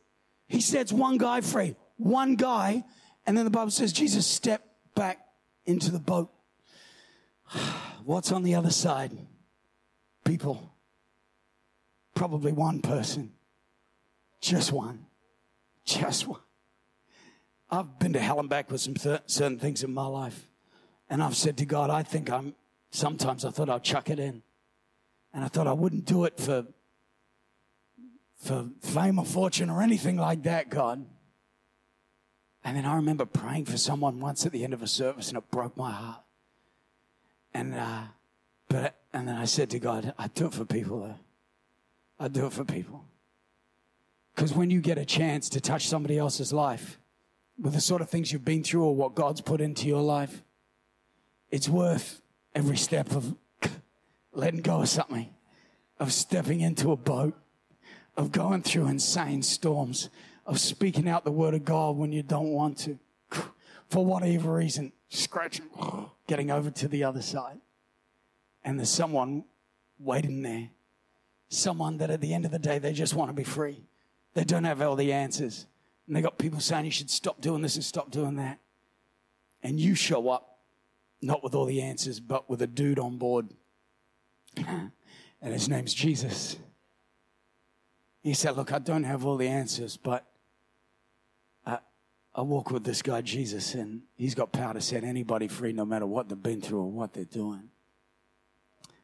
He 0.47 0.61
sets 0.61 0.91
one 0.91 1.17
guy 1.17 1.41
free, 1.41 1.75
one 1.97 2.35
guy, 2.35 2.83
and 3.25 3.37
then 3.37 3.45
the 3.45 3.51
Bible 3.51 3.71
says 3.71 3.93
Jesus 3.93 4.25
stepped 4.25 4.67
back 4.95 5.19
into 5.65 5.91
the 5.91 5.99
boat. 5.99 6.29
What's 8.05 8.31
on 8.31 8.43
the 8.43 8.55
other 8.55 8.71
side? 8.71 9.11
People. 10.23 10.73
Probably 12.15 12.51
one 12.51 12.81
person. 12.81 13.31
Just 14.41 14.71
one. 14.71 15.05
Just 15.85 16.27
one. 16.27 16.41
I've 17.69 17.99
been 17.99 18.13
to 18.13 18.19
hell 18.19 18.39
and 18.39 18.49
back 18.49 18.69
with 18.69 18.81
some 18.81 18.95
th- 18.95 19.21
certain 19.27 19.57
things 19.57 19.83
in 19.83 19.93
my 19.93 20.05
life. 20.05 20.47
And 21.09 21.23
I've 21.23 21.35
said 21.35 21.57
to 21.57 21.65
God, 21.65 21.89
I 21.89 22.03
think 22.03 22.29
I'm, 22.29 22.55
sometimes 22.91 23.45
I 23.45 23.51
thought 23.51 23.69
I'd 23.69 23.83
chuck 23.83 24.09
it 24.09 24.19
in. 24.19 24.43
And 25.33 25.43
I 25.43 25.47
thought 25.47 25.67
I 25.67 25.73
wouldn't 25.73 26.05
do 26.05 26.25
it 26.25 26.39
for, 26.39 26.65
for 28.37 28.69
fame 28.81 29.19
or 29.19 29.25
fortune 29.25 29.69
or 29.69 29.81
anything 29.81 30.17
like 30.17 30.43
that, 30.43 30.69
God. 30.69 31.05
And 32.63 32.77
then 32.77 32.85
I 32.85 32.95
remember 32.95 33.25
praying 33.25 33.65
for 33.65 33.77
someone 33.77 34.19
once 34.19 34.45
at 34.45 34.51
the 34.51 34.63
end 34.63 34.73
of 34.73 34.83
a 34.83 34.87
service 34.87 35.29
and 35.29 35.37
it 35.37 35.49
broke 35.49 35.75
my 35.77 35.91
heart. 35.91 36.21
And, 37.53 37.73
uh, 37.73 38.03
but, 38.67 38.95
and 39.13 39.27
then 39.27 39.35
I 39.35 39.45
said 39.45 39.69
to 39.71 39.79
God, 39.79 40.13
I 40.17 40.27
do 40.27 40.47
it 40.47 40.53
for 40.53 40.65
people 40.65 41.01
though. 41.01 41.19
I 42.19 42.27
do 42.27 42.45
it 42.45 42.53
for 42.53 42.63
people. 42.63 43.05
Because 44.35 44.53
when 44.53 44.69
you 44.69 44.79
get 44.79 44.97
a 44.97 45.05
chance 45.05 45.49
to 45.49 45.61
touch 45.61 45.87
somebody 45.87 46.17
else's 46.17 46.53
life 46.53 46.99
with 47.59 47.73
the 47.73 47.81
sort 47.81 48.01
of 48.01 48.09
things 48.09 48.31
you've 48.31 48.45
been 48.45 48.63
through 48.63 48.83
or 48.83 48.95
what 48.95 49.15
God's 49.15 49.41
put 49.41 49.59
into 49.59 49.87
your 49.87 50.01
life, 50.01 50.43
it's 51.49 51.67
worth 51.67 52.21
every 52.55 52.77
step 52.77 53.11
of 53.11 53.35
letting 54.33 54.61
go 54.61 54.81
of 54.81 54.89
something, 54.89 55.29
of 55.99 56.13
stepping 56.13 56.61
into 56.61 56.91
a 56.91 56.97
boat, 56.97 57.33
of 58.17 58.31
going 58.31 58.61
through 58.61 58.87
insane 58.87 59.43
storms, 59.43 60.09
of 60.45 60.59
speaking 60.59 61.07
out 61.07 61.23
the 61.23 61.31
word 61.31 61.53
of 61.53 61.65
God 61.65 61.97
when 61.97 62.11
you 62.11 62.23
don't 62.23 62.49
want 62.49 62.77
to. 62.79 62.99
for 63.91 64.05
whatever 64.05 64.53
reason, 64.53 64.93
scratching, 65.09 65.65
getting 66.25 66.49
over 66.49 66.71
to 66.71 66.87
the 66.87 67.03
other 67.03 67.21
side. 67.21 67.57
And 68.63 68.79
there's 68.79 68.89
someone 68.89 69.43
waiting 69.99 70.41
there. 70.41 70.69
Someone 71.49 71.97
that 71.97 72.09
at 72.09 72.21
the 72.21 72.33
end 72.33 72.45
of 72.45 72.51
the 72.51 72.59
day, 72.59 72.79
they 72.79 72.93
just 72.93 73.13
want 73.13 73.29
to 73.29 73.33
be 73.33 73.43
free. 73.43 73.83
They 74.33 74.45
don't 74.45 74.63
have 74.63 74.81
all 74.81 74.95
the 74.95 75.11
answers. 75.11 75.65
And 76.07 76.15
they 76.15 76.21
got 76.21 76.37
people 76.37 76.61
saying 76.61 76.85
you 76.85 76.91
should 76.91 77.09
stop 77.09 77.41
doing 77.41 77.61
this 77.61 77.75
and 77.75 77.83
stop 77.83 78.11
doing 78.11 78.37
that. 78.37 78.59
And 79.61 79.77
you 79.77 79.93
show 79.93 80.29
up, 80.29 80.59
not 81.21 81.43
with 81.43 81.53
all 81.53 81.65
the 81.65 81.81
answers, 81.81 82.21
but 82.21 82.49
with 82.49 82.61
a 82.61 82.67
dude 82.67 82.97
on 82.97 83.17
board. 83.17 83.49
And 84.57 84.91
his 85.41 85.69
name's 85.69 85.93
Jesus. 85.93 86.57
He 88.23 88.33
said, 88.33 88.55
Look, 88.55 88.71
I 88.71 88.79
don't 88.79 89.03
have 89.03 89.25
all 89.25 89.37
the 89.37 89.47
answers, 89.47 89.97
but 89.97 90.25
I, 91.65 91.79
I 92.35 92.41
walk 92.41 92.71
with 92.71 92.83
this 92.83 93.01
guy, 93.01 93.21
Jesus, 93.21 93.73
and 93.73 94.03
he's 94.15 94.35
got 94.35 94.51
power 94.51 94.73
to 94.73 94.81
set 94.81 95.03
anybody 95.03 95.47
free 95.47 95.73
no 95.73 95.85
matter 95.85 96.05
what 96.05 96.29
they've 96.29 96.41
been 96.41 96.61
through 96.61 96.81
or 96.81 96.91
what 96.91 97.13
they're 97.13 97.25
doing. 97.25 97.69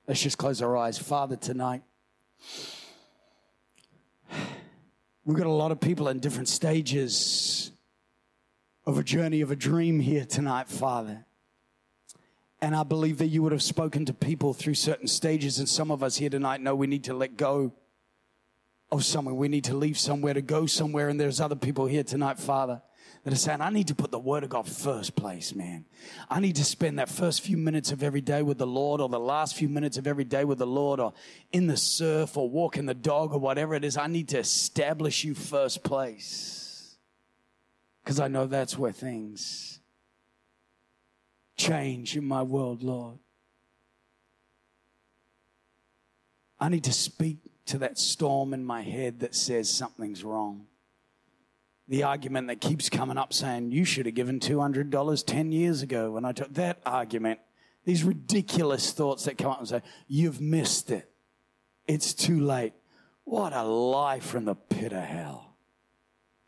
Let's 0.08 0.22
just 0.22 0.38
close 0.38 0.62
our 0.62 0.78
eyes. 0.78 0.98
Father, 0.98 1.36
tonight, 1.36 1.84
we've 5.26 5.38
got 5.38 5.48
a 5.48 5.52
lot 5.52 5.72
of 5.72 5.82
people 5.82 6.08
in 6.08 6.20
different 6.20 6.48
stages 6.48 7.72
of 8.86 8.98
a 8.98 9.04
journey 9.04 9.42
of 9.42 9.52
a 9.52 9.56
dream 9.56 10.00
here 10.00 10.24
tonight, 10.24 10.70
Father. 10.70 11.27
And 12.60 12.76
I 12.76 12.84
believe 12.84 13.20
that 13.20 13.28
you 13.28 13.44
would 13.44 13.52
have 13.52 13.62
spoken 13.62 14.06
to 14.06 14.14
people 14.14 14.54
through 14.54 14.74
certain 14.74 15.08
stages, 15.08 15.60
and 15.60 15.70
some 15.70 15.92
of 15.92 16.02
us 16.02 16.18
here 16.18 16.30
tonight 16.30 16.62
know 16.62 16.76
we 16.76 16.88
need 16.88 17.04
to 17.04 17.14
let 17.14 17.38
go 17.38 17.72
of 18.92 19.06
somewhere. 19.06 19.36
We 19.36 19.48
need 19.48 19.66
to 19.66 19.76
leave 19.76 19.98
somewhere 19.98 20.34
to 20.34 20.42
go 20.42 20.66
somewhere. 20.66 21.10
And 21.10 21.20
there's 21.20 21.40
other 21.40 21.56
people 21.56 21.86
here 21.86 22.04
tonight, 22.04 22.40
Father, 22.40 22.82
that 23.24 23.34
are 23.34 23.38
saying, 23.38 23.62
I 23.62 23.70
need 23.70 23.88
to 23.88 23.96
put 23.96 24.10
the 24.10 24.20
word 24.20 24.44
of 24.44 24.50
God 24.50 24.68
first 24.68 25.16
place, 25.16 25.54
man. 25.54 25.86
I 26.30 26.40
need 26.40 26.56
to 26.56 26.64
spend 26.64 26.98
that 26.98 27.10
first 27.10 27.42
few 27.42 27.58
minutes 27.58 27.92
of 27.92 28.02
every 28.02 28.22
day 28.22 28.42
with 28.42 28.58
the 28.58 28.68
Lord, 28.68 29.02
or 29.02 29.10
the 29.10 29.20
last 29.20 29.56
few 29.56 29.70
minutes 29.70 29.98
of 29.98 30.08
every 30.08 30.24
day 30.24 30.44
with 30.44 30.58
the 30.58 30.66
Lord, 30.68 31.00
or 31.00 31.14
in 31.52 31.68
the 31.68 31.78
surf, 31.78 32.38
or 32.38 32.50
walking 32.50 32.86
the 32.86 32.96
dog, 32.96 33.34
or 33.34 33.40
whatever 33.40 33.76
it 33.76 33.84
is. 33.84 33.98
I 33.98 34.08
need 34.08 34.30
to 34.30 34.40
establish 34.40 35.24
you 35.24 35.36
first 35.36 35.84
place. 35.84 36.98
Because 38.04 38.20
I 38.20 38.30
know 38.30 38.48
that's 38.48 38.78
where 38.78 38.94
things 38.94 39.80
change 41.58 42.16
in 42.16 42.26
my 42.26 42.44
world, 42.44 42.84
Lord. 42.84 43.18
I 46.60 46.70
need 46.70 46.86
to 46.86 46.94
speak 46.94 47.38
to 47.66 47.78
that 47.80 48.00
storm 48.00 48.54
in 48.54 48.64
my 48.64 48.82
head 48.82 49.20
that 49.20 49.36
says 49.36 49.70
something's 49.70 50.24
wrong. 50.24 50.68
The 51.88 52.04
argument 52.04 52.48
that 52.48 52.62
keeps 52.62 52.90
coming 52.90 53.18
up 53.18 53.34
saying, 53.34 53.72
you 53.72 53.86
should 53.86 54.06
have 54.06 54.16
given 54.16 54.40
$200 54.40 55.26
10 55.26 55.52
years 55.52 55.82
ago 55.82 56.12
when 56.12 56.26
I 56.26 56.32
took 56.32 56.54
that 56.56 56.80
argument. 56.86 57.40
These 57.86 58.04
ridiculous 58.04 58.92
thoughts 58.92 59.26
that 59.26 59.38
come 59.38 59.52
up 59.52 59.60
and 59.60 59.68
say, 59.68 59.82
you've 60.08 60.42
missed 60.42 60.92
it. 60.92 61.10
It's 61.88 62.14
too 62.14 62.42
late. 62.42 62.74
What 63.24 63.54
a 63.54 63.64
lie 63.64 64.20
from 64.20 64.46
the 64.46 64.56
pit 64.56 64.92
of 64.92 65.04
hell. 65.04 65.56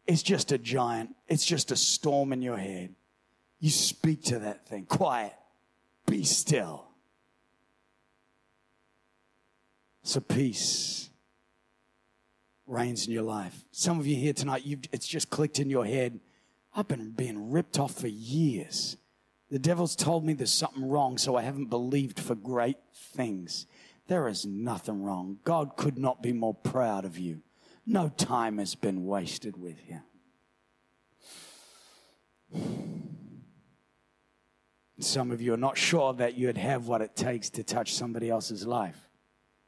It's 0.05 0.23
just 0.23 0.51
a 0.51 0.57
giant, 0.57 1.15
it's 1.27 1.45
just 1.45 1.71
a 1.71 1.75
storm 1.75 2.33
in 2.33 2.41
your 2.41 2.57
head. 2.57 2.95
You 3.59 3.69
speak 3.69 4.23
to 4.25 4.39
that 4.39 4.67
thing. 4.67 4.85
Quiet. 4.85 5.33
Be 6.05 6.23
still. 6.23 6.85
So 10.03 10.19
peace 10.19 11.09
reigns 12.65 13.07
in 13.07 13.13
your 13.13 13.23
life. 13.23 13.65
Some 13.71 13.99
of 13.99 14.07
you 14.07 14.15
here 14.15 14.33
tonight, 14.33 14.63
it's 14.91 15.07
just 15.07 15.29
clicked 15.29 15.59
in 15.59 15.69
your 15.69 15.85
head. 15.85 16.19
I've 16.75 16.87
been 16.87 17.11
being 17.11 17.51
ripped 17.51 17.79
off 17.79 17.95
for 17.95 18.07
years. 18.07 18.95
The 19.49 19.59
devil's 19.59 19.95
told 19.95 20.23
me 20.23 20.33
there's 20.33 20.53
something 20.53 20.87
wrong, 20.87 21.17
so 21.17 21.35
I 21.35 21.41
haven't 21.41 21.65
believed 21.65 22.19
for 22.19 22.35
great 22.35 22.77
things. 22.93 23.65
There 24.07 24.27
is 24.27 24.45
nothing 24.45 25.03
wrong. 25.03 25.39
God 25.43 25.75
could 25.75 25.97
not 25.97 26.21
be 26.21 26.31
more 26.31 26.53
proud 26.53 27.05
of 27.05 27.17
you. 27.17 27.41
No 27.85 28.09
time 28.09 28.59
has 28.59 28.75
been 28.75 29.05
wasted 29.05 29.57
with 29.57 29.79
him. 29.79 30.03
Some 34.99 35.31
of 35.31 35.41
you 35.41 35.53
are 35.53 35.57
not 35.57 35.77
sure 35.77 36.13
that 36.13 36.37
you'd 36.37 36.57
have 36.57 36.87
what 36.87 37.01
it 37.01 37.15
takes 37.15 37.49
to 37.51 37.63
touch 37.63 37.93
somebody 37.93 38.29
else's 38.29 38.67
life. 38.67 39.09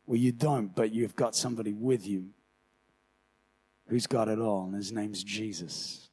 Well, 0.06 0.20
you 0.20 0.32
don't, 0.32 0.76
but 0.76 0.92
you've 0.92 1.16
got 1.16 1.36
somebody 1.36 1.74
with 1.74 2.06
you 2.06 2.32
who's 3.88 4.08
got 4.08 4.28
it 4.28 4.40
all, 4.40 4.66
and 4.66 4.76
his 4.76 4.92
name's 4.92 5.24
Jesus. 5.24 6.11